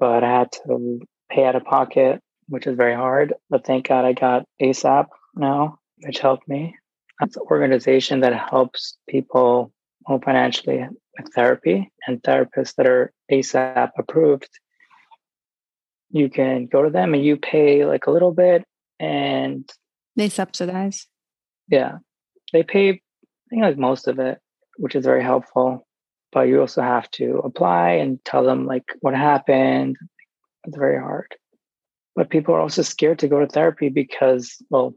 but 0.00 0.24
I 0.24 0.38
had 0.38 0.52
to 0.52 1.00
pay 1.30 1.44
out 1.44 1.54
of 1.54 1.64
pocket, 1.64 2.20
which 2.48 2.66
is 2.66 2.76
very 2.76 2.94
hard. 2.94 3.34
But 3.50 3.64
thank 3.64 3.86
God 3.86 4.04
I 4.04 4.14
got 4.14 4.46
ASAP 4.60 5.06
now, 5.36 5.78
which 5.98 6.18
helped 6.18 6.48
me. 6.48 6.74
It's 7.20 7.36
an 7.36 7.42
organization 7.48 8.20
that 8.20 8.48
helps 8.50 8.96
people 9.08 9.72
more 10.08 10.20
financially 10.20 10.88
with 11.18 11.32
therapy 11.34 11.92
and 12.06 12.22
therapists 12.22 12.74
that 12.76 12.86
are 12.86 13.12
ASAP 13.30 13.90
approved. 13.98 14.48
You 16.08 16.30
can 16.30 16.66
go 16.66 16.82
to 16.82 16.90
them 16.90 17.12
and 17.12 17.24
you 17.24 17.36
pay 17.36 17.84
like 17.84 18.06
a 18.06 18.10
little 18.10 18.32
bit 18.32 18.64
and 18.98 19.70
they 20.16 20.30
subsidize. 20.30 21.06
Yeah. 21.68 21.98
They 22.52 22.62
pay, 22.62 22.88
I 22.88 22.98
think, 23.50 23.62
like 23.62 23.78
most 23.78 24.08
of 24.08 24.18
it, 24.18 24.38
which 24.78 24.96
is 24.96 25.04
very 25.04 25.22
helpful. 25.22 25.86
But 26.32 26.48
you 26.48 26.60
also 26.60 26.82
have 26.82 27.10
to 27.12 27.40
apply 27.44 27.92
and 27.92 28.24
tell 28.24 28.44
them 28.44 28.66
like 28.66 28.84
what 29.00 29.14
happened. 29.14 29.96
It's 30.64 30.76
very 30.76 31.00
hard. 31.00 31.34
But 32.14 32.30
people 32.30 32.54
are 32.54 32.60
also 32.60 32.82
scared 32.82 33.18
to 33.20 33.28
go 33.28 33.40
to 33.40 33.46
therapy 33.46 33.88
because, 33.88 34.56
well, 34.70 34.94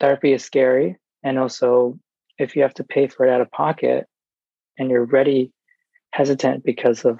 therapy 0.00 0.32
is 0.32 0.44
scary. 0.44 0.96
And 1.22 1.38
also, 1.38 1.98
if 2.38 2.54
you 2.54 2.62
have 2.62 2.74
to 2.74 2.84
pay 2.84 3.06
for 3.06 3.24
it 3.26 3.32
out 3.32 3.40
of 3.40 3.50
pocket 3.50 4.06
and 4.76 4.90
you're 4.90 5.04
ready 5.04 5.52
hesitant 6.12 6.64
because 6.64 7.04
of 7.04 7.18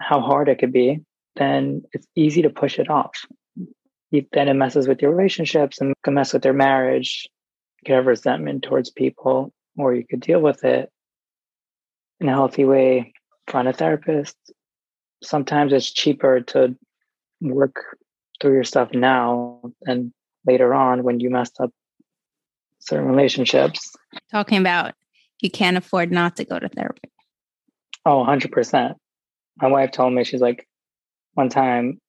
how 0.00 0.20
hard 0.20 0.48
it 0.48 0.58
could 0.58 0.72
be, 0.72 1.00
then 1.36 1.82
it's 1.92 2.06
easy 2.16 2.42
to 2.42 2.50
push 2.50 2.78
it 2.78 2.90
off. 2.90 3.24
Then 4.10 4.48
it 4.48 4.54
messes 4.54 4.88
with 4.88 5.02
your 5.02 5.10
relationships 5.10 5.80
and 5.80 5.94
can 6.02 6.14
mess 6.14 6.32
with 6.32 6.44
your 6.44 6.54
marriage. 6.54 7.28
You 7.80 7.86
could 7.86 7.96
have 7.96 8.06
resentment 8.06 8.62
towards 8.62 8.90
people, 8.90 9.52
or 9.76 9.94
you 9.94 10.04
could 10.08 10.20
deal 10.20 10.40
with 10.40 10.64
it 10.64 10.90
in 12.20 12.28
a 12.28 12.32
healthy 12.32 12.64
way. 12.64 13.12
Find 13.48 13.68
a 13.68 13.72
therapist. 13.72 14.36
Sometimes 15.22 15.72
it's 15.72 15.90
cheaper 15.90 16.40
to 16.40 16.76
work 17.40 17.76
through 18.40 18.54
your 18.54 18.64
stuff 18.64 18.90
now 18.92 19.60
than 19.82 20.12
later 20.46 20.74
on 20.74 21.02
when 21.02 21.20
you 21.20 21.30
messed 21.30 21.60
up 21.60 21.70
certain 22.80 23.06
relationships. 23.06 23.94
Talking 24.30 24.58
about 24.58 24.94
you 25.40 25.50
can't 25.50 25.76
afford 25.76 26.10
not 26.10 26.36
to 26.36 26.44
go 26.44 26.58
to 26.58 26.68
therapy. 26.68 27.10
Oh, 28.04 28.24
100%. 28.24 28.94
My 29.60 29.68
wife 29.68 29.90
told 29.90 30.12
me, 30.12 30.24
she's 30.24 30.40
like, 30.40 30.66
one 31.34 31.48
time 31.48 32.00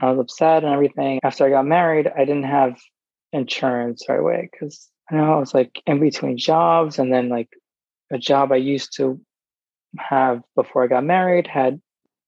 I 0.00 0.10
was 0.10 0.18
upset 0.18 0.64
and 0.64 0.72
everything. 0.72 1.20
After 1.22 1.46
I 1.46 1.50
got 1.50 1.66
married, 1.66 2.10
I 2.14 2.24
didn't 2.24 2.44
have 2.44 2.76
insurance 3.32 4.04
right 4.08 4.20
away 4.20 4.48
because 4.50 4.88
I 5.10 5.16
know 5.16 5.34
I 5.34 5.38
was 5.38 5.54
like 5.54 5.80
in 5.86 6.00
between 6.00 6.36
jobs 6.36 6.98
and 6.98 7.12
then 7.12 7.28
like 7.28 7.48
a 8.12 8.18
job 8.18 8.52
I 8.52 8.56
used 8.56 8.96
to 8.96 9.20
have 9.98 10.42
before 10.54 10.84
I 10.84 10.86
got 10.86 11.04
married 11.04 11.46
had 11.46 11.80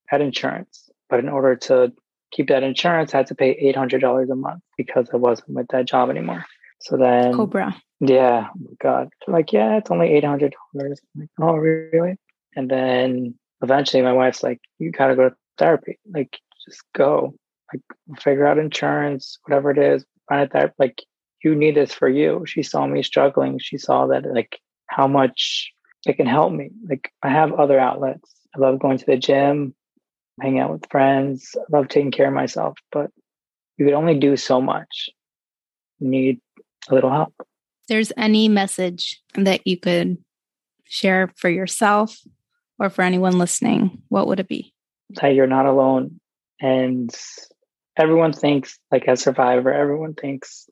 had 0.06 0.20
insurance. 0.20 0.90
But 1.08 1.20
in 1.20 1.28
order 1.28 1.56
to 1.56 1.92
keep 2.30 2.48
that 2.48 2.62
insurance, 2.62 3.14
I 3.14 3.18
had 3.18 3.26
to 3.28 3.34
pay 3.34 3.50
eight 3.52 3.76
hundred 3.76 4.00
dollars 4.00 4.30
a 4.30 4.36
month 4.36 4.62
because 4.76 5.08
I 5.12 5.16
wasn't 5.16 5.50
with 5.50 5.68
that 5.68 5.86
job 5.86 6.10
anymore. 6.10 6.44
So 6.80 6.96
then 6.96 7.34
COBRA. 7.34 7.74
Yeah, 8.00 8.48
oh 8.50 8.76
God. 8.80 9.08
Like, 9.26 9.52
yeah, 9.52 9.76
it's 9.78 9.90
only 9.90 10.08
eight 10.08 10.24
hundred 10.24 10.54
dollars. 10.74 11.00
Like, 11.16 11.28
oh 11.40 11.54
really? 11.54 12.16
And 12.54 12.70
then 12.70 13.34
eventually 13.62 14.02
my 14.02 14.12
wife's 14.12 14.42
like, 14.42 14.60
you 14.78 14.90
gotta 14.90 15.16
go 15.16 15.30
to 15.30 15.36
therapy. 15.58 15.98
Like, 16.12 16.38
just 16.64 16.82
go. 16.94 17.34
Like 17.72 18.20
figure 18.20 18.46
out 18.46 18.58
insurance, 18.58 19.38
whatever 19.44 19.70
it 19.70 19.78
is, 19.78 20.04
find 20.28 20.42
a 20.42 20.48
therapy. 20.48 20.74
Like 20.78 21.02
you 21.44 21.54
need 21.54 21.76
this 21.76 21.92
for 21.92 22.08
you. 22.08 22.44
She 22.46 22.62
saw 22.62 22.86
me 22.86 23.02
struggling. 23.02 23.58
She 23.58 23.76
saw 23.76 24.06
that 24.06 24.24
like 24.26 24.58
how 24.86 25.06
much 25.06 25.70
it 26.06 26.16
can 26.16 26.26
help 26.26 26.52
me. 26.52 26.70
Like 26.88 27.12
I 27.22 27.28
have 27.28 27.52
other 27.52 27.78
outlets. 27.78 28.30
I 28.54 28.60
love 28.60 28.78
going 28.78 28.98
to 28.98 29.06
the 29.06 29.16
gym, 29.16 29.74
hanging 30.40 30.60
out 30.60 30.72
with 30.72 30.90
friends. 30.90 31.56
I 31.56 31.76
love 31.76 31.88
taking 31.88 32.10
care 32.10 32.28
of 32.28 32.34
myself, 32.34 32.78
but 32.92 33.10
you 33.76 33.84
could 33.84 33.94
only 33.94 34.18
do 34.18 34.36
so 34.36 34.60
much. 34.60 35.10
You 35.98 36.08
need 36.08 36.40
a 36.88 36.94
little 36.94 37.10
help. 37.10 37.34
There's 37.88 38.12
any 38.16 38.48
message 38.48 39.22
that 39.34 39.66
you 39.66 39.78
could 39.78 40.18
share 40.84 41.32
for 41.36 41.48
yourself 41.48 42.18
or 42.78 42.90
for 42.90 43.02
anyone 43.02 43.38
listening, 43.38 44.02
what 44.08 44.26
would 44.26 44.40
it 44.40 44.48
be? 44.48 44.72
That 45.10 45.34
you're 45.34 45.46
not 45.46 45.66
alone. 45.66 46.20
And 46.60 47.14
everyone 47.96 48.32
thinks, 48.32 48.78
like 48.90 49.06
a 49.08 49.16
survivor, 49.16 49.72
everyone 49.72 50.14
thinks, 50.14 50.68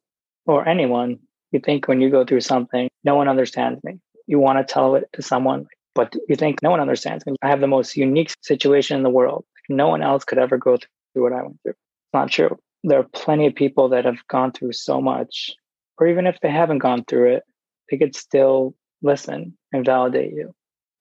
or 0.47 0.67
anyone, 0.67 1.19
you 1.53 1.61
think 1.61 1.89
when 1.89 2.01
you 2.01 2.11
go 2.11 2.25
through 2.25 2.41
something, 2.41 2.89
no 3.05 3.15
one 3.15 3.29
understands 3.29 3.83
me. 3.83 3.99
You 4.27 4.39
want 4.39 4.59
to 4.59 4.73
tell 4.73 4.95
it 4.97 5.09
to 5.15 5.23
someone, 5.23 5.67
but 5.95 6.15
you 6.29 6.37
think 6.37 6.63
no 6.63 6.71
one 6.71 6.81
understands 6.81 7.25
me. 7.27 7.37
I 7.43 7.49
have 7.49 7.61
the 7.61 7.67
most 7.67 7.97
unique 7.97 8.35
situation 8.43 8.97
in 8.97 9.03
the 9.03 9.11
world. 9.11 9.45
No 9.69 9.89
one 9.89 10.03
else 10.03 10.25
could 10.25 10.39
ever 10.39 10.59
go 10.59 10.77
through 10.77 11.23
what 11.23 11.33
I 11.33 11.43
went 11.43 11.61
through. 11.63 11.73
It's 11.73 12.15
not 12.15 12.31
true. 12.31 12.59
There 12.85 13.01
are 13.01 13.09
plenty 13.13 13.47
of 13.47 13.55
people 13.55 13.89
that 13.91 14.05
have 14.05 14.27
gone 14.29 14.53
through 14.53 14.73
so 14.73 15.01
much, 15.01 15.53
or 15.99 16.07
even 16.07 16.27
if 16.27 16.39
they 16.41 16.51
haven't 16.51 16.79
gone 16.79 17.05
through 17.05 17.35
it, 17.35 17.43
they 17.91 17.97
could 17.97 18.15
still 18.15 18.75
listen 19.03 19.57
and 19.73 19.85
validate 19.85 20.33
you. 20.33 20.55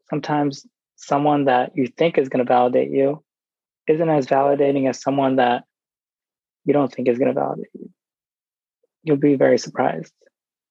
Sometimes 0.10 0.66
someone 0.96 1.46
that 1.46 1.72
you 1.76 1.88
think 1.88 2.18
is 2.18 2.30
going 2.30 2.46
to 2.46 2.52
validate 2.52 2.92
you 2.92 3.24
isn't 3.88 4.10
as 4.10 4.28
validating 4.28 4.90
as 4.90 5.02
someone 5.02 5.36
that 5.36 5.64
you 6.64 6.74
don't 6.74 6.92
think 6.92 7.08
is 7.08 7.18
going 7.18 7.34
to 7.34 7.40
validate 7.40 7.70
you. 7.74 7.90
You'll 9.04 9.18
be 9.18 9.36
very 9.36 9.58
surprised. 9.58 10.14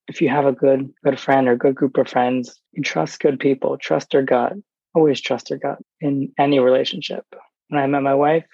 If 0.07 0.21
you 0.21 0.29
have 0.29 0.47
a 0.47 0.53
good 0.53 0.93
good 1.03 1.19
friend 1.19 1.49
or 1.49 1.57
good 1.57 1.75
group 1.75 1.97
of 1.97 2.09
friends, 2.09 2.61
you 2.73 2.83
trust 2.83 3.21
good 3.21 3.41
people, 3.41 3.79
trust 3.79 4.13
your 4.13 4.23
gut. 4.23 4.55
Always 4.95 5.21
trust 5.21 5.51
your 5.51 5.59
gut 5.59 5.79
in 6.01 6.33
any 6.39 6.61
relationship. 6.61 7.25
When 7.69 7.83
I 7.83 7.87
met 7.87 8.03
my 8.03 8.15
wife, 8.15 8.45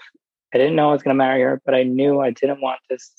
I 0.55 0.59
didn't 0.59 0.77
know 0.77 0.89
I 0.89 0.93
was 0.93 1.03
going 1.03 1.15
to 1.15 1.19
marry 1.19 1.43
her, 1.43 1.61
but 1.65 1.75
I 1.75 1.83
knew 1.83 2.21
I 2.21 2.31
didn't 2.31 2.61
want 2.61 2.81
this 2.89 3.13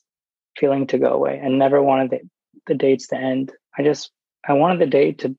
feeling 0.58 0.88
to 0.88 0.98
go 0.98 1.12
away 1.14 1.40
and 1.42 1.58
never 1.58 1.82
wanted 1.82 2.12
the, 2.12 2.20
the 2.68 2.74
dates 2.74 3.08
to 3.08 3.18
end. 3.18 3.52
I 3.78 3.84
just, 3.84 4.12
I 4.48 4.54
wanted 4.54 4.80
the 4.80 4.88
date 4.88 5.20
to 5.20 5.36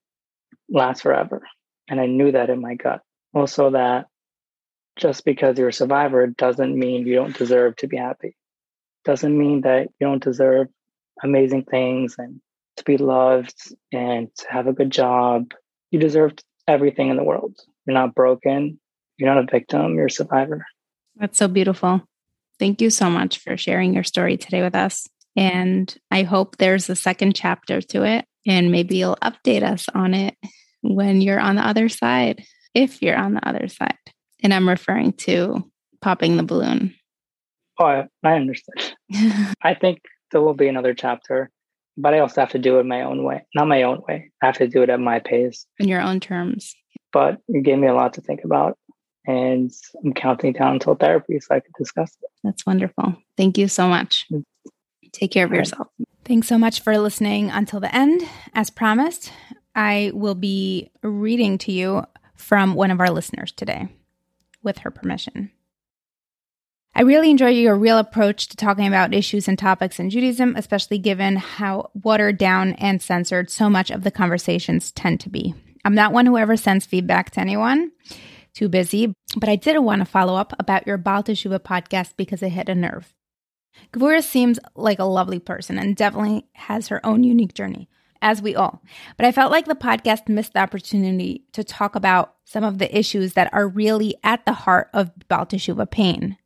last 0.69 1.01
forever. 1.01 1.41
And 1.89 1.99
I 1.99 2.05
knew 2.05 2.31
that 2.31 2.49
in 2.49 2.61
my 2.61 2.75
gut. 2.75 3.01
Also, 3.33 3.71
that 3.71 4.07
just 4.95 5.25
because 5.25 5.57
you're 5.57 5.69
a 5.69 5.73
survivor 5.73 6.27
doesn't 6.27 6.77
mean 6.77 7.05
you 7.05 7.15
don't 7.15 7.37
deserve 7.37 7.75
to 7.77 7.87
be 7.87 7.97
happy. 7.97 8.35
Doesn't 9.05 9.37
mean 9.37 9.61
that 9.61 9.89
you 9.99 10.07
don't 10.07 10.23
deserve 10.23 10.67
amazing 11.21 11.65
things 11.65 12.15
and 12.17 12.39
to 12.77 12.83
be 12.83 12.97
loved 12.97 13.55
and 13.91 14.29
to 14.37 14.45
have 14.49 14.67
a 14.67 14.73
good 14.73 14.91
job. 14.91 15.51
You 15.91 15.99
deserve 15.99 16.33
everything 16.67 17.09
in 17.09 17.17
the 17.17 17.23
world. 17.23 17.55
You're 17.85 17.93
not 17.93 18.15
broken. 18.15 18.79
You're 19.17 19.33
not 19.33 19.43
a 19.43 19.51
victim. 19.51 19.95
You're 19.95 20.07
a 20.07 20.11
survivor. 20.11 20.65
That's 21.15 21.37
so 21.37 21.47
beautiful. 21.47 22.01
Thank 22.59 22.81
you 22.81 22.89
so 22.89 23.09
much 23.09 23.39
for 23.39 23.57
sharing 23.57 23.93
your 23.93 24.03
story 24.03 24.37
today 24.37 24.61
with 24.61 24.75
us. 24.75 25.07
And 25.35 25.93
I 26.11 26.23
hope 26.23 26.57
there's 26.57 26.89
a 26.89 26.95
second 26.95 27.35
chapter 27.35 27.81
to 27.81 28.03
it. 28.03 28.25
And 28.45 28.71
maybe 28.71 28.97
you'll 28.97 29.17
update 29.17 29.63
us 29.63 29.87
on 29.93 30.13
it 30.13 30.35
when 30.81 31.21
you're 31.21 31.39
on 31.39 31.55
the 31.55 31.65
other 31.65 31.89
side, 31.89 32.43
if 32.73 33.01
you're 33.01 33.17
on 33.17 33.35
the 33.35 33.47
other 33.47 33.67
side. 33.67 33.97
And 34.43 34.53
I'm 34.53 34.67
referring 34.67 35.13
to 35.13 35.63
popping 36.01 36.37
the 36.37 36.43
balloon. 36.43 36.93
Oh, 37.79 37.85
I, 37.85 38.07
I 38.23 38.33
understand. 38.33 38.93
I 39.61 39.73
think 39.73 40.01
there 40.31 40.41
will 40.41 40.53
be 40.53 40.67
another 40.67 40.93
chapter, 40.93 41.49
but 41.97 42.13
I 42.13 42.19
also 42.19 42.41
have 42.41 42.51
to 42.51 42.59
do 42.59 42.79
it 42.79 42.85
my 42.85 43.01
own 43.03 43.23
way. 43.23 43.45
Not 43.55 43.67
my 43.67 43.83
own 43.83 44.01
way. 44.07 44.31
I 44.41 44.45
have 44.47 44.57
to 44.57 44.67
do 44.67 44.81
it 44.83 44.89
at 44.89 44.99
my 44.99 45.19
pace. 45.19 45.65
In 45.79 45.87
your 45.87 46.01
own 46.01 46.19
terms. 46.19 46.75
But 47.11 47.39
it 47.47 47.63
gave 47.63 47.77
me 47.77 47.87
a 47.87 47.93
lot 47.93 48.13
to 48.13 48.21
think 48.21 48.43
about. 48.43 48.77
And 49.25 49.71
I'm 50.03 50.13
counting 50.13 50.53
down 50.53 50.73
until 50.73 50.95
therapy 50.95 51.39
so 51.39 51.55
I 51.55 51.59
could 51.59 51.73
discuss 51.77 52.11
it. 52.21 52.29
That's 52.43 52.65
wonderful. 52.65 53.15
Thank 53.37 53.57
you 53.57 53.67
so 53.67 53.87
much. 53.87 54.25
Mm. 54.31 54.43
Take 55.13 55.31
care 55.31 55.45
of 55.45 55.53
yourself. 55.53 55.87
Thanks 56.25 56.47
so 56.47 56.57
much 56.57 56.81
for 56.81 56.97
listening 56.97 57.49
until 57.51 57.79
the 57.79 57.93
end. 57.95 58.23
As 58.53 58.69
promised, 58.69 59.31
I 59.75 60.11
will 60.13 60.35
be 60.35 60.89
reading 61.03 61.57
to 61.59 61.71
you 61.71 62.03
from 62.35 62.73
one 62.73 62.91
of 62.91 62.99
our 62.99 63.11
listeners 63.11 63.51
today 63.51 63.89
with 64.63 64.79
her 64.79 64.91
permission. 64.91 65.51
I 66.95 67.01
really 67.01 67.31
enjoy 67.31 67.49
your 67.49 67.75
real 67.75 67.97
approach 67.97 68.49
to 68.49 68.57
talking 68.57 68.85
about 68.85 69.15
issues 69.15 69.47
and 69.47 69.57
topics 69.57 69.99
in 69.99 70.11
Judaism, 70.11 70.55
especially 70.55 70.99
given 70.99 71.37
how 71.37 71.89
watered 71.95 72.37
down 72.37 72.73
and 72.73 73.01
censored 73.01 73.49
so 73.49 73.67
much 73.67 73.89
of 73.89 74.03
the 74.03 74.11
conversations 74.11 74.91
tend 74.91 75.19
to 75.21 75.29
be. 75.29 75.55
I'm 75.83 75.95
not 75.95 76.13
one 76.13 76.27
who 76.27 76.37
ever 76.37 76.55
sends 76.55 76.85
feedback 76.85 77.31
to 77.31 77.39
anyone, 77.39 77.91
too 78.53 78.69
busy, 78.69 79.15
but 79.35 79.49
I 79.49 79.55
did 79.55 79.79
want 79.79 80.01
to 80.01 80.05
follow 80.05 80.35
up 80.35 80.53
about 80.59 80.85
your 80.85 80.99
Baal 80.99 81.23
Teshuva 81.23 81.57
podcast 81.57 82.13
because 82.15 82.43
it 82.43 82.49
hit 82.49 82.69
a 82.69 82.75
nerve. 82.75 83.11
Gvura 83.91 84.21
seems 84.21 84.59
like 84.75 84.99
a 84.99 85.03
lovely 85.03 85.39
person 85.39 85.79
and 85.79 85.95
definitely 85.95 86.45
has 86.53 86.89
her 86.89 87.03
own 87.03 87.23
unique 87.23 87.55
journey 87.55 87.89
as 88.21 88.39
we 88.39 88.55
all. 88.55 88.83
But 89.17 89.25
I 89.25 89.31
felt 89.31 89.51
like 89.51 89.65
the 89.65 89.73
podcast 89.73 90.29
missed 90.29 90.53
the 90.53 90.59
opportunity 90.59 91.45
to 91.53 91.63
talk 91.63 91.95
about 91.95 92.35
some 92.45 92.63
of 92.63 92.77
the 92.77 92.95
issues 92.95 93.33
that 93.33 93.51
are 93.51 93.67
really 93.67 94.15
at 94.23 94.45
the 94.45 94.53
heart 94.53 94.89
of 94.93 95.11
Baal 95.27 95.47
Teshuva 95.47 95.89
pain. 95.89 96.37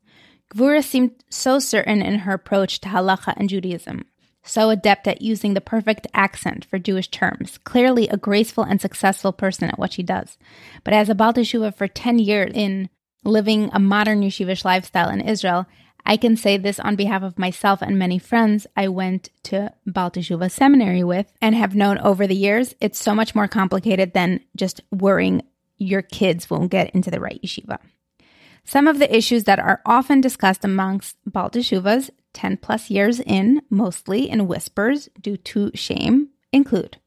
Gvura 0.53 0.83
seemed 0.83 1.11
so 1.29 1.59
certain 1.59 2.01
in 2.01 2.19
her 2.19 2.33
approach 2.33 2.79
to 2.81 2.89
halacha 2.89 3.33
and 3.35 3.49
Judaism, 3.49 4.05
so 4.43 4.69
adept 4.69 5.07
at 5.07 5.21
using 5.21 5.53
the 5.53 5.61
perfect 5.61 6.07
accent 6.13 6.65
for 6.65 6.79
Jewish 6.79 7.09
terms, 7.09 7.57
clearly 7.59 8.07
a 8.07 8.17
graceful 8.17 8.63
and 8.63 8.79
successful 8.79 9.33
person 9.33 9.69
at 9.69 9.77
what 9.77 9.93
she 9.93 10.03
does. 10.03 10.37
But 10.83 10.93
as 10.93 11.09
a 11.09 11.15
Baal 11.15 11.33
Teshuva 11.33 11.75
for 11.75 11.87
10 11.87 12.19
years 12.19 12.51
in 12.53 12.89
living 13.23 13.69
a 13.73 13.79
modern 13.79 14.21
yeshivish 14.21 14.63
lifestyle 14.63 15.09
in 15.09 15.21
Israel, 15.21 15.65
I 16.05 16.15
can 16.15 16.37
say 16.37 16.55
this 16.55 16.79
on 16.79 16.95
behalf 16.95 17.21
of 17.23 17.37
myself 17.37 17.81
and 17.81 17.99
many 17.99 18.17
friends 18.17 18.65
I 18.77 18.87
went 18.87 19.29
to 19.43 19.73
Baal 19.85 20.09
Teshuva 20.09 20.49
seminary 20.49 21.03
with 21.03 21.29
and 21.41 21.53
have 21.53 21.75
known 21.75 21.97
over 21.97 22.25
the 22.25 22.35
years. 22.35 22.73
It's 22.79 22.97
so 22.97 23.13
much 23.13 23.35
more 23.35 23.49
complicated 23.49 24.13
than 24.13 24.39
just 24.55 24.79
worrying 24.89 25.41
your 25.77 26.01
kids 26.01 26.49
won't 26.49 26.71
get 26.71 26.91
into 26.91 27.11
the 27.11 27.19
right 27.19 27.41
yeshiva. 27.43 27.79
Some 28.67 28.85
of 28.85 28.99
the 28.99 29.15
issues 29.15 29.45
that 29.45 29.59
are 29.59 29.81
often 29.85 30.19
discussed 30.19 30.65
amongst 30.65 31.15
Baal 31.25 31.49
Teshuvas 31.49 32.09
10 32.33 32.57
plus 32.57 32.89
years 32.89 33.21
in, 33.21 33.61
mostly 33.69 34.29
in 34.29 34.45
whispers 34.45 35.07
due 35.21 35.37
to 35.37 35.71
shame, 35.73 36.31
include 36.51 36.97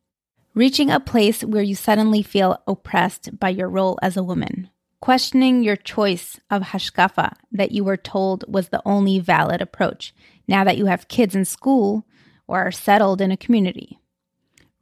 reaching 0.55 0.91
a 0.91 0.99
place 0.99 1.45
where 1.45 1.63
you 1.63 1.75
suddenly 1.75 2.23
feel 2.23 2.63
oppressed 2.67 3.39
by 3.39 3.51
your 3.51 3.69
role 3.69 3.99
as 4.01 4.17
a 4.17 4.23
woman, 4.23 4.71
questioning 5.01 5.63
your 5.63 5.77
choice 5.77 6.41
of 6.51 6.63
hashkafa 6.63 7.35
that 7.53 7.73
you 7.73 7.85
were 7.85 7.99
told 7.99 8.43
was 8.49 8.71
the 8.71 8.83
only 8.87 9.19
valid 9.19 9.61
approach 9.61 10.15
now 10.49 10.65
that 10.65 10.79
you 10.79 10.87
have 10.87 11.09
kids 11.09 11.35
in 11.35 11.45
school 11.45 12.07
or 12.49 12.61
are 12.61 12.73
settled 12.73 13.21
in 13.21 13.31
a 13.31 13.37
community. 13.37 14.01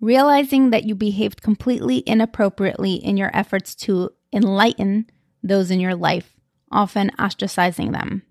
Realizing 0.00 0.70
that 0.70 0.84
you 0.84 0.94
behaved 0.94 1.42
completely 1.42 2.04
inappropriately 2.06 2.94
in 2.94 3.16
your 3.16 3.36
efforts 3.36 3.74
to 3.74 4.10
enlighten 4.32 5.10
those 5.42 5.72
in 5.72 5.80
your 5.80 5.96
life, 5.96 6.37
often 6.70 7.10
ostracizing 7.18 7.92
them. 7.92 8.22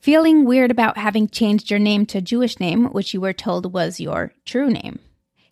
Feeling 0.00 0.44
weird 0.44 0.70
about 0.70 0.96
having 0.96 1.28
changed 1.28 1.70
your 1.70 1.78
name 1.78 2.06
to 2.06 2.18
a 2.18 2.22
Jewish 2.22 2.58
name, 2.58 2.86
which 2.86 3.12
you 3.12 3.20
were 3.20 3.32
told 3.32 3.72
was 3.72 4.00
your 4.00 4.32
true 4.44 4.70
name. 4.70 4.98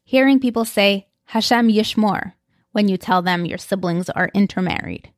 Hearing 0.05 0.41
people 0.41 0.65
say, 0.65 1.09
Hashem 1.27 1.69
Yishmor, 1.69 2.33
when 2.73 2.89
you 2.89 2.97
tell 2.97 3.21
them 3.21 3.45
your 3.45 3.59
siblings 3.59 4.09
are 4.11 4.31
intermarried 4.33 5.13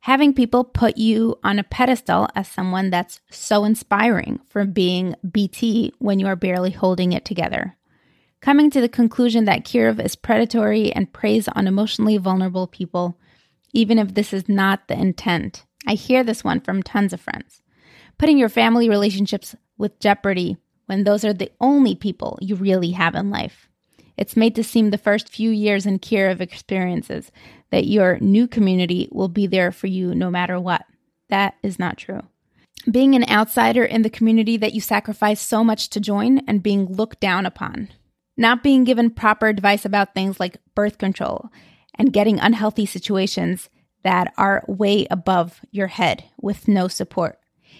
having 0.00 0.32
people 0.32 0.64
put 0.64 0.96
you 0.96 1.38
on 1.44 1.58
a 1.58 1.64
pedestal 1.64 2.28
as 2.34 2.48
someone 2.48 2.90
that's 2.90 3.20
so 3.30 3.64
inspiring 3.64 4.40
for 4.48 4.64
being 4.64 5.14
BT 5.30 5.92
when 5.98 6.18
you 6.18 6.26
are 6.26 6.36
barely 6.36 6.70
holding 6.70 7.12
it 7.12 7.24
together. 7.24 7.76
Coming 8.40 8.70
to 8.70 8.80
the 8.80 8.88
conclusion 8.88 9.44
that 9.44 9.64
kiruv 9.64 10.02
is 10.02 10.16
predatory 10.16 10.90
and 10.92 11.12
preys 11.12 11.46
on 11.48 11.66
emotionally 11.66 12.16
vulnerable 12.16 12.66
people, 12.66 13.18
even 13.72 13.98
if 13.98 14.14
this 14.14 14.32
is 14.32 14.48
not 14.48 14.88
the 14.88 14.98
intent. 14.98 15.66
I 15.86 15.94
hear 15.94 16.22
this 16.22 16.44
one 16.44 16.60
from 16.60 16.82
tons 16.82 17.12
of 17.12 17.20
friends. 17.20 17.62
Putting 18.18 18.38
your 18.38 18.48
family 18.48 18.88
relationships 18.88 19.54
with 19.78 19.98
jeopardy 19.98 20.56
when 20.86 21.04
those 21.04 21.24
are 21.24 21.32
the 21.32 21.52
only 21.60 21.94
people 21.94 22.38
you 22.40 22.54
really 22.54 22.90
have 22.90 23.14
in 23.14 23.30
life. 23.30 23.68
It's 24.16 24.36
made 24.36 24.54
to 24.56 24.64
seem 24.64 24.90
the 24.90 24.98
first 24.98 25.30
few 25.30 25.50
years 25.50 25.86
in 25.86 25.98
kiruv 25.98 26.40
experiences 26.40 27.32
that 27.70 27.86
your 27.86 28.18
new 28.20 28.46
community 28.46 29.08
will 29.10 29.28
be 29.28 29.46
there 29.46 29.72
for 29.72 29.86
you 29.86 30.14
no 30.14 30.30
matter 30.30 30.60
what. 30.60 30.84
That 31.30 31.54
is 31.62 31.78
not 31.78 31.96
true. 31.96 32.20
Being 32.90 33.14
an 33.14 33.28
outsider 33.30 33.84
in 33.84 34.02
the 34.02 34.10
community 34.10 34.56
that 34.58 34.74
you 34.74 34.80
sacrifice 34.80 35.40
so 35.40 35.64
much 35.64 35.88
to 35.90 36.00
join 36.00 36.38
and 36.46 36.62
being 36.62 36.86
looked 36.86 37.20
down 37.20 37.46
upon. 37.46 37.88
Not 38.36 38.62
being 38.62 38.84
given 38.84 39.10
proper 39.10 39.48
advice 39.48 39.84
about 39.84 40.12
things 40.12 40.40
like 40.40 40.58
birth 40.74 40.98
control 40.98 41.48
and 41.94 42.12
getting 42.12 42.38
unhealthy 42.38 42.86
situations 42.86 43.70
that 44.02 44.32
are 44.36 44.64
way 44.66 45.06
above 45.10 45.60
your 45.70 45.88
head 45.88 46.24
with 46.40 46.68
no 46.68 46.88
support. 46.88 47.38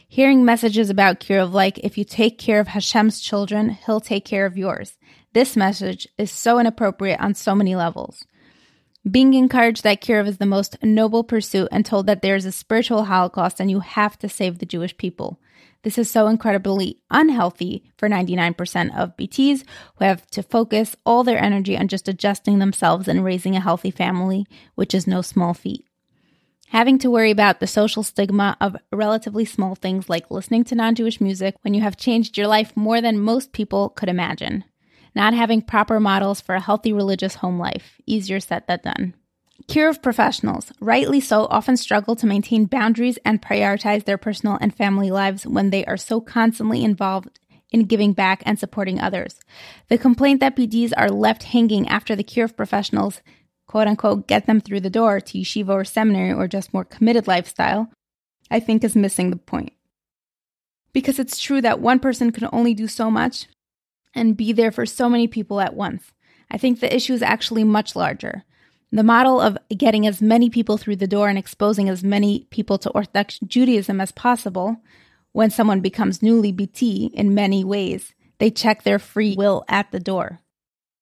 Hearing 0.08 0.44
messages 0.44 0.90
about 0.90 1.20
kiruv 1.20 1.52
like, 1.52 1.78
if 1.78 1.96
you 1.96 2.04
take 2.04 2.38
care 2.38 2.58
of 2.58 2.68
Hashem's 2.68 3.20
children, 3.20 3.70
he'll 3.70 4.00
take 4.00 4.24
care 4.24 4.44
of 4.44 4.58
yours. 4.58 4.98
This 5.32 5.56
message 5.56 6.08
is 6.18 6.32
so 6.32 6.58
inappropriate 6.58 7.20
on 7.20 7.34
so 7.34 7.54
many 7.54 7.76
levels. 7.76 8.24
Being 9.08 9.34
encouraged 9.34 9.82
that 9.84 10.02
kiruv 10.02 10.26
is 10.26 10.38
the 10.38 10.46
most 10.46 10.76
noble 10.82 11.24
pursuit 11.24 11.68
and 11.70 11.86
told 11.86 12.06
that 12.06 12.22
there 12.22 12.36
is 12.36 12.44
a 12.44 12.52
spiritual 12.52 13.04
holocaust 13.04 13.60
and 13.60 13.70
you 13.70 13.80
have 13.80 14.18
to 14.18 14.28
save 14.28 14.58
the 14.58 14.66
Jewish 14.66 14.96
people. 14.96 15.40
This 15.82 15.96
is 15.96 16.10
so 16.10 16.26
incredibly 16.26 16.98
unhealthy 17.10 17.84
for 17.96 18.08
99% 18.08 18.94
of 18.94 19.16
BTs 19.16 19.64
who 19.96 20.04
have 20.04 20.26
to 20.32 20.42
focus 20.42 20.96
all 21.06 21.24
their 21.24 21.42
energy 21.42 21.78
on 21.78 21.88
just 21.88 22.08
adjusting 22.08 22.58
themselves 22.58 23.08
and 23.08 23.24
raising 23.24 23.56
a 23.56 23.60
healthy 23.60 23.90
family, 23.90 24.44
which 24.74 24.92
is 24.92 25.06
no 25.06 25.22
small 25.22 25.54
feat. 25.54 25.86
Having 26.70 26.98
to 27.00 27.10
worry 27.10 27.30
about 27.30 27.60
the 27.60 27.66
social 27.66 28.02
stigma 28.02 28.56
of 28.60 28.76
relatively 28.92 29.44
small 29.44 29.74
things 29.74 30.08
like 30.08 30.30
listening 30.30 30.64
to 30.64 30.74
non 30.74 30.94
Jewish 30.94 31.20
music 31.20 31.56
when 31.62 31.74
you 31.74 31.80
have 31.82 31.96
changed 31.96 32.38
your 32.38 32.46
life 32.46 32.76
more 32.76 33.00
than 33.00 33.18
most 33.18 33.52
people 33.52 33.90
could 33.90 34.08
imagine 34.08 34.64
not 35.14 35.34
having 35.34 35.62
proper 35.62 36.00
models 36.00 36.40
for 36.40 36.54
a 36.54 36.60
healthy 36.60 36.92
religious 36.92 37.36
home 37.36 37.58
life. 37.58 38.00
Easier 38.06 38.40
said 38.40 38.64
than 38.66 38.80
done. 38.82 39.14
kiruv 39.66 40.02
professionals, 40.02 40.72
rightly 40.80 41.20
so, 41.20 41.46
often 41.50 41.76
struggle 41.76 42.16
to 42.16 42.26
maintain 42.26 42.64
boundaries 42.64 43.18
and 43.24 43.42
prioritize 43.42 44.04
their 44.04 44.18
personal 44.18 44.58
and 44.60 44.74
family 44.74 45.10
lives 45.10 45.46
when 45.46 45.70
they 45.70 45.84
are 45.84 45.96
so 45.96 46.20
constantly 46.20 46.84
involved 46.84 47.38
in 47.70 47.84
giving 47.84 48.12
back 48.12 48.42
and 48.44 48.58
supporting 48.58 49.00
others. 49.00 49.38
The 49.88 49.98
complaint 49.98 50.40
that 50.40 50.56
BTs 50.56 50.92
are 50.96 51.08
left 51.10 51.44
hanging 51.44 51.88
after 51.88 52.16
the 52.16 52.24
kiruv 52.24 52.56
professionals, 52.56 53.20
quote 53.70 53.86
unquote, 53.86 54.26
get 54.26 54.46
them 54.46 54.60
through 54.60 54.80
the 54.80 54.90
door 54.90 55.20
to 55.20 55.38
yeshiva 55.38 55.68
or 55.68 55.84
seminary 55.84 56.32
or 56.32 56.48
just 56.48 56.74
more 56.74 56.84
committed 56.84 57.28
lifestyle, 57.28 57.88
I 58.50 58.58
think 58.58 58.82
is 58.82 58.96
missing 58.96 59.30
the 59.30 59.36
point. 59.36 59.72
Because 60.92 61.20
it's 61.20 61.38
true 61.38 61.60
that 61.60 61.78
one 61.78 62.00
person 62.00 62.32
can 62.32 62.48
only 62.52 62.74
do 62.74 62.88
so 62.88 63.12
much, 63.12 63.46
and 64.12 64.36
be 64.36 64.52
there 64.52 64.72
for 64.72 64.84
so 64.84 65.08
many 65.08 65.28
people 65.28 65.60
at 65.60 65.74
once. 65.76 66.10
I 66.50 66.58
think 66.58 66.80
the 66.80 66.92
issue 66.92 67.12
is 67.12 67.22
actually 67.22 67.62
much 67.62 67.94
larger. 67.94 68.42
The 68.90 69.04
model 69.04 69.40
of 69.40 69.56
getting 69.68 70.04
as 70.04 70.20
many 70.20 70.50
people 70.50 70.76
through 70.76 70.96
the 70.96 71.06
door 71.06 71.28
and 71.28 71.38
exposing 71.38 71.88
as 71.88 72.02
many 72.02 72.48
people 72.50 72.76
to 72.78 72.90
Orthodox 72.90 73.38
Judaism 73.38 74.00
as 74.00 74.10
possible 74.10 74.78
when 75.30 75.48
someone 75.48 75.80
becomes 75.80 76.24
newly 76.24 76.50
BT 76.50 77.12
in 77.14 77.36
many 77.36 77.62
ways, 77.62 78.14
they 78.40 78.50
check 78.50 78.82
their 78.82 78.98
free 78.98 79.36
will 79.38 79.64
at 79.68 79.92
the 79.92 80.00
door. 80.00 80.40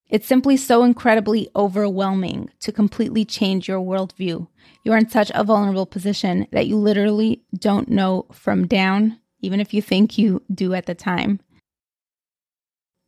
It's 0.09 0.27
simply 0.27 0.57
so 0.57 0.85
incredibly 0.85 1.51
overwhelming 1.55 2.51
to 2.61 2.73
completely 2.73 3.27
change 3.27 3.69
your 3.69 3.81
worldview. 3.81 4.49
You 4.83 4.93
are 4.93 4.97
in 4.97 5.11
such 5.11 5.31
a 5.35 5.45
vulnerable 5.45 5.85
position 5.85 6.47
that 6.51 6.67
you 6.67 6.77
literally 6.77 7.43
don't 7.55 7.89
know 7.89 8.27
from 8.33 8.67
down, 8.67 9.19
even 9.41 9.61
if 9.61 9.75
you 9.75 9.83
think 9.83 10.17
you 10.17 10.43
do 10.53 10.73
at 10.73 10.87
the 10.87 10.95
time. 10.95 11.41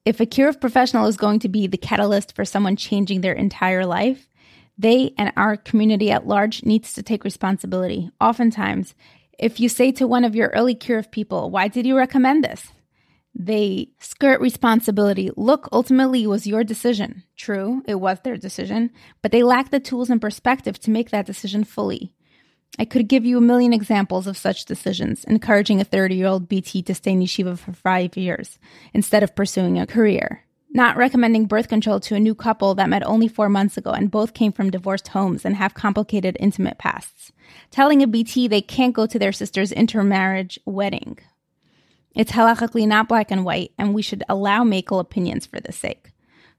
If 0.05 0.21
a 0.21 0.27
kiruv 0.27 0.61
professional 0.61 1.07
is 1.07 1.17
going 1.17 1.39
to 1.41 1.49
be 1.49 1.67
the 1.67 1.79
catalyst 1.79 2.35
for 2.35 2.45
someone 2.45 2.77
changing 2.77 3.21
their 3.23 3.33
entire 3.33 3.87
life, 3.87 4.29
they 4.77 5.15
and 5.17 5.33
our 5.37 5.57
community 5.57 6.11
at 6.11 6.27
large 6.27 6.65
needs 6.65 6.93
to 6.95 7.03
take 7.03 7.25
responsibility. 7.25 8.11
Oftentimes, 8.21 8.95
if 9.39 9.59
you 9.59 9.71
say 9.71 9.91
to 9.93 10.07
one 10.07 10.25
of 10.25 10.35
your 10.35 10.49
early 10.49 10.75
kiruv 10.75 11.11
people, 11.11 11.51
why 11.51 11.69
did 11.69 11.87
you 11.87 11.97
recommend 11.97 12.45
this? 12.45 12.73
They 13.35 13.91
skirt 14.01 14.41
responsibility. 14.41 15.31
Look, 15.37 15.69
ultimately, 15.73 16.25
it 16.25 16.29
was 16.29 16.47
your 16.47 16.65
decision. 16.65 17.23
True, 17.37 17.83
it 17.87 17.97
was 17.97 18.19
their 18.21 18.37
decision, 18.37 18.91
but 19.23 19.33
they 19.33 19.43
lack 19.43 19.71
the 19.71 19.81
tools 19.81 20.11
and 20.11 20.21
perspective 20.21 20.79
to 20.81 20.91
make 20.91 21.11
that 21.11 21.27
decision 21.27 21.65
fully. 21.65 22.13
I 22.79 22.85
could 22.85 23.09
give 23.09 23.25
you 23.25 23.39
a 23.39 23.43
million 23.43 23.73
examples 23.73 24.27
of 24.27 24.37
such 24.37 24.65
decisions, 24.65 25.25
encouraging 25.25 25.81
a 25.81 25.85
30 25.85 26.15
year 26.15 26.27
old 26.27 26.49
BT 26.49 26.83
to 26.83 26.95
stay 26.95 27.13
in 27.13 27.21
yeshiva 27.21 27.59
for 27.59 27.73
five 27.73 28.17
years 28.17 28.59
instead 28.95 29.23
of 29.23 29.35
pursuing 29.35 29.79
a 29.79 29.87
career. 29.87 30.45
Not 30.73 30.97
recommending 30.97 31.47
birth 31.47 31.67
control 31.67 31.99
to 32.01 32.15
a 32.15 32.21
new 32.21 32.35
couple 32.35 32.77
that 32.77 32.89
met 32.89 33.05
only 33.05 33.27
four 33.27 33.49
months 33.49 33.77
ago 33.77 33.91
and 33.91 34.09
both 34.11 34.35
came 34.35 34.53
from 34.53 34.71
divorced 34.71 35.09
homes 35.09 35.45
and 35.45 35.57
have 35.57 35.75
complicated 35.75 36.37
intimate 36.39 36.79
pasts. 36.79 37.33
Telling 37.73 38.03
a 38.03 38.07
BT 38.07 38.47
they 38.47 38.63
can't 38.63 38.95
go 38.95 39.05
to 39.07 39.19
their 39.19 39.33
sister's 39.33 39.73
intermarriage 39.73 40.61
wedding. 40.65 41.19
It's 42.15 42.33
halachically 42.33 42.87
not 42.87 43.09
black 43.09 43.31
and 43.31 43.45
white, 43.45 43.73
and 43.79 43.95
we 43.95 44.03
should 44.03 44.25
allow 44.29 44.65
makel 44.65 45.01
opinions 45.01 45.47
for 45.47 45.61
this 45.61 45.77
sake 45.77 46.11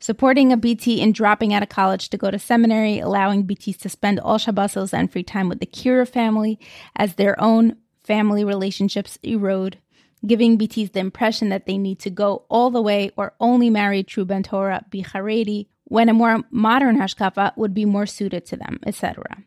supporting 0.02 0.52
a 0.52 0.58
BT 0.58 1.00
in 1.00 1.12
dropping 1.14 1.54
out 1.54 1.64
of 1.64 1.70
college 1.70 2.10
to 2.10 2.18
go 2.18 2.32
to 2.32 2.40
seminary, 2.40 3.00
allowing 3.00 3.46
BTs 3.46 3.78
to 3.80 3.90
spend 3.90 4.20
all 4.20 4.38
Shabbosos 4.38 4.94
and 4.94 5.12
free 5.12 5.24
time 5.24 5.48
with 5.48 5.60
the 5.60 5.66
kiruv 5.66 6.10
family 6.10 6.60
as 6.96 7.16
their 7.16 7.40
own 7.40 7.78
family 8.04 8.44
relationships 8.44 9.18
erode, 9.24 9.78
giving 10.26 10.58
BTs 10.58 10.92
the 10.92 11.00
impression 11.00 11.50
that 11.50 11.68
they 11.68 11.78
need 11.78 12.00
to 12.00 12.10
go 12.10 12.46
all 12.50 12.72
the 12.72 12.82
way 12.82 13.12
or 13.16 13.34
only 13.40 13.70
marry 13.70 14.04
true 14.04 14.26
Bentora 14.26 14.90
Bicharedi 14.90 15.68
when 15.86 16.10
a 16.10 16.14
more 16.14 16.42
modern 16.50 16.98
hashkafa 16.98 17.56
would 17.56 17.74
be 17.74 17.86
more 17.86 18.06
suited 18.06 18.46
to 18.48 18.58
them, 18.58 18.80
etc. 18.86 19.44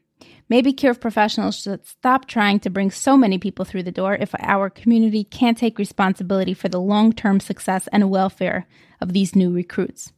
Maybe 0.48 0.74
kiruv 0.74 1.00
professionals 1.00 1.60
should 1.60 1.86
stop 1.86 2.26
trying 2.26 2.60
to 2.60 2.70
bring 2.70 2.90
so 2.90 3.16
many 3.16 3.38
people 3.38 3.64
through 3.64 3.84
the 3.84 3.92
door 3.92 4.14
if 4.14 4.34
our 4.38 4.68
community 4.68 5.24
can't 5.24 5.56
take 5.56 5.78
responsibility 5.78 6.52
for 6.52 6.68
the 6.68 6.80
long 6.80 7.12
term 7.12 7.40
success 7.40 7.88
and 7.92 8.10
welfare 8.10 8.66
of 9.00 9.12
these 9.12 9.34
new 9.34 9.50
recruits. 9.50 10.12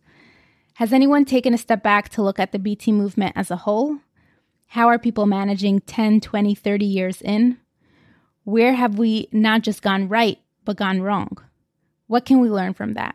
Has 0.74 0.92
anyone 0.92 1.24
taken 1.24 1.54
a 1.54 1.58
step 1.58 1.82
back 1.82 2.08
to 2.10 2.22
look 2.22 2.38
at 2.38 2.52
the 2.52 2.58
BT 2.58 2.92
movement 2.92 3.34
as 3.36 3.50
a 3.50 3.56
whole? 3.56 3.98
How 4.66 4.88
are 4.88 4.98
people 4.98 5.26
managing 5.26 5.80
10, 5.80 6.20
20, 6.20 6.54
30 6.54 6.84
years 6.84 7.22
in? 7.22 7.58
Where 8.42 8.74
have 8.74 8.98
we 8.98 9.28
not 9.32 9.62
just 9.62 9.80
gone 9.80 10.08
right, 10.08 10.38
but 10.64 10.76
gone 10.76 11.00
wrong? 11.02 11.38
What 12.08 12.24
can 12.24 12.40
we 12.40 12.50
learn 12.50 12.74
from 12.74 12.94
that? 12.94 13.14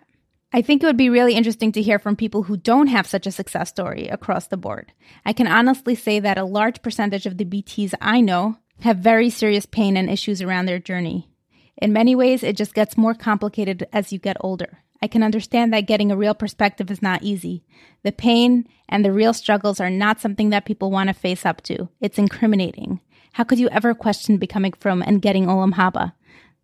I 0.53 0.61
think 0.61 0.83
it 0.83 0.85
would 0.85 0.97
be 0.97 1.09
really 1.09 1.35
interesting 1.35 1.71
to 1.73 1.81
hear 1.81 1.97
frum 1.97 2.17
people 2.17 2.43
who 2.43 2.57
don't 2.57 2.87
have 2.87 3.07
such 3.07 3.25
a 3.25 3.31
success 3.31 3.69
story 3.69 4.09
across 4.09 4.47
the 4.47 4.57
board. 4.57 4.91
I 5.25 5.31
can 5.31 5.47
honestly 5.47 5.95
say 5.95 6.19
that 6.19 6.37
a 6.37 6.43
large 6.43 6.81
percentage 6.81 7.25
of 7.25 7.37
the 7.37 7.45
BTs 7.45 7.93
I 8.01 8.19
know 8.19 8.57
have 8.81 8.97
very 8.97 9.29
serious 9.29 9.65
pain 9.65 9.95
and 9.95 10.09
issues 10.09 10.41
around 10.41 10.65
their 10.65 10.79
journey. 10.79 11.29
In 11.77 11.93
many 11.93 12.15
ways, 12.15 12.43
it 12.43 12.57
just 12.57 12.73
gets 12.73 12.97
more 12.97 13.13
complicated 13.13 13.87
as 13.93 14.11
you 14.11 14.19
get 14.19 14.35
older. 14.41 14.79
I 15.01 15.07
can 15.07 15.23
understand 15.23 15.73
that 15.73 15.87
getting 15.87 16.11
a 16.11 16.17
real 16.17 16.33
perspective 16.33 16.91
is 16.91 17.01
not 17.01 17.23
easy. 17.23 17.63
The 18.03 18.11
pain 18.11 18.67
and 18.89 19.05
the 19.05 19.13
real 19.13 19.33
struggles 19.33 19.79
are 19.79 19.89
not 19.89 20.19
something 20.19 20.49
that 20.49 20.65
people 20.65 20.91
want 20.91 21.07
to 21.07 21.13
face 21.13 21.45
up 21.45 21.61
to. 21.63 21.87
It's 22.01 22.19
incriminating. 22.19 22.99
How 23.33 23.45
could 23.45 23.57
you 23.57 23.69
ever 23.69 23.93
question 23.93 24.35
becoming 24.35 24.73
from 24.73 25.01
and 25.01 25.21
getting 25.21 25.45
Olam 25.45 25.75
Haba? 25.75 26.11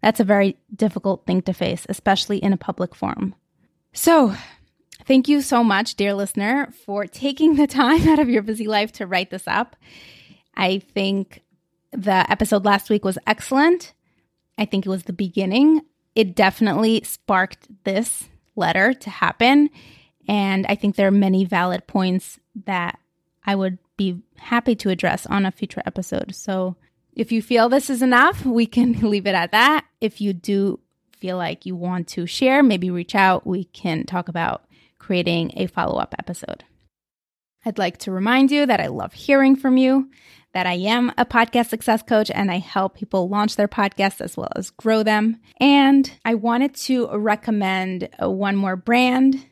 That's 0.03 0.19
a 0.19 0.25
very 0.25 0.57
difficult 0.75 1.25
thing 1.25 1.41
to 1.43 1.53
face, 1.53 1.85
especially 1.87 2.37
in 2.39 2.51
a 2.51 2.57
public 2.57 2.93
forum. 2.93 3.33
So, 3.97 4.35
thank 5.07 5.27
you 5.27 5.41
so 5.41 5.63
much, 5.63 5.95
dear 5.95 6.13
listener, 6.13 6.71
for 6.85 7.07
taking 7.07 7.55
the 7.55 7.65
time 7.65 8.07
out 8.07 8.19
of 8.19 8.29
your 8.29 8.43
busy 8.43 8.67
life 8.67 8.91
to 8.93 9.07
write 9.07 9.31
this 9.31 9.47
up. 9.47 9.75
I 10.55 10.77
think 10.93 11.41
the 11.91 12.31
episode 12.31 12.63
last 12.63 12.91
week 12.91 13.03
was 13.03 13.17
excellent. 13.25 13.93
I 14.55 14.65
think 14.65 14.85
it 14.85 14.89
was 14.89 15.05
the 15.05 15.13
beginning. 15.13 15.81
It 16.13 16.35
definitely 16.35 17.01
sparked 17.05 17.67
this 17.85 18.25
letter 18.55 18.93
to 18.93 19.09
happen. 19.09 19.71
And 20.27 20.67
I 20.67 20.75
think 20.75 20.95
there 20.95 21.07
are 21.07 21.11
many 21.11 21.43
valid 21.43 21.87
points 21.87 22.39
that 22.65 22.99
I 23.47 23.55
would 23.55 23.79
be 23.97 24.21
happy 24.37 24.75
to 24.75 24.91
address 24.91 25.25
on 25.25 25.43
a 25.43 25.51
future 25.51 25.81
episode. 25.87 26.35
So 26.35 26.75
if 27.13 27.31
you 27.31 27.41
feel 27.41 27.67
this 27.67 27.89
is 27.89 28.03
enough, 28.03 28.45
we 28.45 28.67
can 28.67 28.93
leave 29.09 29.25
it 29.25 29.33
at 29.33 29.53
that. 29.53 29.85
If 29.99 30.21
you 30.21 30.33
do 30.33 30.81
feel 31.19 31.37
like 31.37 31.65
you 31.65 31.75
want 31.75 32.07
to 32.09 32.25
share, 32.25 32.63
maybe 32.63 32.89
reach 32.89 33.15
out. 33.15 33.45
We 33.45 33.65
can 33.65 34.05
talk 34.05 34.29
about 34.29 34.65
creating 34.99 35.51
a 35.55 35.67
follow 35.67 35.99
up 35.99 36.15
episode. 36.17 36.63
I'd 37.65 37.77
like 37.77 37.97
to 37.99 38.11
remind 38.11 38.51
you 38.51 38.65
that 38.65 38.79
I 38.79 38.87
love 38.87 39.13
hearing 39.13 39.55
from 39.55 39.77
you, 39.77 40.09
that 40.53 40.65
I 40.65 40.73
am 40.73 41.11
a 41.17 41.25
podcast 41.25 41.67
success 41.67 42.01
coach 42.01 42.31
and 42.31 42.49
I 42.49 42.59
help 42.59 42.95
people 42.95 43.29
launch 43.29 43.55
their 43.55 43.67
podcasts 43.67 44.21
as 44.21 44.37
well 44.37 44.51
as 44.55 44.69
grow 44.69 45.03
them. 45.03 45.39
And 45.59 46.09
I 46.23 46.35
wanted 46.35 46.75
to 46.75 47.07
recommend 47.15 48.09
uh, 48.21 48.29
one 48.29 48.55
more 48.55 48.75
brand 48.75 49.45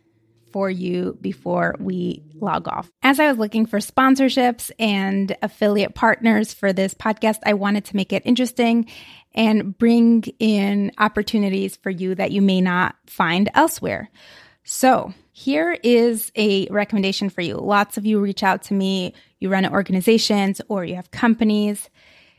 for 0.54 0.70
you 0.70 1.18
before 1.20 1.76
we 1.80 2.24
log 2.36 2.70
off. 2.70 2.90
As 3.04 3.20
I 3.20 3.28
was 3.28 3.38
looking 3.38 3.66
for 3.66 3.80
sponsorships 3.80 4.72
and 4.80 5.36
affiliate 5.42 5.96
partners 5.96 6.54
for 6.54 6.72
this 6.72 6.94
podcast, 6.94 7.40
I 7.46 7.56
wanted 7.56 7.84
to 7.86 7.96
make 7.98 8.14
it 8.14 8.24
interesting 8.26 8.90
and 9.36 9.78
bring 9.78 10.24
in 10.40 10.92
opportunities 10.98 11.76
for 11.76 11.92
you 11.92 12.16
that 12.16 12.32
you 12.32 12.42
may 12.42 12.62
not 12.62 12.96
find 13.06 13.50
elsewhere. 13.54 14.10
So, 14.64 15.14
here 15.32 15.78
is 15.84 16.32
a 16.36 16.66
recommendation 16.68 17.30
for 17.30 17.42
you. 17.42 17.56
Lots 17.56 17.98
of 17.98 18.06
you 18.06 18.20
reach 18.20 18.42
out 18.42 18.64
to 18.64 18.74
me, 18.74 19.14
you 19.40 19.50
run 19.50 19.68
organizations 19.68 20.62
or 20.70 20.86
you 20.86 20.96
have 20.96 21.12
companies 21.12 21.90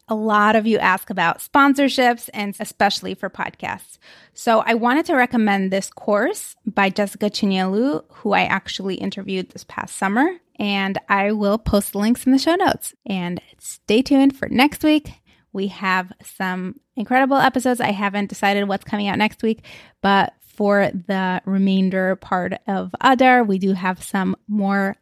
a 0.09 0.15
lot 0.15 0.55
of 0.55 0.67
you 0.67 0.79
ask 0.79 1.11
about 1.11 1.39
sponsorships 1.39 2.31
and 2.33 2.55
especially 2.61 3.15
for 3.15 3.29
podcasts. 3.29 3.99
So 4.35 4.61
I 4.65 4.75
wanted 4.75 5.07
to 5.07 5.17
recommend 5.17 5.71
this 5.73 5.91
course 5.91 6.55
by 6.65 6.91
Jessica 6.91 7.29
Chinyelu, 7.29 8.05
who 8.11 8.33
I 8.33 8.43
actually 8.43 8.97
interviewed 8.97 9.51
this 9.51 9.65
past 9.65 9.97
summer. 9.97 10.29
And 10.59 10.99
I 11.09 11.33
will 11.33 11.59
post 11.59 11.93
the 11.93 11.99
links 11.99 12.25
in 12.25 12.33
the 12.33 12.39
show 12.39 12.55
notes. 12.55 12.95
And 13.05 13.41
stay 13.59 14.01
tuned 14.01 14.37
for 14.37 14.49
next 14.49 14.85
week. 14.85 15.13
We 15.57 15.69
have 15.69 16.13
some 16.23 16.79
incredible 16.97 17.39
episodes. 17.39 17.81
I 17.81 17.91
haven't 17.91 18.29
decided 18.29 18.69
what's 18.69 18.85
coming 18.85 19.09
out 19.09 19.17
next 19.17 19.43
week, 19.43 19.65
but 20.03 20.35
for 20.41 20.91
the 20.93 21.41
remainder 21.47 22.17
part 22.17 22.53
of 22.67 22.95
Adar, 23.01 23.43
we 23.43 23.59
do 23.59 23.73
have 23.73 24.03
some 24.03 24.37
more 24.47 24.97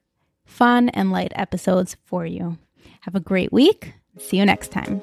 fun 0.46 0.90
and 0.90 1.10
light 1.10 1.32
episodes 1.34 1.96
for 2.04 2.24
you. 2.24 2.56
Have 3.00 3.16
a 3.16 3.20
great 3.20 3.52
week. 3.52 3.94
See 4.18 4.36
you 4.36 4.46
next 4.46 4.70
time. 4.70 5.02